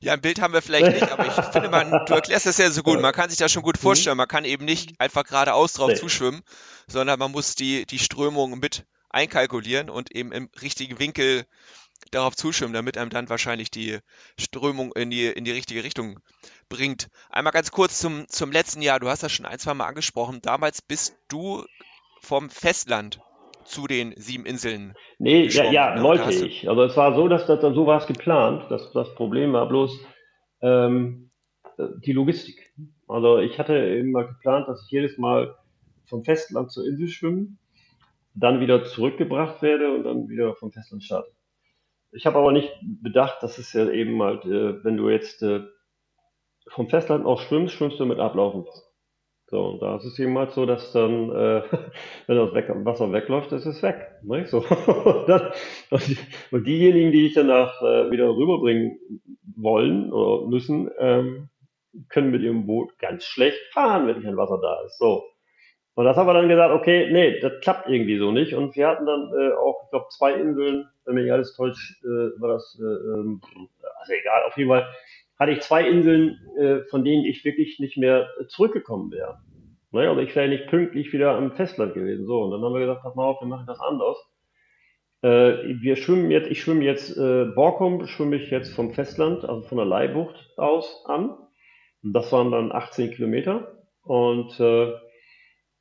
Ja, 0.00 0.14
ein 0.14 0.20
Bild 0.20 0.40
haben 0.40 0.54
wir 0.54 0.62
vielleicht 0.62 0.92
nicht, 0.92 1.12
aber 1.12 1.26
ich 1.26 1.32
finde, 1.52 1.68
man, 1.68 1.90
du 2.06 2.14
erklärst 2.14 2.46
das 2.46 2.58
ja 2.58 2.70
so 2.70 2.82
gut. 2.82 3.00
Man 3.00 3.12
kann 3.12 3.28
sich 3.28 3.38
das 3.38 3.52
schon 3.52 3.62
gut 3.62 3.76
mhm. 3.76 3.82
vorstellen. 3.82 4.16
Man 4.16 4.28
kann 4.28 4.44
eben 4.44 4.64
nicht 4.64 4.98
einfach 4.98 5.24
geradeaus 5.24 5.74
drauf 5.74 5.88
nee. 5.88 5.94
zuschwimmen, 5.94 6.42
sondern 6.86 7.18
man 7.18 7.32
muss 7.32 7.54
die, 7.54 7.84
die 7.86 7.98
Strömung 7.98 8.58
mit 8.58 8.86
einkalkulieren 9.14 9.88
und 9.88 10.14
eben 10.14 10.32
im 10.32 10.50
richtigen 10.60 10.98
Winkel 10.98 11.44
darauf 12.10 12.36
zuschwimmen, 12.36 12.74
damit 12.74 12.98
einem 12.98 13.10
dann 13.10 13.28
wahrscheinlich 13.28 13.70
die 13.70 13.98
Strömung 14.38 14.92
in 14.94 15.10
die, 15.10 15.26
in 15.26 15.44
die 15.44 15.52
richtige 15.52 15.84
Richtung 15.84 16.20
bringt. 16.68 17.08
Einmal 17.30 17.52
ganz 17.52 17.70
kurz 17.70 17.98
zum, 17.98 18.28
zum 18.28 18.52
letzten 18.52 18.82
Jahr. 18.82 19.00
Du 19.00 19.08
hast 19.08 19.22
das 19.22 19.32
schon 19.32 19.46
ein, 19.46 19.58
zwei 19.58 19.74
Mal 19.74 19.86
angesprochen. 19.86 20.40
Damals 20.42 20.82
bist 20.82 21.16
du 21.28 21.64
vom 22.20 22.50
Festland 22.50 23.20
zu 23.64 23.86
den 23.86 24.12
sieben 24.16 24.44
Inseln. 24.44 24.94
Nee, 25.18 25.46
ja, 25.46 25.70
ja 25.70 26.02
wollte 26.02 26.30
ich. 26.30 26.68
Also 26.68 26.82
es 26.82 26.96
war 26.96 27.14
so, 27.14 27.28
dass 27.28 27.46
das, 27.46 27.60
so 27.60 27.86
war 27.86 28.00
es 28.00 28.06
geplant. 28.06 28.66
Das, 28.68 28.92
das 28.92 29.14
Problem 29.14 29.52
war 29.52 29.66
bloß 29.68 29.98
ähm, 30.60 31.30
die 32.04 32.12
Logistik. 32.12 32.72
Also 33.08 33.38
ich 33.38 33.58
hatte 33.58 33.74
eben 33.78 34.12
mal 34.12 34.26
geplant, 34.26 34.68
dass 34.68 34.84
ich 34.84 34.90
jedes 34.90 35.16
Mal 35.18 35.56
vom 36.06 36.24
Festland 36.24 36.70
zur 36.70 36.86
Insel 36.86 37.08
schwimme 37.08 37.56
dann 38.34 38.60
wieder 38.60 38.84
zurückgebracht 38.84 39.62
werde 39.62 39.92
und 39.92 40.04
dann 40.04 40.28
wieder 40.28 40.54
vom 40.56 40.72
Festland 40.72 41.02
starte. 41.02 41.30
Ich 42.12 42.26
habe 42.26 42.38
aber 42.38 42.52
nicht 42.52 42.72
bedacht, 42.82 43.42
dass 43.42 43.58
es 43.58 43.72
ja 43.72 43.88
eben 43.90 44.22
halt, 44.22 44.44
äh, 44.44 44.84
wenn 44.84 44.96
du 44.96 45.08
jetzt 45.08 45.42
äh, 45.42 45.60
vom 46.68 46.88
Festland 46.88 47.26
aus 47.26 47.42
schwimmst, 47.42 47.74
schwimmst 47.74 47.98
du 47.98 48.06
mit 48.06 48.18
ablaufend. 48.18 48.68
So, 49.46 49.66
und 49.66 49.82
da 49.82 49.96
ist 49.96 50.04
es 50.04 50.18
eben 50.18 50.36
halt 50.38 50.52
so, 50.52 50.64
dass 50.64 50.92
dann, 50.92 51.30
äh, 51.30 51.62
wenn 52.26 52.36
das 52.36 52.84
Wasser 52.84 53.12
wegläuft, 53.12 53.52
ist 53.52 53.66
es 53.66 53.82
weg. 53.82 54.12
Ne? 54.22 54.46
So. 54.46 54.58
und, 54.86 55.28
dann, 55.28 55.52
und, 55.90 56.08
die, 56.08 56.18
und, 56.50 56.66
diejenigen, 56.66 57.12
die 57.12 57.22
dich 57.22 57.34
danach 57.34 57.80
äh, 57.82 58.10
wieder 58.10 58.28
rüberbringen 58.28 58.98
wollen 59.56 60.12
oder 60.12 60.48
müssen, 60.48 60.90
ähm, 60.98 61.50
können 62.08 62.30
mit 62.30 62.42
ihrem 62.42 62.66
Boot 62.66 62.98
ganz 62.98 63.24
schlecht 63.24 63.60
fahren, 63.72 64.06
wenn 64.06 64.22
kein 64.22 64.36
Wasser 64.36 64.58
da 64.60 64.82
ist. 64.86 64.98
So. 64.98 65.24
Und 65.94 66.04
das 66.06 66.16
haben 66.16 66.26
wir 66.26 66.34
dann 66.34 66.48
gesagt, 66.48 66.74
okay, 66.74 67.08
nee, 67.12 67.38
das 67.40 67.60
klappt 67.60 67.88
irgendwie 67.88 68.18
so 68.18 68.32
nicht. 68.32 68.54
Und 68.54 68.74
wir 68.74 68.88
hatten 68.88 69.06
dann 69.06 69.32
äh, 69.32 69.52
auch, 69.54 69.84
ich 69.84 69.90
glaube, 69.90 70.06
zwei 70.10 70.32
Inseln, 70.32 70.88
wenn 71.04 71.14
mich 71.14 71.30
alles 71.30 71.54
täuscht, 71.54 72.02
äh, 72.04 72.40
war 72.40 72.48
das, 72.48 72.78
äh, 72.80 72.84
ähm, 72.84 73.40
also 74.00 74.12
egal, 74.12 74.42
auf 74.46 74.56
jeden 74.56 74.70
Fall 74.70 74.88
hatte 75.38 75.52
ich 75.52 75.60
zwei 75.60 75.88
Inseln, 75.88 76.38
äh, 76.58 76.80
von 76.90 77.04
denen 77.04 77.24
ich 77.24 77.44
wirklich 77.44 77.78
nicht 77.78 77.96
mehr 77.96 78.28
zurückgekommen 78.48 79.10
wäre. 79.12 79.38
Naja, 79.92 80.10
also 80.10 80.22
ich 80.22 80.34
wäre 80.34 80.48
nicht 80.48 80.66
pünktlich 80.66 81.12
wieder 81.12 81.36
am 81.36 81.52
Festland 81.52 81.94
gewesen. 81.94 82.26
So, 82.26 82.42
und 82.42 82.50
dann 82.50 82.62
haben 82.62 82.72
wir 82.72 82.80
gesagt, 82.80 83.02
pass 83.02 83.14
mal 83.14 83.26
auf, 83.26 83.40
wir 83.40 83.46
machen 83.46 83.66
das 83.66 83.78
anders. 83.78 84.16
Äh, 85.22 85.80
wir 85.80 85.94
schwimmen 85.94 86.30
jetzt, 86.32 86.50
ich 86.50 86.60
schwimme 86.60 86.84
jetzt, 86.84 87.16
äh, 87.16 87.44
Borkum 87.44 88.06
schwimme 88.08 88.36
ich 88.36 88.50
jetzt 88.50 88.74
vom 88.74 88.92
Festland, 88.92 89.44
also 89.44 89.62
von 89.62 89.78
der 89.78 89.86
Leihbucht 89.86 90.34
aus 90.56 91.04
an. 91.06 91.36
Und 92.02 92.12
das 92.12 92.32
waren 92.32 92.50
dann 92.50 92.72
18 92.72 93.12
Kilometer. 93.12 93.78
Und 94.02 94.58
äh, 94.58 94.92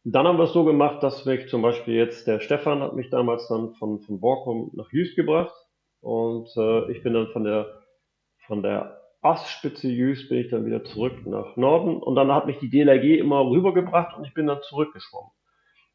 dann 0.04 0.28
haben 0.28 0.38
wir 0.38 0.44
es 0.44 0.54
so 0.54 0.66
gemacht, 0.66 1.02
dass 1.02 1.26
mich 1.26 1.48
zum 1.48 1.62
Beispiel 1.62 1.96
jetzt 1.96 2.28
der 2.28 2.39
Stefan 2.39 2.82
hat 2.82 2.94
mich 2.94 3.10
damals 3.10 3.48
dann 3.48 3.74
von, 3.76 4.02
von 4.02 4.20
Borkum 4.20 4.72
nach 4.74 4.92
Jüst 4.92 5.16
gebracht. 5.16 5.54
Und 6.02 6.50
äh, 6.58 6.92
ich 6.92 7.02
bin 7.04 7.13
dann 7.13 7.28
von 7.28 7.46
der, 7.46 7.82
von 8.46 8.62
der 8.62 9.00
Ostspitze 9.22 9.88
Jüst 9.88 10.28
bin 10.28 10.39
ich 10.39 10.50
dann 10.50 10.66
wieder 10.66 10.84
zurück 10.84 11.26
nach 11.26 11.56
Norden. 11.56 12.04
Und 12.04 12.16
dann 12.16 12.34
hat 12.34 12.46
mich 12.46 12.60
die 12.60 12.70
DLRG 12.70 13.20
immer 13.20 13.50
rübergebracht 13.50 14.18
und 14.18 14.26
ich 14.26 14.34
bin 14.34 14.48
dann 14.48 14.62
zurückgeschwommen. 14.63 15.32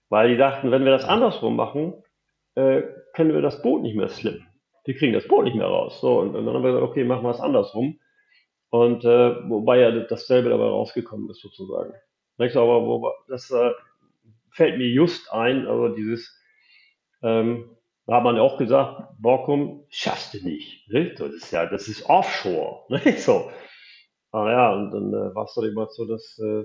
Weil 0.09 0.31
die 0.31 0.38
dachten, 0.38 0.71
wenn 0.71 0.85
wir 0.85 0.92
das 0.92 1.05
andersrum 1.05 1.57
machen, 1.57 2.03
äh, 2.55 2.83
können 3.12 3.35
wir 3.35 3.42
das 3.42 3.61
Boot 3.61 3.83
nicht 3.83 3.97
mehr 3.97 4.09
slippen. 4.09 4.47
Wir 4.87 4.97
kriegen 4.97 5.12
das 5.12 5.29
Boot 5.29 5.44
nicht 5.44 5.57
mehr 5.57 5.66
raus. 5.66 6.01
So, 6.01 6.21
und, 6.21 6.35
und 6.35 6.47
dann 6.47 6.55
haben 6.55 6.62
wir 6.62 6.73
gesagt, 6.73 6.90
okay, 6.90 7.05
machen 7.05 7.25
wir 7.25 7.31
es 7.31 7.40
andersrum. 7.40 7.99
Und 8.71 9.05
äh, 9.05 9.51
wobei 9.51 9.81
ja 9.81 9.90
dasselbe 9.90 10.49
dabei 10.49 10.64
rausgekommen 10.64 11.29
ist, 11.29 11.42
sozusagen. 11.42 11.92
Nicht? 12.38 12.57
Aber 12.57 12.87
wo, 12.87 13.12
das 13.29 13.51
äh, 13.51 13.73
fällt 14.52 14.78
mir 14.78 14.88
just 14.88 15.32
ein, 15.32 15.66
also 15.66 15.94
dieses, 15.94 16.37
ähm, 17.22 17.76
da 18.06 18.16
hat 18.16 18.24
man 18.24 18.37
ja 18.37 18.42
auch 18.42 18.58
gesagt, 18.58 19.11
Borkum 19.18 19.84
schaffst 19.90 20.34
du 20.34 20.38
nicht. 20.44 20.88
nicht? 20.90 21.20
Das 21.20 21.32
ist 21.32 21.50
ja, 21.50 21.66
das 21.66 21.88
ist 21.88 22.08
Offshore. 22.08 22.84
Nicht? 23.04 23.20
So. 23.20 23.50
Ah 24.32 24.50
ja, 24.50 24.74
und 24.74 24.90
dann 24.92 25.08
äh, 25.12 25.34
war 25.34 25.44
es 25.44 25.54
dann 25.54 25.64
immer 25.64 25.88
so, 25.90 26.06
dass 26.06 26.38
äh, 26.38 26.64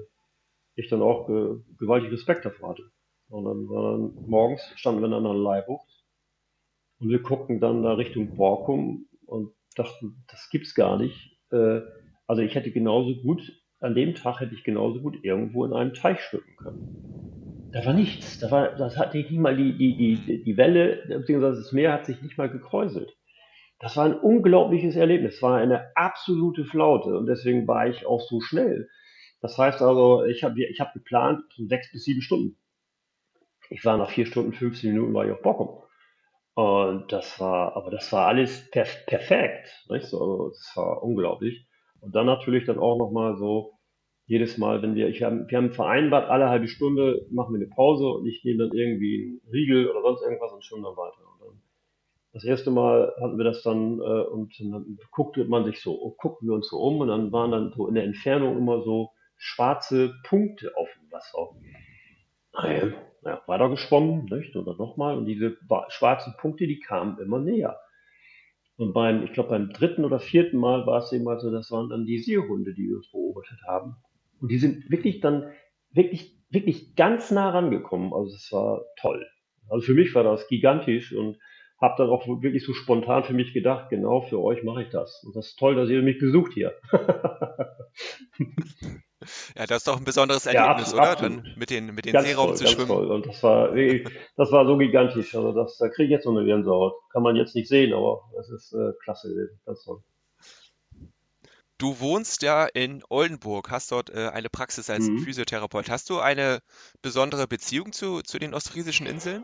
ich 0.75 0.89
dann 0.89 1.01
auch 1.01 1.29
äh, 1.29 1.59
gewaltig 1.77 2.11
Respekt 2.11 2.45
davor 2.45 2.69
hatte. 2.69 2.83
Und 3.29 3.45
dann 3.45 3.67
dann 3.67 4.29
morgens 4.29 4.61
standen 4.75 5.01
wir 5.01 5.09
dann 5.09 5.25
an 5.25 5.33
der 5.33 5.41
Leihbucht 5.41 5.89
und 6.99 7.09
wir 7.09 7.19
guckten 7.19 7.59
dann 7.59 7.83
da 7.83 7.93
Richtung 7.93 8.35
Borkum 8.35 9.07
und 9.25 9.53
dachten, 9.75 10.23
das 10.29 10.49
gibt's 10.49 10.75
gar 10.75 10.97
nicht. 10.97 11.37
Äh, 11.51 11.81
also 12.27 12.41
ich 12.41 12.55
hätte 12.55 12.71
genauso 12.71 13.15
gut, 13.21 13.41
an 13.79 13.95
dem 13.95 14.15
Tag 14.15 14.39
hätte 14.39 14.55
ich 14.55 14.63
genauso 14.63 15.01
gut 15.01 15.17
irgendwo 15.23 15.65
in 15.65 15.73
einem 15.73 15.93
Teich 15.93 16.21
schwimmen 16.21 16.55
können. 16.57 17.12
Da 17.73 17.83
war 17.85 17.93
nichts. 17.93 18.37
Da 18.39 18.51
war, 18.51 18.75
das 18.75 18.97
hatte 18.97 19.17
ich 19.17 19.31
nicht 19.31 19.39
mal 19.39 19.57
die, 19.57 19.75
die, 19.75 19.97
die, 19.97 20.43
die 20.43 20.57
Welle, 20.57 21.03
beziehungsweise 21.07 21.57
das 21.57 21.71
Meer 21.71 21.91
hat 21.91 22.05
sich 22.05 22.21
nicht 22.21 22.37
mal 22.37 22.49
gekräuselt. 22.49 23.11
Das 23.79 23.97
war 23.97 24.05
ein 24.05 24.13
unglaubliches 24.15 24.95
Erlebnis. 24.95 25.35
Es 25.35 25.41
war 25.41 25.57
eine 25.57 25.91
absolute 25.95 26.65
Flaute 26.65 27.17
und 27.17 27.25
deswegen 27.25 27.67
war 27.67 27.87
ich 27.87 28.05
auch 28.05 28.21
so 28.21 28.41
schnell. 28.41 28.89
Das 29.41 29.57
heißt 29.57 29.81
also, 29.81 30.23
ich 30.23 30.43
habe 30.43 30.63
ich 30.63 30.79
hab 30.79 30.93
geplant, 30.93 31.41
so 31.55 31.65
sechs 31.65 31.91
bis 31.91 32.03
sieben 32.05 32.21
Stunden. 32.21 32.57
Ich 33.71 33.83
war 33.83 33.97
nach 33.97 34.11
vier 34.11 34.27
Stunden, 34.27 34.53
15 34.53 34.93
Minuten 34.93 35.13
war 35.15 35.25
ich 35.25 35.31
auf 35.31 35.41
Bockum. 35.41 35.81
Und 36.53 37.11
das 37.11 37.39
war, 37.39 37.75
aber 37.75 37.89
das 37.89 38.11
war 38.13 38.27
alles 38.27 38.69
perf 38.69 39.05
perfekt. 39.07 39.67
Nicht? 39.89 40.05
So, 40.05 40.21
also, 40.21 40.49
das 40.49 40.71
war 40.75 41.01
unglaublich. 41.01 41.67
Und 42.01 42.13
dann 42.13 42.27
natürlich 42.27 42.65
dann 42.65 42.77
auch 42.77 42.97
nochmal 42.97 43.35
so, 43.35 43.72
jedes 44.25 44.57
Mal, 44.57 44.81
wenn 44.81 44.95
wir, 44.95 45.09
ich 45.09 45.21
haben, 45.21 45.49
wir 45.49 45.57
haben 45.57 45.71
vereinbart, 45.71 46.29
alle 46.29 46.49
halbe 46.49 46.67
Stunde 46.67 47.25
machen 47.29 47.53
wir 47.53 47.59
eine 47.59 47.73
Pause 47.73 48.07
und 48.07 48.25
ich 48.25 48.43
nehme 48.43 48.67
dann 48.67 48.77
irgendwie 48.77 49.39
einen 49.41 49.51
Riegel 49.51 49.89
oder 49.89 50.01
sonst 50.01 50.23
irgendwas 50.23 50.53
und 50.53 50.63
schwimme 50.63 50.83
dann 50.83 50.95
weiter. 50.95 51.19
Und 51.19 51.47
dann, 51.47 51.61
das 52.31 52.45
erste 52.45 52.71
Mal 52.71 53.13
hatten 53.21 53.37
wir 53.37 53.43
das 53.43 53.63
dann 53.63 53.99
äh, 53.99 54.23
und 54.23 54.53
dann 54.59 54.97
guckte 55.11 55.43
man 55.45 55.65
sich 55.65 55.81
so, 55.81 56.15
guckten 56.17 56.47
wir 56.47 56.55
uns 56.55 56.69
so 56.69 56.77
um 56.77 56.99
und 56.99 57.09
dann 57.09 57.31
waren 57.31 57.51
dann 57.51 57.73
so 57.75 57.87
in 57.87 57.95
der 57.95 58.05
Entfernung 58.05 58.57
immer 58.57 58.81
so 58.81 59.11
schwarze 59.37 60.13
Punkte 60.23 60.71
auf 60.77 60.87
dem 60.99 61.11
Wasser. 61.11 61.49
Naja, 62.53 62.93
ja, 63.23 63.41
weiter 63.47 63.69
geschwommen, 63.69 64.25
nicht? 64.25 64.55
oder 64.55 64.75
nochmal, 64.75 65.17
und 65.17 65.25
diese 65.25 65.57
schwarzen 65.89 66.33
Punkte, 66.37 66.67
die 66.67 66.79
kamen 66.79 67.17
immer 67.19 67.39
näher. 67.39 67.77
Und 68.77 68.93
beim, 68.93 69.23
ich 69.23 69.33
glaube, 69.33 69.49
beim 69.49 69.69
dritten 69.69 70.05
oder 70.05 70.19
vierten 70.19 70.57
Mal 70.57 70.85
war 70.85 70.99
es 70.99 71.11
eben 71.11 71.27
also, 71.27 71.51
das 71.51 71.71
waren 71.71 71.89
dann 71.89 72.05
die 72.05 72.19
Seehunde, 72.19 72.73
die 72.73 72.89
wir 72.89 72.97
uns 72.97 73.11
beobachtet 73.11 73.59
haben. 73.67 73.97
Und 74.43 74.49
die 74.49 74.57
sind 74.57 74.91
wirklich 74.91 75.21
dann, 75.21 75.53
wirklich, 75.91 76.37
wirklich 76.49 76.95
ganz 76.95 77.31
nah 77.31 77.49
rangekommen. 77.51 78.13
Also 78.13 78.35
es 78.35 78.51
war 78.51 78.83
toll. 78.99 79.25
Also 79.69 79.85
für 79.85 79.93
mich 79.93 80.13
war 80.15 80.23
das 80.23 80.49
gigantisch 80.49 81.13
und 81.13 81.37
habe 81.79 81.95
dann 81.97 82.09
auch 82.09 82.27
wirklich 82.27 82.65
so 82.65 82.73
spontan 82.73 83.23
für 83.23 83.33
mich 83.33 83.53
gedacht, 83.53 83.89
genau 83.89 84.19
für 84.19 84.41
euch 84.41 84.61
mache 84.63 84.83
ich 84.83 84.89
das. 84.89 85.23
Und 85.25 85.33
das 85.37 85.47
ist 85.47 85.59
toll, 85.59 85.75
dass 85.75 85.89
ihr 85.89 86.01
mich 86.01 86.19
besucht 86.19 86.53
hier. 86.53 86.73
Ja, 89.57 89.65
das 89.65 89.77
ist 89.77 89.87
doch 89.87 89.97
ein 89.97 90.03
besonderes 90.03 90.45
Erlebnis, 90.45 90.91
ja, 90.91 90.97
oder? 90.97 91.15
Dann 91.15 91.53
mit 91.55 91.69
den, 91.69 91.95
mit 91.95 92.03
den 92.03 92.11
ganz 92.11 92.27
Seeraum 92.27 92.47
toll, 92.47 92.57
zu 92.57 92.63
ganz 92.65 92.75
schwimmen. 92.75 92.89
Toll. 92.89 93.09
Und 93.09 93.25
das 93.25 93.41
war, 93.41 93.73
das 94.35 94.51
war 94.51 94.65
so 94.65 94.77
gigantisch. 94.77 95.33
Also 95.33 95.53
das, 95.53 95.77
da 95.77 95.87
kriege 95.87 96.07
ich 96.07 96.09
jetzt 96.09 96.25
so 96.25 96.31
eine 96.31 96.43
Gänsehaut. 96.43 96.91
Kann 97.13 97.23
man 97.23 97.37
jetzt 97.37 97.55
nicht 97.55 97.69
sehen, 97.69 97.93
aber 97.93 98.19
das 98.35 98.49
ist 98.49 98.73
äh, 98.73 98.91
klasse 99.01 99.29
gewesen. 99.29 99.61
Ganz 99.65 99.81
toll. 99.85 100.03
Du 101.83 101.99
wohnst 101.99 102.43
ja 102.43 102.65
in 102.65 103.03
Oldenburg, 103.09 103.69
hast 103.69 103.91
dort 103.91 104.09
äh, 104.09 104.29
eine 104.29 104.47
Praxis 104.47 104.89
als 104.89 105.09
Mhm. 105.09 105.17
Physiotherapeut. 105.19 105.89
Hast 105.89 106.09
du 106.09 106.19
eine 106.19 106.61
besondere 107.01 107.45
Beziehung 107.45 107.91
zu, 107.91 108.21
zu 108.21 108.39
den 108.39 108.53
ostfriesischen 108.53 109.05
Inseln? 109.05 109.43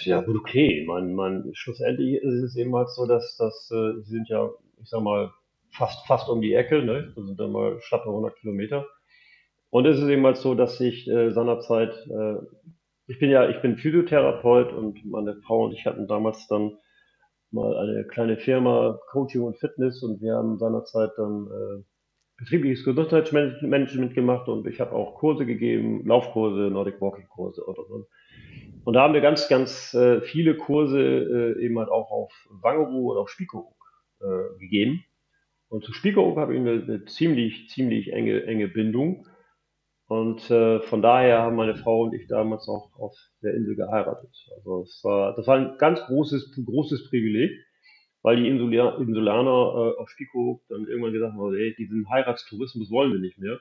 Ja, 0.00 0.22
gut, 0.22 0.34
okay. 0.40 0.84
Man, 0.88 1.14
man, 1.14 1.48
schlussendlich 1.52 2.16
ist 2.20 2.42
es 2.42 2.56
eben 2.56 2.74
halt 2.74 2.88
so, 2.90 3.06
dass, 3.06 3.36
dass 3.36 3.70
äh, 3.70 4.02
sie 4.02 4.10
sind 4.10 4.28
ja, 4.28 4.50
ich 4.82 4.88
sag 4.88 5.02
mal, 5.02 5.30
fast, 5.70 6.04
fast 6.08 6.28
um 6.28 6.40
die 6.40 6.52
Ecke, 6.52 6.82
ne? 6.82 7.12
Das 7.14 7.24
sind 7.24 7.38
dann 7.38 7.52
mal 7.52 7.80
schlappe 7.80 8.08
100 8.10 8.34
Kilometer. 8.40 8.88
Und 9.70 9.86
es 9.86 10.00
ist 10.00 10.08
eben 10.08 10.26
halt 10.26 10.36
so, 10.36 10.56
dass 10.56 10.80
ich 10.80 11.06
äh, 11.06 11.30
seinerzeit, 11.30 11.92
äh, 12.08 12.38
ich 13.06 13.20
bin 13.20 13.30
ja, 13.30 13.48
ich 13.48 13.62
bin 13.62 13.76
Physiotherapeut 13.76 14.72
und 14.72 15.04
meine 15.04 15.36
Frau 15.46 15.66
und 15.66 15.74
ich 15.74 15.86
hatten 15.86 16.08
damals 16.08 16.48
dann 16.48 16.76
mal 17.52 17.76
eine 17.76 18.04
kleine 18.04 18.36
Firma 18.36 18.98
Coaching 19.10 19.42
und 19.42 19.58
Fitness 19.58 20.02
und 20.02 20.20
wir 20.20 20.34
haben 20.34 20.58
seinerzeit 20.58 21.10
dann 21.16 21.46
äh, 21.46 21.82
betriebliches 22.40 22.84
Gesundheitsmanagement 22.84 24.14
gemacht 24.14 24.48
und 24.48 24.66
ich 24.66 24.80
habe 24.80 24.92
auch 24.92 25.16
Kurse 25.16 25.44
gegeben, 25.44 26.06
Laufkurse, 26.06 26.70
Nordic 26.70 27.00
Walking 27.00 27.28
Kurse 27.28 27.64
oder 27.66 27.84
so. 27.86 28.06
Und 28.84 28.94
da 28.94 29.02
haben 29.02 29.14
wir 29.14 29.20
ganz, 29.20 29.48
ganz 29.48 29.92
äh, 29.92 30.22
viele 30.22 30.56
Kurse 30.56 30.98
äh, 31.58 31.64
eben 31.64 31.78
halt 31.78 31.90
auch 31.90 32.10
auf 32.10 32.32
Wangeroo 32.50 33.12
oder 33.12 33.20
auf 33.20 33.28
Spiekeroog 33.28 33.76
äh, 34.20 34.58
gegeben. 34.58 35.04
Und 35.68 35.84
zu 35.84 35.92
Spiekeroog 35.92 36.38
habe 36.38 36.54
ich 36.54 36.60
eine, 36.60 36.82
eine 36.82 37.04
ziemlich, 37.04 37.68
ziemlich 37.68 38.12
enge, 38.12 38.44
enge 38.44 38.68
Bindung. 38.68 39.26
Und 40.10 40.50
äh, 40.50 40.80
von 40.80 41.02
daher 41.02 41.42
haben 41.42 41.54
meine 41.54 41.76
Frau 41.76 42.02
und 42.02 42.14
ich 42.14 42.26
damals 42.26 42.68
auch 42.68 42.90
auf 42.98 43.16
der 43.44 43.54
Insel 43.54 43.76
geheiratet. 43.76 44.34
Also 44.56 44.82
es 44.82 45.00
war, 45.04 45.36
das 45.36 45.46
war 45.46 45.56
ein 45.56 45.78
ganz 45.78 46.00
großes, 46.00 46.52
großes 46.66 47.08
Privileg, 47.08 47.52
weil 48.20 48.42
die 48.42 48.48
Insulia- 48.48 48.98
Insulaner 49.00 49.50
äh, 49.50 50.00
auf 50.00 50.10
Spiekeroog 50.10 50.62
dann 50.68 50.88
irgendwann 50.88 51.12
gesagt 51.12 51.34
haben, 51.34 51.54
ey, 51.54 51.76
diesen 51.78 52.10
Heiratstourismus 52.10 52.90
wollen 52.90 53.12
wir 53.12 53.20
nicht 53.20 53.38
mehr. 53.38 53.60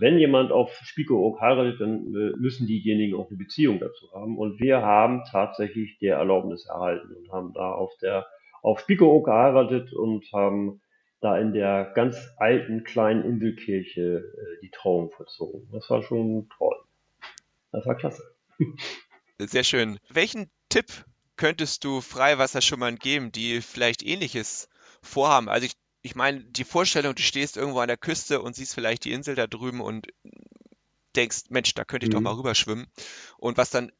Wenn 0.00 0.18
jemand 0.18 0.50
auf 0.50 0.72
Spiekeroog 0.82 1.42
heiratet, 1.42 1.78
dann 1.78 2.06
äh, 2.06 2.32
müssen 2.38 2.66
diejenigen 2.66 3.14
auch 3.14 3.28
eine 3.28 3.36
Beziehung 3.36 3.78
dazu 3.78 4.10
haben. 4.14 4.38
Und 4.38 4.58
wir 4.58 4.80
haben 4.80 5.24
tatsächlich 5.30 5.98
der 5.98 6.16
Erlaubnis 6.16 6.64
erhalten 6.64 7.14
und 7.14 7.30
haben 7.30 7.52
da 7.52 7.72
auf 7.72 7.92
der 8.00 8.24
auf 8.62 8.80
Spiekeroog 8.80 9.26
geheiratet 9.26 9.92
und 9.92 10.24
haben 10.32 10.80
da 11.20 11.38
in 11.38 11.52
der 11.52 11.92
ganz 11.94 12.16
alten 12.36 12.84
kleinen 12.84 13.24
Inselkirche 13.24 14.00
äh, 14.18 14.60
die 14.62 14.70
Trauung 14.70 15.10
vollzogen. 15.10 15.68
Das 15.72 15.88
war 15.90 16.02
schon 16.02 16.48
toll. 16.56 16.76
Das 17.72 17.86
war 17.86 17.96
klasse. 17.96 18.22
Sehr 19.38 19.64
schön. 19.64 19.98
Welchen 20.08 20.50
Tipp 20.68 21.04
könntest 21.36 21.84
du 21.84 22.00
Freiwasserschwimmern 22.00 22.96
geben, 22.96 23.32
die 23.32 23.60
vielleicht 23.60 24.02
Ähnliches 24.02 24.68
vorhaben? 25.02 25.48
Also 25.48 25.66
ich, 25.66 25.72
ich 26.02 26.14
meine, 26.14 26.42
die 26.44 26.64
Vorstellung, 26.64 27.14
du 27.14 27.22
stehst 27.22 27.56
irgendwo 27.56 27.80
an 27.80 27.88
der 27.88 27.98
Küste 27.98 28.40
und 28.40 28.56
siehst 28.56 28.74
vielleicht 28.74 29.04
die 29.04 29.12
Insel 29.12 29.34
da 29.34 29.46
drüben 29.46 29.80
und 29.80 30.06
denkst, 31.14 31.44
Mensch, 31.50 31.74
da 31.74 31.84
könnte 31.84 32.06
ich 32.06 32.10
doch 32.10 32.18
Mhm. 32.18 32.24
mal 32.24 32.34
rüberschwimmen. 32.34 32.86
Und 33.38 33.56
was 33.56 33.70
dann 33.70 33.92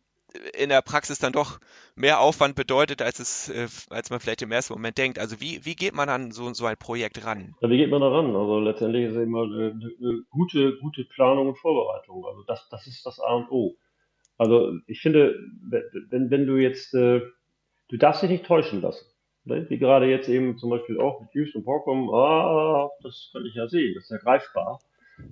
in 0.59 0.69
der 0.69 0.83
Praxis 0.83 1.19
dann 1.19 1.33
doch 1.33 1.59
mehr 1.95 2.21
Aufwand 2.21 2.55
bedeutet, 2.55 3.03
als 3.03 3.19
es, 3.21 3.49
äh, 3.49 3.69
als 3.91 4.11
man 4.11 4.21
vielleicht 4.21 4.43
im 4.43 4.53
ersten 4.53 4.75
Moment 4.75 4.99
denkt. 4.99 5.19
Also 5.19 5.41
wie, 5.41 5.65
wie 5.65 5.75
geht 5.75 5.95
man 5.95 6.09
an 6.09 6.33
so, 6.33 6.53
so 6.53 6.67
ein 6.67 6.77
Projekt 6.77 7.25
ran? 7.25 7.55
Ja, 7.61 7.71
wie 7.71 7.79
geht 7.79 7.91
man 7.91 8.01
da 8.01 8.09
ran? 8.09 8.35
Also 8.35 8.61
letztendlich 8.61 9.07
ist 9.07 9.17
immer 9.17 9.45
eine, 9.45 9.79
eine 10.01 10.23
gute, 10.31 10.77
gute 10.79 11.05
Planung 11.05 11.49
und 11.49 11.59
Vorbereitung. 11.59 12.25
Also 12.27 12.43
das, 12.43 12.69
das 12.71 12.87
ist 12.87 13.05
das 13.07 13.21
A 13.21 13.35
und 13.35 13.51
O. 13.51 13.77
Also 14.39 14.73
ich 14.87 15.01
finde, 15.01 15.35
wenn, 16.11 16.31
wenn 16.31 16.47
du 16.47 16.57
jetzt, 16.57 16.93
äh, 16.95 17.21
du 17.89 17.97
darfst 17.97 18.23
dich 18.23 18.31
nicht 18.31 18.47
täuschen 18.47 18.83
lassen. 18.83 19.07
Ne? 19.45 19.67
Wie 19.69 19.79
gerade 19.79 20.07
jetzt 20.07 20.29
eben 20.29 20.59
zum 20.59 20.71
Beispiel 20.71 21.01
auch 21.01 21.21
mit 21.21 21.31
Hughes 21.31 21.55
und 21.55 21.65
Borkum, 21.65 22.13
ah, 22.13 22.91
das 23.03 23.31
kann 23.33 23.47
ich 23.47 23.55
ja 23.55 23.69
sehen, 23.69 23.95
das 23.95 24.05
ist 24.05 24.11
ja 24.11 24.19
greifbar. 24.19 24.81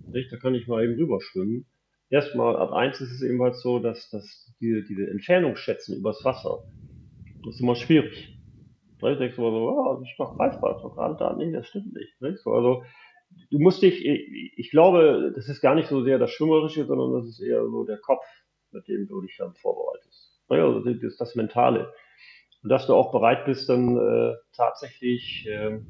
Nicht? 0.07 0.33
Da 0.33 0.37
kann 0.37 0.55
ich 0.55 0.67
mal 0.67 0.85
eben 0.85 0.95
rüberschwimmen. 0.95 1.67
Erstmal, 2.11 2.57
ab 2.57 2.73
eins 2.73 3.01
ist 3.01 3.13
es 3.13 3.23
eben 3.23 3.43
halt 3.43 3.57
so, 3.57 3.79
dass, 3.79 4.11
dass 4.11 4.55
diese, 4.61 4.83
diese 4.83 5.11
Entfernung 5.11 5.57
schätzen 5.57 5.97
übers 5.97 6.25
Wasser, 6.25 6.63
das 7.45 7.55
ist 7.55 7.61
immer 7.61 7.75
schwierig. 7.75 8.39
Ne? 9.03 9.13
Ich 9.13 9.19
denke 9.19 9.37
so, 9.37 9.47
ah, 9.47 9.99
das 10.01 10.09
ist 10.09 10.19
doch 10.19 10.37
greifbar, 10.37 10.75
das 10.75 10.79
ist 10.79 10.85
doch 10.85 10.97
gerade 10.97 11.17
da. 11.17 11.35
Nee, 11.35 11.53
das 11.53 11.69
stimmt 11.69 11.95
nicht. 11.95 12.21
nicht? 12.21 12.39
So, 12.39 12.53
also, 12.53 12.85
du 13.51 13.59
musst 13.59 13.83
dich, 13.83 14.05
ich, 14.05 14.53
ich 14.57 14.71
glaube, 14.71 15.33
das 15.35 15.49
ist 15.49 15.61
gar 15.61 15.75
nicht 15.75 15.89
so 15.89 16.03
sehr 16.03 16.19
das 16.19 16.31
Schwimmerische, 16.31 16.87
sondern 16.87 17.13
das 17.13 17.29
ist 17.29 17.41
eher 17.41 17.63
so 17.65 17.85
der 17.85 17.99
Kopf, 17.99 18.25
mit 18.73 18.89
dem 18.89 19.07
du 19.07 19.21
dich 19.21 19.37
dann 19.37 19.55
vorbereitest. 19.55 20.41
Naja, 20.49 20.65
also 20.65 20.81
das 20.81 21.03
ist 21.03 21.21
das 21.21 21.35
Mentale. 21.35 21.93
und 22.63 22.69
dass 22.69 22.87
du 22.87 22.95
auch 22.95 23.13
bereit 23.13 23.45
bist, 23.45 23.69
dann 23.69 23.97
äh, 23.97 24.35
tatsächlich 24.53 25.47
äh, 25.49 25.81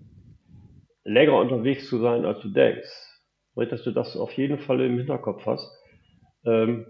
länger 1.05 1.39
unterwegs 1.39 1.89
zu 1.89 1.99
sein, 1.99 2.25
als 2.25 2.41
du 2.41 2.49
denkst. 2.49 3.11
Dass 3.57 3.85
du 3.85 3.93
das 3.93 4.17
auf 4.17 4.33
jeden 4.33 4.59
Fall 4.59 4.81
im 4.81 4.99
Hinterkopf 4.99 5.47
hast. 5.47 5.71
Ähm, 6.45 6.87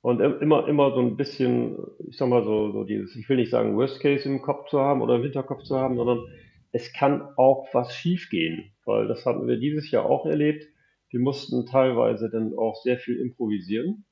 und 0.00 0.20
immer, 0.20 0.66
immer 0.66 0.92
so 0.92 1.00
ein 1.00 1.16
bisschen, 1.16 1.78
ich 2.08 2.16
sag 2.16 2.28
mal 2.28 2.42
so, 2.42 2.72
so 2.72 2.84
dieses, 2.84 3.14
ich 3.14 3.28
will 3.28 3.36
nicht 3.36 3.50
sagen 3.50 3.76
Worst 3.76 4.00
Case 4.00 4.28
im 4.28 4.42
Kopf 4.42 4.68
zu 4.68 4.80
haben 4.80 5.00
oder 5.00 5.16
im 5.16 5.22
Hinterkopf 5.22 5.62
zu 5.62 5.78
haben, 5.78 5.96
sondern 5.96 6.24
es 6.72 6.92
kann 6.92 7.22
auch 7.36 7.68
was 7.72 7.94
schiefgehen, 7.94 8.72
weil 8.84 9.06
das 9.06 9.24
haben 9.24 9.46
wir 9.46 9.58
dieses 9.58 9.90
Jahr 9.90 10.06
auch 10.06 10.26
erlebt. 10.26 10.66
Wir 11.10 11.20
mussten 11.20 11.66
teilweise 11.66 12.30
dann 12.30 12.56
auch 12.56 12.82
sehr 12.82 12.98
viel 12.98 13.20
improvisieren. 13.20 14.04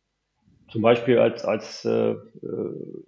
Zum 0.70 0.82
Beispiel 0.82 1.18
als, 1.18 1.44
als 1.44 1.84
äh, 1.84 2.10
äh, 2.12 3.04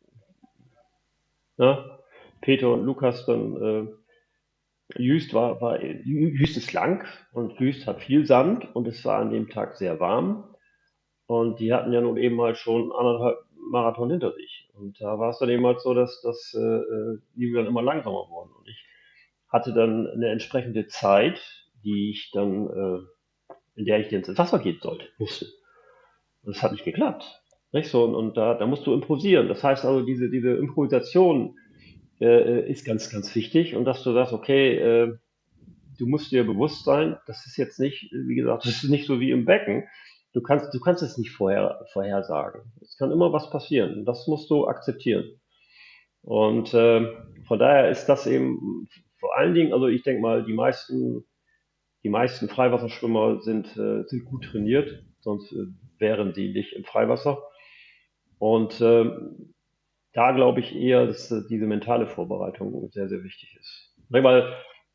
na, 1.58 1.98
Peter 2.40 2.72
und 2.72 2.84
Lukas 2.84 3.26
dann 3.26 3.62
äh, 3.62 5.00
Jüst 5.00 5.32
war, 5.32 5.60
war 5.60 5.80
Jüst 5.82 6.56
ist 6.56 6.72
lang 6.72 7.06
und 7.32 7.60
Jüst 7.60 7.86
hat 7.86 8.00
viel 8.00 8.26
Sand 8.26 8.74
und 8.74 8.88
es 8.88 9.04
war 9.04 9.20
an 9.20 9.30
dem 9.30 9.48
Tag 9.48 9.76
sehr 9.76 10.00
warm. 10.00 10.52
Und 11.32 11.60
die 11.60 11.72
hatten 11.72 11.92
ja 11.92 12.00
nun 12.02 12.18
eben 12.18 12.40
halt 12.42 12.58
schon 12.58 12.92
anderthalb 12.92 13.38
Marathon 13.70 14.10
hinter 14.10 14.32
sich. 14.32 14.68
Und 14.74 15.00
da 15.00 15.18
war 15.18 15.30
es 15.30 15.38
dann 15.38 15.48
eben 15.48 15.64
halt 15.64 15.80
so, 15.80 15.94
dass, 15.94 16.20
dass 16.20 16.54
äh, 16.54 16.60
äh 16.60 17.18
die 17.34 17.52
dann 17.52 17.66
immer 17.66 17.82
langsamer 17.82 18.28
wurden. 18.28 18.52
Und 18.52 18.68
ich 18.68 18.84
hatte 19.48 19.72
dann 19.72 20.06
eine 20.06 20.28
entsprechende 20.28 20.88
Zeit, 20.88 21.40
die 21.84 22.10
ich 22.10 22.30
dann, 22.32 22.66
äh, 22.66 23.54
in 23.76 23.86
der 23.86 24.00
ich 24.00 24.12
ins 24.12 24.36
Wasser 24.36 24.58
gehen 24.58 24.78
sollte, 24.82 25.06
musste. 25.18 25.46
Und 26.42 26.54
das 26.54 26.62
hat 26.62 26.72
nicht 26.72 26.84
geklappt. 26.84 27.24
Nicht 27.72 27.88
so, 27.88 28.04
und, 28.04 28.14
und 28.14 28.36
da, 28.36 28.54
da 28.54 28.66
musst 28.66 28.86
du 28.86 28.92
improvisieren. 28.92 29.48
Das 29.48 29.64
heißt 29.64 29.86
also, 29.86 30.04
diese, 30.04 30.28
diese 30.28 30.50
Improvisation 30.50 31.56
äh, 32.20 32.70
ist 32.70 32.84
ganz, 32.84 33.10
ganz 33.10 33.34
wichtig. 33.34 33.74
Und 33.74 33.86
dass 33.86 34.02
du 34.02 34.12
sagst, 34.12 34.34
okay, 34.34 34.76
äh, 34.76 35.14
du 35.98 36.06
musst 36.06 36.30
dir 36.30 36.44
bewusst 36.44 36.84
sein, 36.84 37.16
das 37.26 37.46
ist 37.46 37.56
jetzt 37.56 37.80
nicht, 37.80 38.12
wie 38.12 38.34
gesagt, 38.34 38.66
das 38.66 38.84
ist 38.84 38.90
nicht 38.90 39.06
so 39.06 39.18
wie 39.18 39.30
im 39.30 39.46
Becken. 39.46 39.84
Du 40.32 40.40
kannst, 40.40 40.72
du 40.72 40.80
kannst 40.80 41.02
es 41.02 41.18
nicht 41.18 41.32
vorher, 41.32 41.84
vorhersagen. 41.92 42.62
Es 42.80 42.96
kann 42.96 43.10
immer 43.10 43.32
was 43.32 43.50
passieren. 43.50 44.04
Das 44.04 44.26
musst 44.26 44.50
du 44.50 44.66
akzeptieren. 44.66 45.40
Und 46.22 46.72
äh, 46.72 47.06
von 47.46 47.58
daher 47.58 47.90
ist 47.90 48.06
das 48.06 48.26
eben 48.26 48.88
vor 49.18 49.36
allen 49.36 49.54
Dingen, 49.54 49.72
also 49.72 49.88
ich 49.88 50.02
denke 50.02 50.22
mal, 50.22 50.44
die 50.44 50.52
meisten, 50.52 51.24
die 52.02 52.08
meisten 52.08 52.48
Freiwasserschwimmer 52.48 53.40
sind, 53.40 53.76
äh, 53.76 54.04
sind 54.06 54.24
gut 54.24 54.44
trainiert, 54.44 55.04
sonst 55.20 55.52
äh, 55.52 55.66
wären 55.98 56.34
sie 56.34 56.52
nicht 56.52 56.72
im 56.72 56.84
Freiwasser. 56.84 57.42
Und 58.38 58.80
äh, 58.80 59.10
da 60.12 60.32
glaube 60.32 60.60
ich 60.60 60.74
eher, 60.74 61.06
dass 61.06 61.30
äh, 61.30 61.42
diese 61.48 61.66
mentale 61.66 62.06
Vorbereitung 62.06 62.90
sehr, 62.90 63.08
sehr 63.08 63.22
wichtig 63.22 63.56
ist. 63.60 63.94
Weil, 64.08 64.52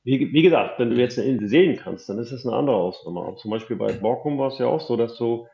wie, 0.07 0.31
wie 0.31 0.41
gesagt, 0.41 0.79
wenn 0.79 0.89
du 0.89 0.95
jetzt 0.95 1.19
eine 1.19 1.27
Insel 1.27 1.49
sehen 1.49 1.75
kannst, 1.75 2.07
dann 2.07 2.17
ist 2.17 2.31
das 2.31 2.45
eine 2.45 2.55
andere 2.55 2.77
Ausnahme. 2.77 3.19
Aber 3.19 3.35
zum 3.35 3.51
Beispiel 3.51 3.75
bei 3.75 3.91
Borkum 3.91 4.37
war 4.37 4.47
es 4.47 4.57
ja 4.57 4.65
auch 4.65 4.79
so, 4.79 4.95
dass 4.95 5.17
du, 5.17 5.47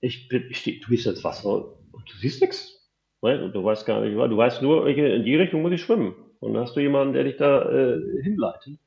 ich 0.00 0.30
ich, 0.30 0.80
du 0.80 0.88
bist 0.88 1.08
ins 1.08 1.24
Wasser 1.24 1.74
und 1.90 2.08
du 2.08 2.16
siehst 2.20 2.40
nichts. 2.40 2.88
Ne? 3.22 3.42
Und 3.42 3.56
du 3.56 3.64
weißt 3.64 3.86
gar 3.86 4.00
nicht, 4.00 4.14
du 4.14 4.36
weißt 4.36 4.62
nur, 4.62 4.86
in 4.86 5.24
die 5.24 5.34
Richtung 5.34 5.62
muss 5.62 5.72
ich 5.72 5.82
schwimmen. 5.82 6.14
Und 6.38 6.54
dann 6.54 6.62
hast 6.62 6.76
du 6.76 6.80
jemanden, 6.80 7.14
der 7.14 7.24
dich 7.24 7.38
da 7.38 7.68
äh, 7.68 8.00
hinleitet. 8.22 8.78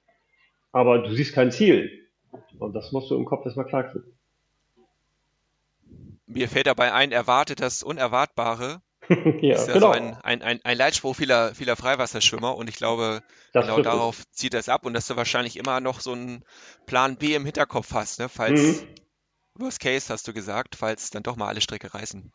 Aber 0.71 0.99
du 0.99 1.13
siehst 1.13 1.33
kein 1.33 1.51
Ziel. 1.51 2.07
Und 2.57 2.73
das 2.73 2.93
musst 2.93 3.11
du 3.11 3.17
im 3.17 3.25
Kopf 3.25 3.45
erstmal 3.45 3.67
klar 3.67 3.91
kriegen. 3.91 4.17
Mir 6.25 6.47
fällt 6.47 6.67
dabei 6.67 6.93
ein, 6.93 7.11
erwartet 7.11 7.59
das 7.59 7.83
Unerwartbare. 7.83 8.81
ja, 9.41 9.55
ist 9.55 9.67
ja 9.67 9.73
genau. 9.73 9.93
so 9.93 9.99
ein, 9.99 10.17
ein, 10.23 10.41
ein, 10.41 10.59
ein 10.63 10.77
Leitspruch 10.77 11.15
vieler, 11.15 11.53
vieler 11.53 11.75
Freiwasserschwimmer 11.75 12.55
und 12.55 12.69
ich 12.69 12.75
glaube, 12.75 13.21
das 13.53 13.65
genau 13.65 13.81
darauf 13.81 14.19
es. 14.19 14.31
zieht 14.31 14.53
das 14.53 14.69
ab 14.69 14.85
und 14.85 14.93
dass 14.93 15.07
du 15.07 15.15
wahrscheinlich 15.15 15.57
immer 15.57 15.79
noch 15.79 15.99
so 15.99 16.13
einen 16.13 16.43
Plan 16.85 17.17
B 17.17 17.35
im 17.35 17.45
Hinterkopf 17.45 17.93
hast, 17.93 18.19
ne? 18.19 18.29
falls, 18.29 18.81
mhm. 18.81 18.87
Worst 19.55 19.81
Case 19.81 20.11
hast 20.11 20.27
du 20.27 20.33
gesagt, 20.33 20.75
falls 20.75 21.09
dann 21.09 21.23
doch 21.23 21.35
mal 21.35 21.47
alle 21.47 21.61
Strecke 21.61 21.93
reißen. 21.93 22.31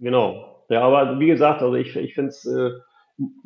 Genau. 0.00 0.64
Ja, 0.68 0.82
aber 0.82 1.18
wie 1.18 1.26
gesagt, 1.26 1.60
also 1.60 1.74
ich, 1.74 1.94
ich 1.96 2.14
finde 2.14 2.30
es, 2.30 2.46
äh, 2.46 2.70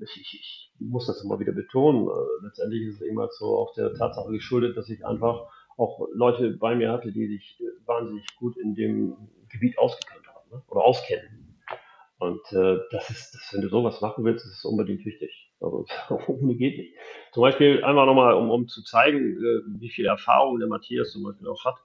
ich, 0.03 0.41
ich, 0.41 0.63
muss 0.79 1.07
das 1.07 1.25
immer 1.25 1.41
wieder 1.41 1.53
betonen, 1.53 2.07
äh, 2.07 2.45
letztendlich 2.45 2.83
ist 2.83 3.01
es 3.01 3.09
immer 3.09 3.29
so 3.31 3.57
auch 3.57 3.75
der 3.75 3.95
Tatsache 3.95 4.31
geschuldet, 4.31 4.77
dass 4.77 4.91
ich 4.91 5.07
einfach 5.07 5.49
auch 5.79 6.07
Leute 6.13 6.51
bei 6.51 6.75
mir 6.75 6.93
hatte, 6.93 7.13
die 7.13 7.27
sich 7.29 7.59
äh, 7.61 7.87
wahnsinnig 7.87 8.27
gut 8.39 8.59
in 8.59 8.75
dem 8.75 9.17
Gebiet 9.49 9.79
ausgekannt 9.79 10.27
haben 10.29 10.51
ne? 10.51 10.63
oder 10.69 10.83
auskennen. 10.83 11.46
Und 12.19 12.41
äh, 12.53 12.79
das 12.91 13.11
ist, 13.11 13.35
das, 13.35 13.51
wenn 13.53 13.61
du 13.61 13.69
sowas 13.69 14.01
machen 14.01 14.25
willst, 14.25 14.47
ist 14.47 14.59
es 14.59 14.65
unbedingt 14.65 15.05
wichtig. 15.05 15.53
Also 15.61 15.85
ohne 16.29 16.55
geht 16.55 16.79
nicht. 16.79 16.95
Zum 17.33 17.43
Beispiel 17.43 17.85
einmal 17.85 18.07
nochmal, 18.07 18.35
um, 18.35 18.51
um 18.51 18.69
zu 18.69 18.83
zeigen, 18.83 19.37
äh, 19.37 19.81
wie 19.81 19.91
viel 19.91 20.07
Erfahrung 20.07 20.59
der 20.59 20.69
Matthias 20.69 21.13
zum 21.13 21.25
Beispiel 21.25 21.49
auch 21.49 21.65
hat. 21.65 21.77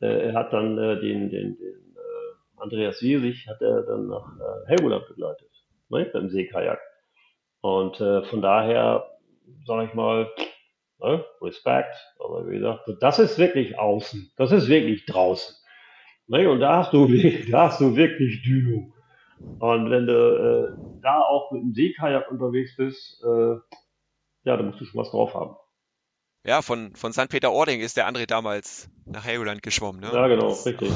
Äh, 0.00 0.28
er 0.28 0.34
hat 0.34 0.52
dann 0.52 0.78
äh, 0.78 1.00
den, 1.00 1.28
den, 1.30 1.58
den 1.58 1.94
äh, 1.96 2.60
Andreas 2.60 3.02
Wiesig 3.02 3.46
hat 3.46 3.60
er 3.60 3.82
dann 3.82 4.08
nach 4.08 4.32
äh, 4.38 4.68
Helgoland 4.68 5.06
begleitet, 5.06 5.50
ne? 5.90 6.08
beim 6.12 6.30
Seekajak. 6.30 6.80
Und 7.60 8.00
äh, 8.00 8.22
von 8.24 8.40
daher, 8.40 9.06
sage 9.66 9.86
ich 9.86 9.94
mal, 9.94 10.30
ne, 11.00 11.24
Respekt, 11.42 11.94
aber 12.18 12.48
wie 12.48 12.58
gesagt, 12.58 12.88
das 13.00 13.18
ist 13.18 13.38
wirklich 13.38 13.78
außen, 13.78 14.32
das 14.36 14.52
ist 14.52 14.68
wirklich 14.68 15.06
draußen. 15.06 15.56
Ne? 16.28 16.48
Und 16.48 16.60
da 16.60 16.78
hast 16.78 16.92
du, 16.92 17.06
da 17.50 17.64
hast 17.64 17.80
du 17.80 17.96
wirklich 17.96 18.42
Dynamo. 18.42 18.92
Und 19.58 19.90
wenn 19.90 20.06
du 20.06 20.12
äh, 20.12 21.00
da 21.02 21.20
auch 21.20 21.50
mit 21.52 21.62
dem 21.62 21.74
Seekajak 21.74 22.30
unterwegs 22.30 22.76
bist, 22.76 23.22
äh, 23.24 23.56
ja, 24.44 24.56
da 24.56 24.62
musst 24.62 24.80
du 24.80 24.84
schon 24.84 25.00
was 25.00 25.10
drauf 25.10 25.34
haben. 25.34 25.56
Ja, 26.44 26.62
von, 26.62 26.94
von 26.94 27.12
St. 27.12 27.28
Peter-Ording 27.28 27.80
ist 27.80 27.96
der 27.96 28.08
André 28.08 28.26
damals 28.26 28.88
nach 29.06 29.24
Helgoland 29.24 29.62
geschwommen. 29.62 30.00
Ne? 30.00 30.10
Ja, 30.12 30.28
genau, 30.28 30.48
das 30.48 30.64
richtig. 30.64 30.90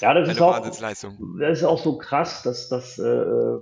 Ja, 0.00 0.12
das 0.14 0.28
ist, 0.28 0.40
auch, 0.40 0.58
das 0.60 1.58
ist 1.58 1.64
auch 1.64 1.78
so 1.78 1.98
krass, 1.98 2.42
dass 2.42 2.68
das 2.68 2.98
äh, 2.98 3.58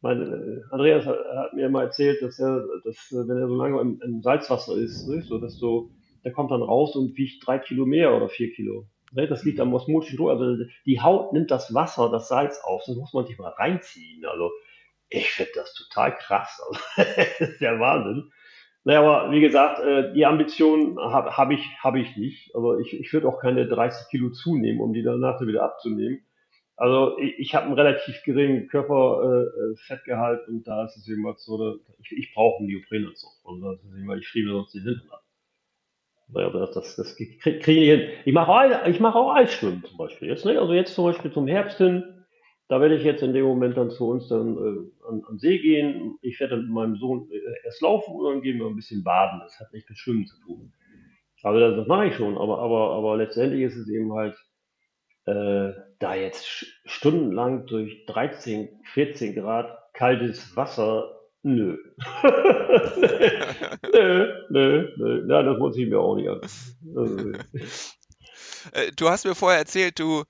mein, 0.00 0.22
äh, 0.22 0.60
Andreas 0.70 1.06
hat, 1.06 1.18
hat, 1.18 1.54
mir 1.54 1.68
mal 1.68 1.84
erzählt, 1.84 2.22
dass 2.22 2.38
er, 2.38 2.64
dass, 2.84 2.96
äh, 3.12 3.28
wenn 3.28 3.38
er 3.38 3.48
so 3.48 3.56
lange 3.56 3.80
im, 3.80 4.00
im 4.02 4.22
Salzwasser 4.22 4.76
ist, 4.76 5.06
ne, 5.08 5.22
so 5.22 5.38
dass 5.38 5.58
du, 5.58 5.90
der 6.24 6.32
kommt 6.32 6.50
dann 6.50 6.62
raus 6.62 6.94
und 6.96 7.16
wiegt 7.16 7.46
drei 7.46 7.58
Kilo 7.58 7.86
mehr 7.86 8.14
oder 8.14 8.28
vier 8.28 8.52
Kilo. 8.52 8.88
Ne, 9.12 9.26
das 9.26 9.44
liegt 9.44 9.60
am 9.60 9.72
osmotischen 9.74 10.16
Druck. 10.16 10.30
Also 10.30 10.64
die 10.86 11.00
Haut 11.00 11.32
nimmt 11.32 11.50
das 11.50 11.72
Wasser, 11.74 12.10
das 12.10 12.28
Salz 12.28 12.60
auf. 12.62 12.82
Das 12.86 12.96
muss 12.96 13.12
man 13.12 13.26
sich 13.26 13.38
mal 13.38 13.50
reinziehen. 13.50 14.24
Also 14.26 14.50
ich 15.08 15.30
finde 15.30 15.52
das 15.54 15.74
total 15.74 16.16
krass. 16.16 16.60
Also, 16.96 17.10
das 17.38 17.48
ist 17.50 17.60
der 17.60 17.80
Wahnsinn. 17.80 18.30
Naja, 18.84 19.00
aber 19.02 19.30
wie 19.32 19.40
gesagt, 19.40 19.80
äh, 19.80 20.12
die 20.14 20.24
Ambition 20.24 20.98
habe 20.98 21.36
hab 21.36 21.50
ich, 21.50 21.62
hab 21.82 21.94
ich 21.96 22.16
nicht. 22.16 22.54
Also 22.54 22.78
ich, 22.78 22.98
ich 22.98 23.12
würde 23.12 23.28
auch 23.28 23.40
keine 23.40 23.66
30 23.66 24.08
Kilo 24.08 24.30
zunehmen, 24.30 24.80
um 24.80 24.92
die 24.92 25.02
danach 25.02 25.40
wieder 25.40 25.62
abzunehmen. 25.62 26.20
Also 26.76 27.18
ich, 27.18 27.38
ich 27.38 27.54
habe 27.54 27.66
einen 27.66 27.74
relativ 27.74 28.22
geringen 28.22 28.68
Körperfettgehalt 28.68 30.46
äh, 30.46 30.50
und 30.50 30.66
da 30.66 30.84
ist 30.84 30.96
es 30.96 31.08
eben 31.08 31.24
was 31.24 31.44
so, 31.44 31.80
ich, 32.00 32.12
ich 32.12 32.32
brauche 32.32 32.58
einen 32.58 32.68
Neoprenanzug. 32.68 33.32
Und 33.42 33.62
das 33.62 33.82
ist 33.82 33.94
eben, 33.94 34.18
ich 34.18 34.28
friere 34.28 34.52
sonst 34.52 34.74
die 34.74 34.80
Hinten 34.80 35.10
ab. 35.10 35.24
Naja, 36.30 36.50
das, 36.50 36.72
das, 36.72 36.96
das 36.96 37.16
kriege 37.16 37.38
krieg 37.38 37.68
ich 37.68 37.88
hin. 37.88 38.08
Ich 38.24 38.34
mache 38.34 38.50
auch, 38.50 38.86
ich 38.86 39.00
mach 39.00 39.14
auch 39.14 39.34
Eisschwimmen 39.34 39.84
zum 39.84 39.96
Beispiel. 39.96 40.28
Jetzt, 40.28 40.44
ne? 40.44 40.58
Also 40.58 40.72
jetzt 40.74 40.94
zum 40.94 41.04
Beispiel 41.04 41.32
zum 41.32 41.46
Herbst 41.46 41.78
hin, 41.78 42.04
da 42.68 42.80
werde 42.80 42.96
ich 42.96 43.02
jetzt 43.02 43.22
in 43.22 43.32
dem 43.32 43.46
Moment 43.46 43.76
dann 43.78 43.90
zu 43.90 44.08
uns 44.08 44.28
dann 44.28 44.56
äh, 44.56 45.08
an, 45.08 45.24
an 45.26 45.38
See 45.38 45.58
gehen. 45.58 46.18
Ich 46.20 46.38
werde 46.38 46.56
dann 46.56 46.64
mit 46.64 46.74
meinem 46.74 46.96
Sohn 46.96 47.30
äh, 47.30 47.38
erst 47.64 47.80
laufen 47.80 48.14
und 48.14 48.30
dann 48.30 48.42
gehen 48.42 48.58
wir 48.58 48.66
ein 48.66 48.76
bisschen 48.76 49.02
baden. 49.02 49.40
Das 49.42 49.58
hat 49.58 49.72
nichts 49.72 49.88
mit 49.88 49.98
Schwimmen 49.98 50.26
zu 50.26 50.38
tun. 50.40 50.72
Also 51.42 51.60
das, 51.60 51.76
das 51.76 51.86
mache 51.86 52.08
ich 52.08 52.14
schon, 52.14 52.36
aber, 52.36 52.58
aber, 52.58 52.92
aber 52.92 53.16
letztendlich 53.16 53.62
ist 53.62 53.76
es 53.76 53.88
eben 53.88 54.12
halt 54.12 54.36
äh, 55.24 55.72
da 55.98 56.14
jetzt 56.14 56.66
stundenlang 56.84 57.66
durch 57.66 58.04
13, 58.06 58.68
14 58.92 59.34
Grad 59.34 59.78
kaltes 59.94 60.56
Wasser, 60.56 61.17
nö. 61.54 61.76
nö, 63.92 64.32
nö, 64.50 64.88
nö. 64.96 65.26
Ja, 65.28 65.42
das 65.42 65.58
muss 65.58 65.76
ich 65.76 65.88
mir 65.88 65.98
auch 65.98 66.16
nicht 66.16 66.28
an. 66.28 66.40
Äh, 68.72 68.92
du 68.96 69.08
hast 69.08 69.24
mir 69.24 69.34
vorher 69.34 69.58
erzählt, 69.58 69.98
du, 69.98 70.24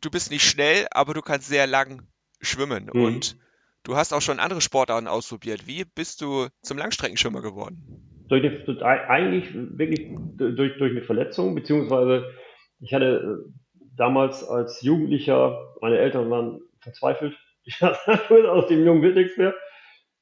du 0.00 0.10
bist 0.10 0.30
nicht 0.30 0.48
schnell, 0.48 0.86
aber 0.90 1.14
du 1.14 1.22
kannst 1.22 1.48
sehr 1.48 1.66
lang 1.66 2.02
schwimmen. 2.40 2.90
Mhm. 2.92 3.04
Und 3.04 3.36
du 3.82 3.96
hast 3.96 4.12
auch 4.12 4.22
schon 4.22 4.40
andere 4.40 4.60
Sportarten 4.60 5.08
ausprobiert. 5.08 5.66
Wie 5.66 5.84
bist 5.84 6.20
du 6.20 6.48
zum 6.62 6.78
Langstreckenschwimmer 6.78 7.42
geworden? 7.42 8.26
Durch, 8.28 8.42
durch, 8.64 8.82
eigentlich 8.82 9.52
wirklich 9.52 10.08
durch, 10.36 10.78
durch 10.78 10.92
eine 10.92 11.02
Verletzung, 11.02 11.54
beziehungsweise 11.54 12.24
ich 12.80 12.92
hatte 12.94 13.44
äh, 13.44 13.50
damals 13.96 14.44
als 14.44 14.82
Jugendlicher, 14.82 15.58
meine 15.80 15.98
Eltern 15.98 16.30
waren 16.30 16.60
verzweifelt. 16.80 17.36
Ich 17.66 17.80
hatte 17.80 18.52
aus 18.52 18.68
dem 18.68 18.84
jungen 18.84 19.00
Wild 19.00 19.16
nichts 19.16 19.38
mehr. 19.38 19.54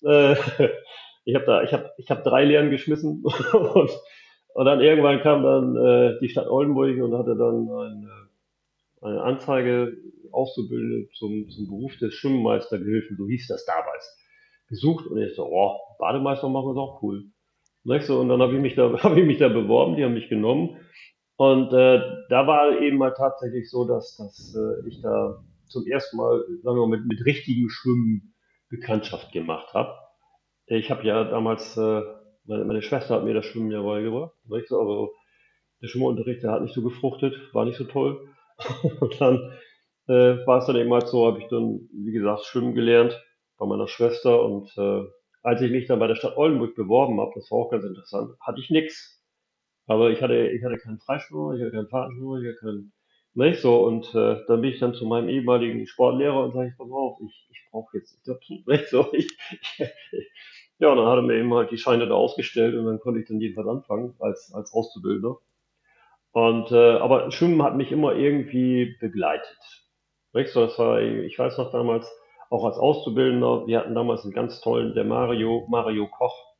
Äh, 0.04 0.34
ich 1.24 1.34
habe 1.34 1.44
da, 1.46 1.62
ich 1.62 1.72
habe, 1.72 1.90
ich 1.98 2.10
habe 2.10 2.22
drei 2.22 2.44
Lehren 2.44 2.70
geschmissen 2.70 3.24
und, 3.52 3.90
und 4.54 4.64
dann 4.64 4.80
irgendwann 4.80 5.20
kam 5.20 5.42
dann 5.42 5.76
äh, 5.76 6.18
die 6.20 6.28
Stadt 6.28 6.48
Oldenburg 6.48 7.00
und 7.02 7.16
hatte 7.16 7.36
dann 7.36 7.68
eine, 7.68 8.28
eine 9.00 9.22
Anzeige 9.22 9.96
Auszubildende 10.32 11.08
zum, 11.12 11.48
zum 11.50 11.66
Beruf 11.66 11.96
des 11.98 12.14
Schwimmmeistergehilfen, 12.14 13.16
so 13.16 13.26
hieß 13.26 13.48
das 13.48 13.64
damals, 13.64 14.18
gesucht 14.68 15.06
und 15.06 15.18
ich 15.18 15.34
so, 15.34 15.46
oh, 15.46 15.78
Bademeister 15.98 16.48
machen 16.48 16.72
ist 16.72 16.78
auch 16.78 17.02
cool. 17.02 17.24
Nicht 17.84 18.06
so, 18.06 18.20
und 18.20 18.28
dann 18.28 18.40
habe 18.40 18.54
ich 18.54 18.60
mich 18.60 18.74
da, 18.74 18.92
habe 19.02 19.20
ich 19.20 19.26
mich 19.26 19.38
da 19.38 19.48
beworben, 19.48 19.96
die 19.96 20.04
haben 20.04 20.14
mich 20.14 20.28
genommen. 20.28 20.78
Und 21.36 21.72
äh, 21.72 22.00
da 22.28 22.46
war 22.46 22.80
eben 22.80 22.98
mal 22.98 23.14
tatsächlich 23.14 23.70
so, 23.70 23.84
dass, 23.84 24.16
dass 24.16 24.54
äh, 24.54 24.88
ich 24.88 25.00
da 25.02 25.42
zum 25.66 25.86
ersten 25.86 26.16
Mal, 26.16 26.44
sagen 26.62 26.78
wir 26.78 26.86
mal, 26.86 26.98
mit, 26.98 27.06
mit 27.06 27.24
richtigem 27.24 27.68
Schwimmen 27.68 28.31
Bekanntschaft 28.72 29.32
gemacht 29.32 29.74
habe. 29.74 29.94
Ich 30.66 30.90
habe 30.90 31.04
ja 31.04 31.24
damals, 31.24 31.76
äh, 31.76 32.02
meine, 32.44 32.64
meine, 32.64 32.82
Schwester 32.82 33.16
hat 33.16 33.24
mir 33.24 33.34
das 33.34 33.44
Schwimmen 33.44 33.70
ja 33.70 33.82
beigebracht. 33.82 34.32
So, 34.66 34.80
also 34.80 35.12
der 35.82 35.88
Schwimmunterricht, 35.88 36.42
der 36.42 36.52
hat 36.52 36.62
nicht 36.62 36.74
so 36.74 36.82
gefruchtet, 36.82 37.34
war 37.52 37.66
nicht 37.66 37.76
so 37.76 37.84
toll. 37.84 38.28
und 39.00 39.20
dann 39.20 39.52
äh, 40.08 40.46
war 40.46 40.58
es 40.58 40.66
dann 40.66 40.76
eben 40.76 40.92
halt 40.92 41.08
so, 41.08 41.26
habe 41.26 41.40
ich 41.40 41.48
dann, 41.48 41.88
wie 41.92 42.12
gesagt, 42.12 42.44
schwimmen 42.44 42.74
gelernt 42.74 43.22
bei 43.58 43.66
meiner 43.66 43.88
Schwester 43.88 44.42
und 44.42 44.70
äh, 44.78 45.04
als 45.42 45.60
ich 45.60 45.70
mich 45.70 45.86
dann 45.86 45.98
bei 45.98 46.06
der 46.06 46.14
Stadt 46.14 46.36
Oldenburg 46.36 46.74
beworben 46.74 47.20
habe, 47.20 47.32
das 47.34 47.50
war 47.50 47.58
auch 47.58 47.70
ganz 47.70 47.84
interessant, 47.84 48.34
hatte 48.40 48.60
ich 48.60 48.70
nichts. 48.70 49.20
Aber 49.86 50.10
ich 50.10 50.22
hatte, 50.22 50.48
ich 50.48 50.64
hatte 50.64 50.78
keinen 50.78 51.00
Freischwimmer, 51.00 51.54
ich 51.54 51.62
hatte 51.62 51.72
keinen 51.72 51.88
Fahrtenschwimmer, 51.88 52.40
ich 52.40 52.48
hatte 52.48 52.58
keinen, 52.60 52.92
nicht 53.34 53.60
so. 53.60 53.84
Und 53.84 54.14
äh, 54.14 54.44
dann 54.46 54.60
bin 54.60 54.70
ich 54.70 54.80
dann 54.80 54.94
zu 54.94 55.06
meinem 55.06 55.28
ehemaligen 55.28 55.86
Sportlehrer 55.86 56.44
und 56.44 56.52
sage 56.52 56.68
ich, 56.68 56.76
pass 56.76 56.90
auf, 56.90 57.18
ich, 57.26 57.48
ich 57.50 57.70
brauche 57.70 57.96
jetzt 57.96 58.20
dazu, 58.26 58.54
nicht 58.66 58.88
so. 58.88 59.12
Ich, 59.12 59.28
ja, 60.78 60.90
und 60.90 60.96
dann 60.96 61.06
hat 61.06 61.16
er 61.16 61.22
mir 61.22 61.36
eben 61.36 61.52
halt 61.54 61.70
die 61.70 61.78
Scheine 61.78 62.06
da 62.06 62.14
ausgestellt 62.14 62.74
und 62.74 62.86
dann 62.86 63.00
konnte 63.00 63.20
ich 63.20 63.28
dann 63.28 63.40
jedenfalls 63.40 63.68
anfangen 63.68 64.14
als, 64.20 64.52
als 64.54 64.72
Auszubildender. 64.72 65.38
Und 66.32 66.72
äh, 66.72 66.92
aber 66.96 67.30
Schwimmen 67.30 67.62
hat 67.62 67.76
mich 67.76 67.92
immer 67.92 68.14
irgendwie 68.14 68.96
begleitet. 69.00 69.58
Nicht 70.32 70.50
so, 70.50 70.64
das 70.64 70.78
war, 70.78 71.00
ich 71.00 71.38
weiß 71.38 71.58
noch 71.58 71.70
damals, 71.72 72.10
auch 72.48 72.64
als 72.64 72.78
Auszubildender, 72.78 73.66
wir 73.66 73.78
hatten 73.78 73.94
damals 73.94 74.24
einen 74.24 74.32
ganz 74.32 74.60
tollen, 74.60 74.94
der 74.94 75.04
Mario, 75.04 75.66
Mario 75.68 76.06
Koch. 76.06 76.52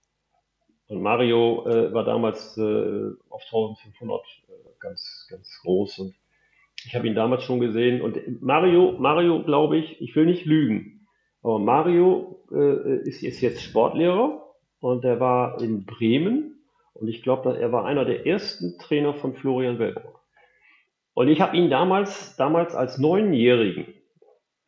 Und 0.89 1.01
Mario 1.01 1.67
äh, 1.67 1.93
war 1.93 2.05
damals 2.05 2.57
äh, 2.59 3.11
auf 3.31 3.43
1500 3.45 4.21
äh, 4.21 4.53
ganz, 4.79 5.27
ganz 5.31 5.59
groß 5.63 5.99
und 6.01 6.15
ich 6.87 6.95
habe 6.95 7.07
ihn 7.07 7.15
damals 7.15 7.45
schon 7.45 7.61
gesehen. 7.61 8.03
Und 8.03 8.43
Mario, 8.43 8.93
Mario, 8.99 9.43
glaube 9.43 9.79
ich, 9.79 10.01
ich 10.01 10.15
will 10.17 10.27
nicht 10.27 10.45
lügen, 10.45 11.07
aber 11.43 11.59
Mario 11.59 12.45
äh, 12.53 13.09
ist, 13.09 13.23
ist 13.23 13.41
jetzt 13.41 13.63
Sportlehrer 13.63 14.43
und 14.81 15.05
er 15.05 15.21
war 15.21 15.61
in 15.61 15.85
Bremen 15.85 16.53
und 16.95 17.09
ich 17.09 17.23
glaube, 17.23 17.59
er 17.59 17.73
war 17.73 17.85
einer 17.85 18.05
der 18.05 18.27
ersten 18.27 18.79
Trainer 18.79 19.15
von 19.15 19.35
Florian 19.35 19.79
Wellbrock. 19.79 20.21
Und 21.15 21.29
ich 21.29 21.41
habe 21.41 21.57
ihn 21.57 21.69
damals, 21.69 22.37
damals 22.37 22.75
als 22.75 22.99
Neunjährigen 22.99 23.87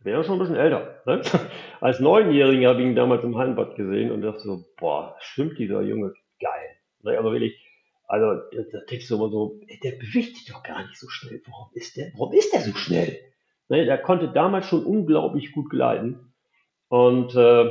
wäre 0.05 0.23
schon 0.25 0.35
ein 0.35 0.39
bisschen 0.39 0.57
älter. 0.57 1.01
Ne? 1.07 1.23
Als 1.81 1.99
Neunjähriger 1.99 2.69
habe 2.69 2.83
ich 2.83 2.87
ihn 2.87 2.95
damals 2.95 3.25
im 3.25 3.37
Hallenbad 3.37 3.77
gesehen 3.77 4.12
und 4.12 4.21
dachte 4.21 4.41
so, 4.41 4.65
boah, 4.79 5.17
stimmt 5.21 5.59
dieser 5.59 5.81
Junge 5.81 6.12
geil. 6.41 6.77
Ne? 7.03 7.17
Also 7.17 7.33
wirklich, 7.33 7.59
also 8.07 8.42
da 8.50 8.80
denkst 8.90 9.09
du 9.09 9.14
immer 9.16 9.30
so, 9.30 9.61
der 9.82 9.92
bewegt 9.92 10.36
sich 10.36 10.46
doch 10.46 10.62
gar 10.62 10.82
nicht 10.82 10.98
so 10.98 11.09
schnell. 11.09 11.42
Warum 11.46 11.70
ist 11.74 11.96
der, 11.96 12.12
warum 12.16 12.32
ist 12.32 12.52
der 12.52 12.61
so 12.61 12.72
schnell? 12.72 13.18
Ne? 13.68 13.84
Der 13.86 13.98
konnte 13.98 14.28
damals 14.32 14.66
schon 14.66 14.84
unglaublich 14.84 15.52
gut 15.52 15.70
gleiten. 15.70 16.32
Und 16.88 17.34
äh, 17.34 17.64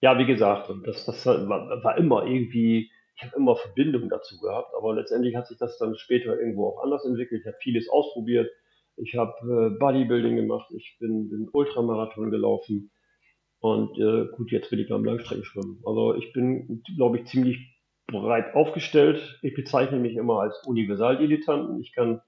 ja, 0.00 0.18
wie 0.18 0.26
gesagt, 0.26 0.70
das, 0.84 1.04
das 1.04 1.26
war, 1.26 1.82
war 1.82 1.98
immer 1.98 2.24
irgendwie, 2.26 2.90
ich 3.16 3.22
habe 3.24 3.36
immer 3.36 3.56
Verbindungen 3.56 4.08
dazu 4.08 4.38
gehabt, 4.40 4.72
aber 4.76 4.94
letztendlich 4.94 5.36
hat 5.36 5.46
sich 5.46 5.58
das 5.58 5.78
dann 5.78 5.96
später 5.96 6.38
irgendwo 6.38 6.68
auch 6.68 6.82
anders 6.82 7.04
entwickelt. 7.04 7.42
Ich 7.42 7.46
habe 7.46 7.58
vieles 7.60 7.88
ausprobiert 7.88 8.50
ich 8.96 9.14
habe 9.14 9.32
äh, 9.42 9.78
Bodybuilding 9.78 10.36
gemacht, 10.36 10.70
ich 10.76 10.96
bin, 10.98 11.28
bin 11.30 11.48
Ultramarathon 11.52 12.30
gelaufen 12.30 12.90
und 13.60 13.98
äh, 13.98 14.26
gut, 14.36 14.50
jetzt 14.50 14.70
bin 14.70 14.80
ich 14.80 14.88
beim 14.88 15.04
Langstreckenschwimmen. 15.04 15.82
Also 15.86 16.14
ich 16.14 16.32
bin, 16.32 16.82
glaube 16.96 17.18
ich, 17.18 17.26
ziemlich 17.26 17.71
breit 18.12 18.54
aufgestellt. 18.54 19.38
Ich 19.42 19.54
bezeichne 19.54 19.98
mich 19.98 20.16
immer 20.16 20.40
als 20.40 20.62
Universaldilettanten. 20.66 21.80
Ich 21.80 21.92
kann 21.92 22.20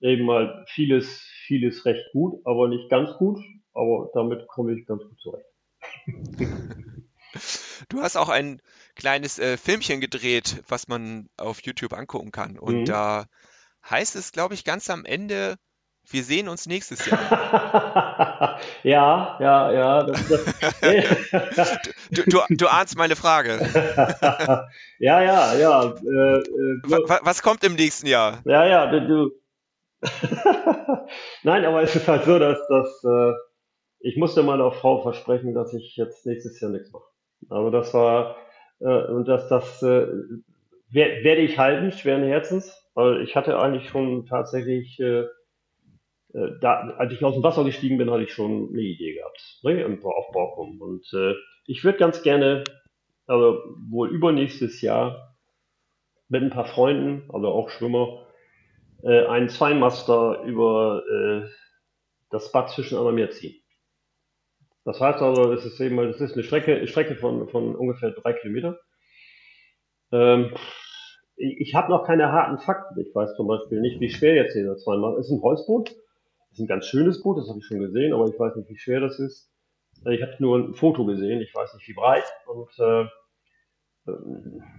eben 0.00 0.24
mal 0.24 0.64
vieles, 0.68 1.20
vieles 1.46 1.84
recht 1.84 2.04
gut, 2.12 2.40
aber 2.44 2.68
nicht 2.68 2.88
ganz 2.90 3.16
gut. 3.18 3.38
Aber 3.72 4.10
damit 4.14 4.46
komme 4.48 4.74
ich 4.74 4.86
ganz 4.86 5.02
gut 5.02 5.18
zurecht. 5.20 5.46
Du 7.88 8.02
hast 8.02 8.16
auch 8.16 8.28
ein 8.28 8.60
kleines 8.94 9.38
äh, 9.38 9.56
Filmchen 9.56 10.00
gedreht, 10.00 10.62
was 10.68 10.88
man 10.88 11.28
auf 11.36 11.62
YouTube 11.62 11.92
angucken 11.92 12.32
kann. 12.32 12.58
Und 12.58 12.80
mhm. 12.80 12.84
da 12.84 13.26
heißt 13.88 14.16
es, 14.16 14.32
glaube 14.32 14.54
ich, 14.54 14.64
ganz 14.64 14.90
am 14.90 15.04
Ende, 15.04 15.56
wir 16.08 16.24
sehen 16.24 16.48
uns 16.48 16.66
nächstes 16.66 17.06
Jahr. 17.06 17.18
ja, 18.82 19.36
ja, 19.40 19.72
ja. 19.72 20.02
Das, 20.02 20.28
das, 21.56 21.78
du, 22.10 22.22
du, 22.24 22.38
du, 22.48 22.66
ahnst 22.68 22.96
meine 22.96 23.16
Frage. 23.16 23.58
ja, 24.98 25.22
ja, 25.22 25.54
ja. 25.54 25.82
Äh, 25.82 26.38
äh, 26.38 26.80
was, 26.84 27.20
was, 27.22 27.42
kommt 27.42 27.64
im 27.64 27.74
nächsten 27.74 28.06
Jahr? 28.06 28.40
Ja, 28.44 28.66
ja, 28.66 28.86
du. 28.86 29.06
du 29.06 29.30
Nein, 31.42 31.64
aber 31.64 31.82
es 31.82 31.94
ist 31.94 32.08
halt 32.08 32.24
so, 32.24 32.38
dass, 32.38 32.58
dass 32.68 33.04
äh, 33.04 33.32
ich 34.00 34.16
musste 34.16 34.42
meiner 34.42 34.72
Frau 34.72 35.02
versprechen, 35.02 35.54
dass 35.54 35.74
ich 35.74 35.96
jetzt 35.96 36.24
nächstes 36.24 36.58
Jahr 36.60 36.70
nichts 36.70 36.90
mache. 36.90 37.04
Also 37.50 37.70
das 37.70 37.92
war 37.92 38.36
äh, 38.80 39.04
und 39.08 39.28
das, 39.28 39.48
das 39.48 39.82
äh, 39.82 40.06
werde 40.88 41.42
ich 41.42 41.58
halten, 41.58 41.92
schweren 41.92 42.24
Herzens, 42.24 42.74
weil 42.94 43.22
ich 43.22 43.36
hatte 43.36 43.58
eigentlich 43.58 43.90
schon 43.90 44.24
tatsächlich 44.26 44.98
äh, 46.34 46.58
da, 46.60 46.94
als 46.96 47.12
ich 47.12 47.24
aus 47.24 47.34
dem 47.34 47.42
Wasser 47.42 47.64
gestiegen 47.64 47.98
bin, 47.98 48.10
hatte 48.10 48.22
ich 48.22 48.32
schon 48.32 48.68
eine 48.70 48.82
Idee 48.82 49.14
gehabt, 49.14 49.60
ne, 49.62 49.98
auf 50.02 50.32
Borkum. 50.32 50.80
Und 50.80 51.12
äh, 51.12 51.34
ich 51.66 51.84
würde 51.84 51.98
ganz 51.98 52.22
gerne, 52.22 52.64
also 53.26 53.62
wohl 53.88 54.10
übernächstes 54.10 54.80
Jahr 54.80 55.36
mit 56.28 56.42
ein 56.42 56.50
paar 56.50 56.66
Freunden, 56.66 57.28
also 57.32 57.48
auch 57.48 57.70
Schwimmer, 57.70 58.26
äh, 59.02 59.26
einen 59.26 59.48
Zweimaster 59.48 60.42
über 60.44 61.02
äh, 61.10 61.48
das 62.30 62.52
Bad 62.52 62.70
zwischen 62.70 62.98
Anna 62.98 63.12
Meer 63.12 63.30
ziehen. 63.30 63.60
Das 64.84 65.00
heißt 65.00 65.20
also, 65.20 65.52
es 65.52 65.64
ist 65.64 65.80
eben, 65.80 65.96
das 65.96 66.20
ist 66.20 66.34
eine 66.34 66.42
Strecke, 66.42 66.86
Strecke 66.86 67.16
von, 67.16 67.48
von 67.48 67.74
ungefähr 67.74 68.12
drei 68.12 68.32
Kilometer. 68.32 68.78
Ähm, 70.12 70.54
ich 71.36 71.74
habe 71.74 71.90
noch 71.90 72.04
keine 72.06 72.32
harten 72.32 72.58
Fakten. 72.58 73.00
Ich 73.00 73.14
weiß 73.14 73.34
zum 73.36 73.46
Beispiel 73.46 73.80
nicht, 73.80 74.00
wie 74.00 74.10
schwer 74.10 74.34
jetzt 74.34 74.54
dieser 74.54 74.76
Zweimaster 74.76 75.18
ist. 75.18 75.26
Ist 75.26 75.32
ein 75.32 75.42
Holzboot 75.42 75.90
das 76.50 76.58
ist 76.58 76.64
ein 76.64 76.68
ganz 76.68 76.86
schönes 76.86 77.22
Boot, 77.22 77.38
das 77.38 77.48
habe 77.48 77.58
ich 77.58 77.66
schon 77.66 77.78
gesehen, 77.78 78.12
aber 78.12 78.26
ich 78.26 78.38
weiß 78.38 78.56
nicht, 78.56 78.68
wie 78.68 78.78
schwer 78.78 79.00
das 79.00 79.18
ist. 79.18 79.50
Äh, 80.04 80.14
ich 80.14 80.22
habe 80.22 80.34
nur 80.38 80.58
ein 80.58 80.74
Foto 80.74 81.04
gesehen, 81.06 81.40
ich 81.40 81.54
weiß 81.54 81.74
nicht, 81.74 81.88
wie 81.88 81.94
breit. 81.94 82.24
Und 82.46 82.70
äh, 82.78 83.02
äh, 84.06 84.12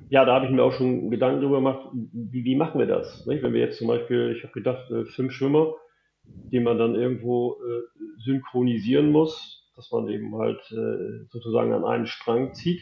ja, 0.10 0.26
da 0.26 0.36
habe 0.36 0.46
ich 0.46 0.52
mir 0.52 0.64
auch 0.64 0.74
schon 0.74 1.10
Gedanken 1.10 1.42
darüber 1.42 1.58
gemacht, 1.58 1.90
wie, 1.94 2.44
wie 2.44 2.56
machen 2.56 2.80
wir 2.80 2.88
das? 2.88 3.26
Nicht? 3.26 3.44
Wenn 3.44 3.54
wir 3.54 3.62
jetzt 3.62 3.78
zum 3.78 3.88
Beispiel, 3.88 4.36
ich 4.36 4.44
habe 4.44 4.54
gedacht, 4.54 4.92
äh, 4.92 5.06
fünf 5.06 5.32
Schwimmer, 5.32 5.76
die 6.24 6.60
man 6.60 6.78
dann 6.78 6.96
irgendwo 6.96 7.56
äh, 7.56 8.22
synchronisieren 8.24 9.12
muss, 9.12 9.72
dass 9.76 9.92
man 9.92 10.10
eben 10.10 10.36
halt 10.36 10.60
äh, 10.72 11.26
sozusagen 11.30 11.74
an 11.74 11.86
einen 11.86 12.06
Strang 12.06 12.54
zieht. 12.54 12.82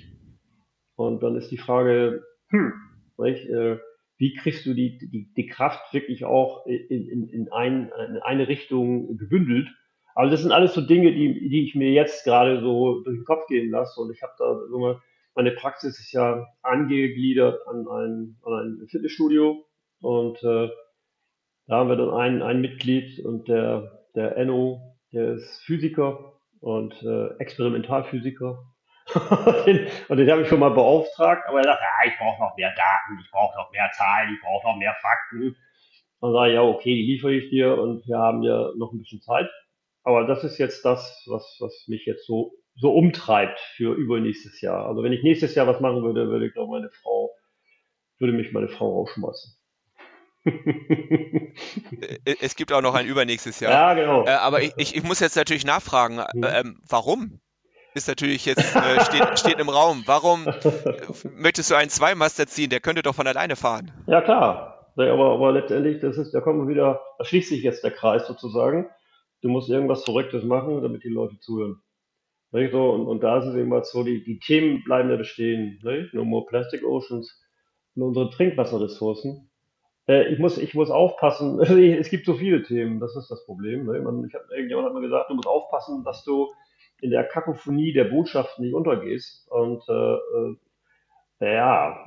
Und 0.95 1.23
dann 1.23 1.35
ist 1.35 1.51
die 1.51 1.57
Frage, 1.57 2.23
hm, 2.49 2.73
nicht? 3.17 3.47
Äh, 3.47 3.77
wie 4.19 4.33
kriegst 4.33 4.65
du 4.65 4.73
die, 4.73 4.97
die, 4.97 5.33
die 5.33 5.47
Kraft 5.47 5.93
wirklich 5.93 6.25
auch 6.25 6.65
in, 6.65 7.07
in, 7.07 7.29
in, 7.29 7.51
ein, 7.51 7.89
in 8.09 8.17
eine 8.17 8.49
Richtung 8.49 9.17
gebündelt. 9.17 9.69
Also 10.13 10.31
das 10.31 10.41
sind 10.41 10.51
alles 10.51 10.73
so 10.73 10.81
Dinge, 10.81 11.13
die, 11.13 11.49
die 11.49 11.63
ich 11.63 11.73
mir 11.73 11.91
jetzt 11.91 12.25
gerade 12.25 12.59
so 12.59 13.01
durch 13.03 13.17
den 13.17 13.23
Kopf 13.23 13.47
gehen 13.47 13.71
lasse. 13.71 13.99
Und 14.01 14.13
ich 14.13 14.21
habe 14.21 14.33
da 14.37 14.59
so 14.69 14.77
mal, 14.77 15.01
meine 15.35 15.51
Praxis 15.51 15.99
ist 15.99 16.11
ja 16.11 16.45
angegliedert 16.61 17.65
an 17.65 17.87
ein, 17.87 18.37
an 18.43 18.81
ein 18.81 18.87
Fitnessstudio. 18.89 19.65
Und 20.01 20.43
äh, 20.43 20.69
da 21.67 21.77
haben 21.77 21.89
wir 21.89 21.95
dann 21.95 22.13
ein, 22.13 22.41
ein 22.41 22.59
Mitglied 22.59 23.23
und 23.23 23.47
der, 23.47 24.05
der 24.15 24.35
Enno, 24.35 24.97
der 25.13 25.35
ist 25.35 25.61
Physiker 25.63 26.41
und 26.59 27.01
äh, 27.03 27.27
Experimentalphysiker 27.37 28.65
und 30.09 30.17
den 30.17 30.29
habe 30.29 30.41
ich 30.43 30.47
schon 30.47 30.59
mal 30.59 30.69
beauftragt, 30.69 31.47
aber 31.47 31.59
er 31.59 31.63
sagt, 31.63 31.81
ja, 31.81 32.11
ich 32.11 32.17
brauche 32.17 32.41
noch 32.41 32.55
mehr 32.55 32.73
Daten, 32.75 33.19
ich 33.23 33.31
brauche 33.31 33.57
noch 33.57 33.71
mehr 33.71 33.89
Zahlen, 33.93 34.33
ich 34.33 34.41
brauche 34.41 34.67
noch 34.67 34.77
mehr 34.77 34.95
Fakten. 35.01 35.55
Dann 36.21 36.33
sage 36.33 36.49
ich, 36.49 36.55
ja, 36.55 36.63
okay, 36.63 36.93
die 36.93 37.13
liefere 37.13 37.33
ich 37.33 37.49
dir 37.49 37.77
und 37.77 38.07
wir 38.07 38.17
haben 38.17 38.43
ja 38.43 38.71
noch 38.77 38.91
ein 38.91 38.99
bisschen 38.99 39.21
Zeit. 39.21 39.49
Aber 40.03 40.25
das 40.25 40.43
ist 40.43 40.57
jetzt 40.57 40.85
das, 40.85 41.23
was, 41.27 41.57
was 41.59 41.85
mich 41.87 42.05
jetzt 42.05 42.25
so, 42.25 42.53
so 42.75 42.93
umtreibt 42.93 43.59
für 43.75 43.93
übernächstes 43.93 44.61
Jahr. 44.61 44.87
Also 44.87 45.03
wenn 45.03 45.13
ich 45.13 45.23
nächstes 45.23 45.55
Jahr 45.55 45.67
was 45.67 45.79
machen 45.79 46.03
würde, 46.03 46.27
würde 46.29 46.47
ich 46.47 46.53
glaube 46.53 46.71
meine 46.71 46.89
Frau, 46.89 47.31
würde 48.17 48.33
mich 48.33 48.51
meine 48.51 48.69
Frau 48.69 48.99
rausschmeißen. 48.99 49.55
es 52.41 52.55
gibt 52.55 52.71
auch 52.71 52.81
noch 52.81 52.95
ein 52.95 53.05
übernächstes 53.05 53.59
Jahr. 53.59 53.71
Ja, 53.71 53.93
genau. 53.93 54.25
Äh, 54.25 54.31
aber 54.31 54.61
ich, 54.61 54.73
ich, 54.77 54.95
ich, 54.95 55.03
muss 55.03 55.19
jetzt 55.19 55.35
natürlich 55.35 55.65
nachfragen, 55.65 56.19
äh, 56.19 56.61
ähm, 56.61 56.79
warum? 56.87 57.41
Ist 57.93 58.07
natürlich 58.07 58.45
jetzt, 58.45 58.75
äh, 58.75 59.01
steht, 59.01 59.39
steht 59.39 59.59
im 59.59 59.69
Raum. 59.69 60.03
Warum 60.05 60.45
möchtest 61.37 61.71
du 61.71 61.75
einen 61.75 61.89
Zweimaster 61.89 62.47
ziehen? 62.47 62.69
Der 62.69 62.79
könnte 62.79 63.01
doch 63.01 63.15
von 63.15 63.27
alleine 63.27 63.55
fahren. 63.55 63.91
Ja, 64.07 64.21
klar. 64.21 64.91
Aber, 64.95 65.33
aber 65.33 65.51
letztendlich, 65.53 66.01
das 66.01 66.17
ist, 66.17 66.33
da 66.33 66.41
kommen 66.41 66.67
wir 66.67 66.73
wieder, 66.73 67.01
da 67.17 67.23
schließt 67.25 67.49
sich 67.49 67.63
jetzt 67.63 67.83
der 67.83 67.91
Kreis 67.91 68.27
sozusagen. 68.27 68.89
Du 69.41 69.47
musst 69.47 69.69
irgendwas 69.69 70.03
Verrücktes 70.03 70.43
machen, 70.43 70.81
damit 70.81 71.03
die 71.03 71.09
Leute 71.09 71.39
zuhören. 71.39 71.81
Ne? 72.51 72.69
So, 72.69 72.91
und, 72.91 73.07
und 73.07 73.23
da 73.23 73.37
es 73.37 73.55
eben 73.55 73.69
mal 73.69 73.83
so, 73.83 74.03
die, 74.03 74.23
die 74.23 74.39
Themen 74.39 74.83
bleiben 74.83 75.09
ja 75.09 75.15
bestehen. 75.15 75.79
Ne? 75.83 76.09
No 76.11 76.25
more 76.25 76.45
Plastic 76.47 76.83
Oceans 76.83 77.41
und 77.95 78.03
unsere 78.03 78.29
Trinkwasserressourcen. 78.29 79.49
Äh, 80.07 80.33
ich, 80.33 80.39
muss, 80.39 80.57
ich 80.57 80.73
muss 80.73 80.89
aufpassen, 80.89 81.59
es 81.61 82.09
gibt 82.09 82.25
so 82.25 82.33
viele 82.33 82.63
Themen, 82.63 82.99
das 82.99 83.15
ist 83.15 83.29
das 83.29 83.45
Problem. 83.45 83.85
Man, 83.85 84.25
ich 84.25 84.33
hab, 84.33 84.49
irgendjemand 84.51 84.87
hat 84.87 84.93
mir 84.93 85.01
gesagt, 85.01 85.29
du 85.29 85.35
musst 85.35 85.47
aufpassen, 85.47 86.03
dass 86.03 86.23
du 86.23 86.51
in 87.01 87.11
der 87.11 87.23
Kakophonie 87.23 87.93
der 87.93 88.05
Botschaften 88.05 88.65
nicht 88.65 88.73
untergehst. 88.73 89.47
Und 89.49 89.83
äh, 89.89 90.13
äh 90.13 90.55
ja, 91.41 92.05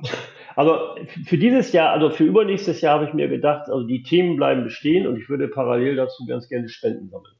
also 0.55 0.95
für 1.25 1.39
dieses 1.39 1.71
Jahr, 1.71 1.89
also 1.89 2.11
für 2.11 2.23
übernächstes 2.23 2.81
Jahr 2.81 2.99
habe 2.99 3.05
ich 3.05 3.15
mir 3.15 3.27
gedacht, 3.27 3.67
also 3.67 3.83
die 3.87 4.03
Themen 4.03 4.35
bleiben 4.35 4.63
bestehen 4.63 5.07
und 5.07 5.17
ich 5.17 5.27
würde 5.27 5.47
parallel 5.47 5.95
dazu 5.95 6.27
ganz 6.27 6.47
gerne 6.49 6.69
Spenden 6.69 7.09
sammeln. 7.09 7.33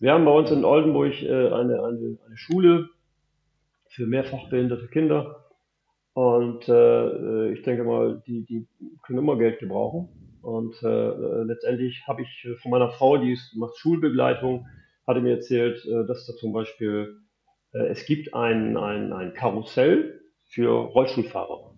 Wir 0.00 0.12
haben 0.12 0.26
bei 0.26 0.32
uns 0.32 0.50
in 0.50 0.66
Oldenburg 0.66 1.22
äh, 1.22 1.28
eine, 1.28 1.82
eine, 1.82 2.18
eine 2.26 2.36
Schule 2.36 2.90
für 3.88 4.06
mehrfach 4.06 4.50
Kinder 4.90 5.44
und 6.14 6.68
äh, 6.68 7.52
ich 7.52 7.62
denke 7.62 7.84
mal, 7.84 8.22
die, 8.26 8.44
die 8.44 8.66
können 9.02 9.18
immer 9.18 9.36
Geld 9.36 9.58
gebrauchen. 9.58 10.08
Und 10.42 10.80
äh, 10.82 11.42
letztendlich 11.44 12.06
habe 12.06 12.22
ich 12.22 12.48
von 12.60 12.70
meiner 12.70 12.90
Frau, 12.90 13.16
die 13.16 13.32
ist, 13.32 13.56
macht 13.56 13.78
Schulbegleitung, 13.78 14.66
hatte 15.06 15.20
mir 15.20 15.34
erzählt, 15.34 15.84
äh, 15.84 16.06
dass 16.06 16.26
da 16.26 16.34
zum 16.34 16.52
Beispiel 16.52 17.20
äh, 17.72 17.86
es 17.88 18.06
gibt 18.06 18.34
ein, 18.34 18.76
ein, 18.76 19.12
ein 19.12 19.34
Karussell 19.34 20.20
für 20.44 20.70
Rollstuhlfahrer. 20.70 21.74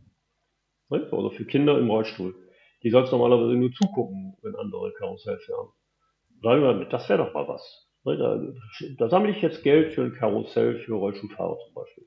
Ne? 0.91 1.09
Also 1.11 1.31
für 1.31 1.45
Kinder 1.45 1.79
im 1.79 1.91
Rollstuhl. 1.91 2.35
Die 2.83 2.91
sollst 2.91 3.13
normalerweise 3.13 3.55
nur 3.55 3.73
zugucken, 3.73 4.37
wenn 4.43 4.55
andere 4.55 4.93
Karussell 4.93 5.39
fahren. 5.39 5.69
Sagen 6.43 6.63
wir, 6.63 6.85
das 6.87 7.09
wäre 7.09 7.25
doch 7.25 7.35
mal 7.35 7.49
was. 7.49 7.89
Ne? 8.05 8.19
Da, 8.19 8.41
da 8.99 9.09
sammle 9.09 9.31
ich 9.31 9.43
jetzt 9.43 9.63
Geld 9.63 9.95
für 9.95 10.03
ein 10.03 10.15
Karussell 10.15 10.79
für 10.81 10.95
Rollstuhlfahrer 10.95 11.59
zum 11.59 11.75
Beispiel. 11.75 12.05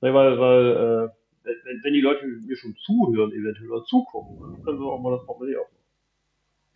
Ne? 0.00 0.14
Weil, 0.14 0.38
weil 0.38 0.66
äh, 0.66 1.08
wenn, 1.42 1.84
wenn 1.84 1.92
die 1.92 2.00
Leute 2.00 2.26
mir 2.26 2.56
schon 2.56 2.76
zuhören, 2.76 3.32
eventuell 3.32 3.70
oder 3.70 3.84
zugucken, 3.84 4.40
dann 4.40 4.62
können 4.62 4.78
sie 4.78 4.84
auch 4.84 5.00
mal 5.00 5.16
das 5.16 5.26
Portemonnaie 5.26 5.56
aufmachen. 5.56 5.84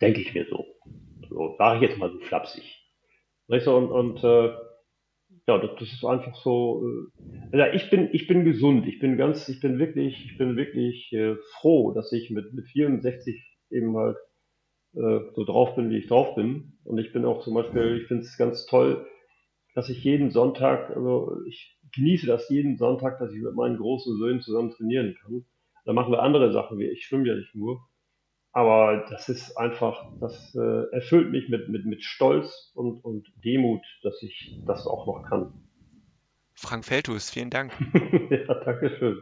Denke 0.01 0.21
ich 0.21 0.33
mir 0.33 0.45
so. 0.49 0.65
So, 1.29 1.55
sage 1.57 1.77
ich 1.77 1.89
jetzt 1.89 1.97
mal 1.97 2.11
so 2.11 2.19
flapsig. 2.19 2.84
Weißt 3.47 3.67
du, 3.67 3.75
und, 3.75 3.91
und 3.91 4.23
äh, 4.23 4.53
ja, 5.47 5.57
das, 5.59 5.71
das 5.79 5.93
ist 5.93 6.05
einfach 6.05 6.35
so. 6.35 6.83
Äh, 7.21 7.57
also 7.57 7.75
ich 7.75 7.89
bin, 7.89 8.09
ich 8.11 8.27
bin 8.27 8.45
gesund. 8.45 8.87
Ich 8.87 8.99
bin 8.99 9.17
ganz, 9.17 9.47
ich 9.49 9.59
bin 9.59 9.79
wirklich, 9.79 10.25
ich 10.25 10.37
bin 10.37 10.55
wirklich 10.57 11.11
äh, 11.13 11.35
froh, 11.59 11.93
dass 11.93 12.11
ich 12.11 12.31
mit, 12.31 12.53
mit 12.53 12.67
64 12.67 13.43
eben 13.69 13.95
halt 13.95 14.17
äh, 14.95 15.19
so 15.35 15.43
drauf 15.43 15.75
bin, 15.75 15.89
wie 15.89 15.97
ich 15.97 16.07
drauf 16.07 16.35
bin. 16.35 16.79
Und 16.83 16.97
ich 16.97 17.13
bin 17.13 17.25
auch 17.25 17.43
zum 17.43 17.53
Beispiel, 17.53 17.99
ich 18.01 18.07
finde 18.07 18.23
es 18.23 18.37
ganz 18.37 18.65
toll, 18.65 19.05
dass 19.75 19.89
ich 19.89 20.03
jeden 20.03 20.31
Sonntag, 20.31 20.95
also 20.95 21.37
ich 21.47 21.77
genieße 21.93 22.25
das 22.25 22.49
jeden 22.49 22.77
Sonntag, 22.77 23.19
dass 23.19 23.33
ich 23.33 23.41
mit 23.41 23.55
meinen 23.55 23.77
großen 23.77 24.17
Söhnen 24.17 24.41
zusammen 24.41 24.71
trainieren 24.71 25.15
kann. 25.21 25.45
Da 25.85 25.93
machen 25.93 26.11
wir 26.11 26.23
andere 26.23 26.51
Sachen, 26.51 26.79
wie 26.79 26.85
ich 26.85 27.05
schwimme 27.05 27.27
ja 27.27 27.35
nicht 27.35 27.53
nur. 27.53 27.81
Aber 28.55 29.05
das 29.09 29.27
ist 29.27 29.57
einfach, 29.57 30.13
das 30.21 30.55
äh, 30.55 30.89
erfüllt 30.93 31.29
mich 31.29 31.49
mit, 31.49 31.67
mit, 31.67 31.85
mit 31.85 32.01
Stolz 32.05 32.71
und, 32.73 33.03
und 33.03 33.27
Demut, 33.43 33.81
dass 34.01 34.23
ich 34.23 34.61
das 34.65 34.87
auch 34.87 35.05
noch 35.05 35.27
kann. 35.27 35.53
Frank 36.53 36.85
Feltus, 36.85 37.29
vielen 37.29 37.49
Dank. 37.49 37.73
ja, 38.29 38.53
danke 38.63 38.95
schön. 38.97 39.21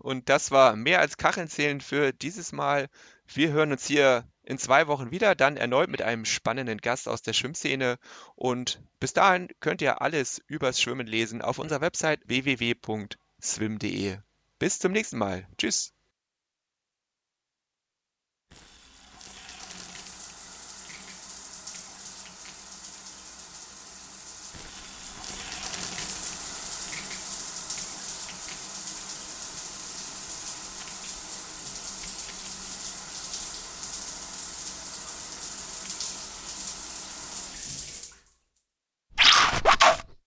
Und 0.00 0.28
das 0.28 0.50
war 0.50 0.74
mehr 0.74 0.98
als 0.98 1.18
Kacheln 1.18 1.80
für 1.80 2.12
dieses 2.12 2.50
Mal. 2.50 2.88
Wir 3.32 3.52
hören 3.52 3.70
uns 3.70 3.86
hier 3.86 4.24
in 4.42 4.58
zwei 4.58 4.88
Wochen 4.88 5.12
wieder, 5.12 5.36
dann 5.36 5.56
erneut 5.56 5.88
mit 5.88 6.02
einem 6.02 6.24
spannenden 6.24 6.78
Gast 6.78 7.08
aus 7.08 7.22
der 7.22 7.34
Schwimmszene. 7.34 7.96
Und 8.34 8.82
bis 8.98 9.12
dahin 9.12 9.50
könnt 9.60 9.82
ihr 9.82 10.02
alles 10.02 10.42
übers 10.48 10.80
Schwimmen 10.80 11.06
lesen 11.06 11.42
auf 11.42 11.60
unserer 11.60 11.80
Website 11.80 12.18
www.swim.de. 12.26 14.16
Bis 14.58 14.78
zum 14.80 14.90
nächsten 14.90 15.18
Mal. 15.18 15.46
Tschüss. 15.58 15.94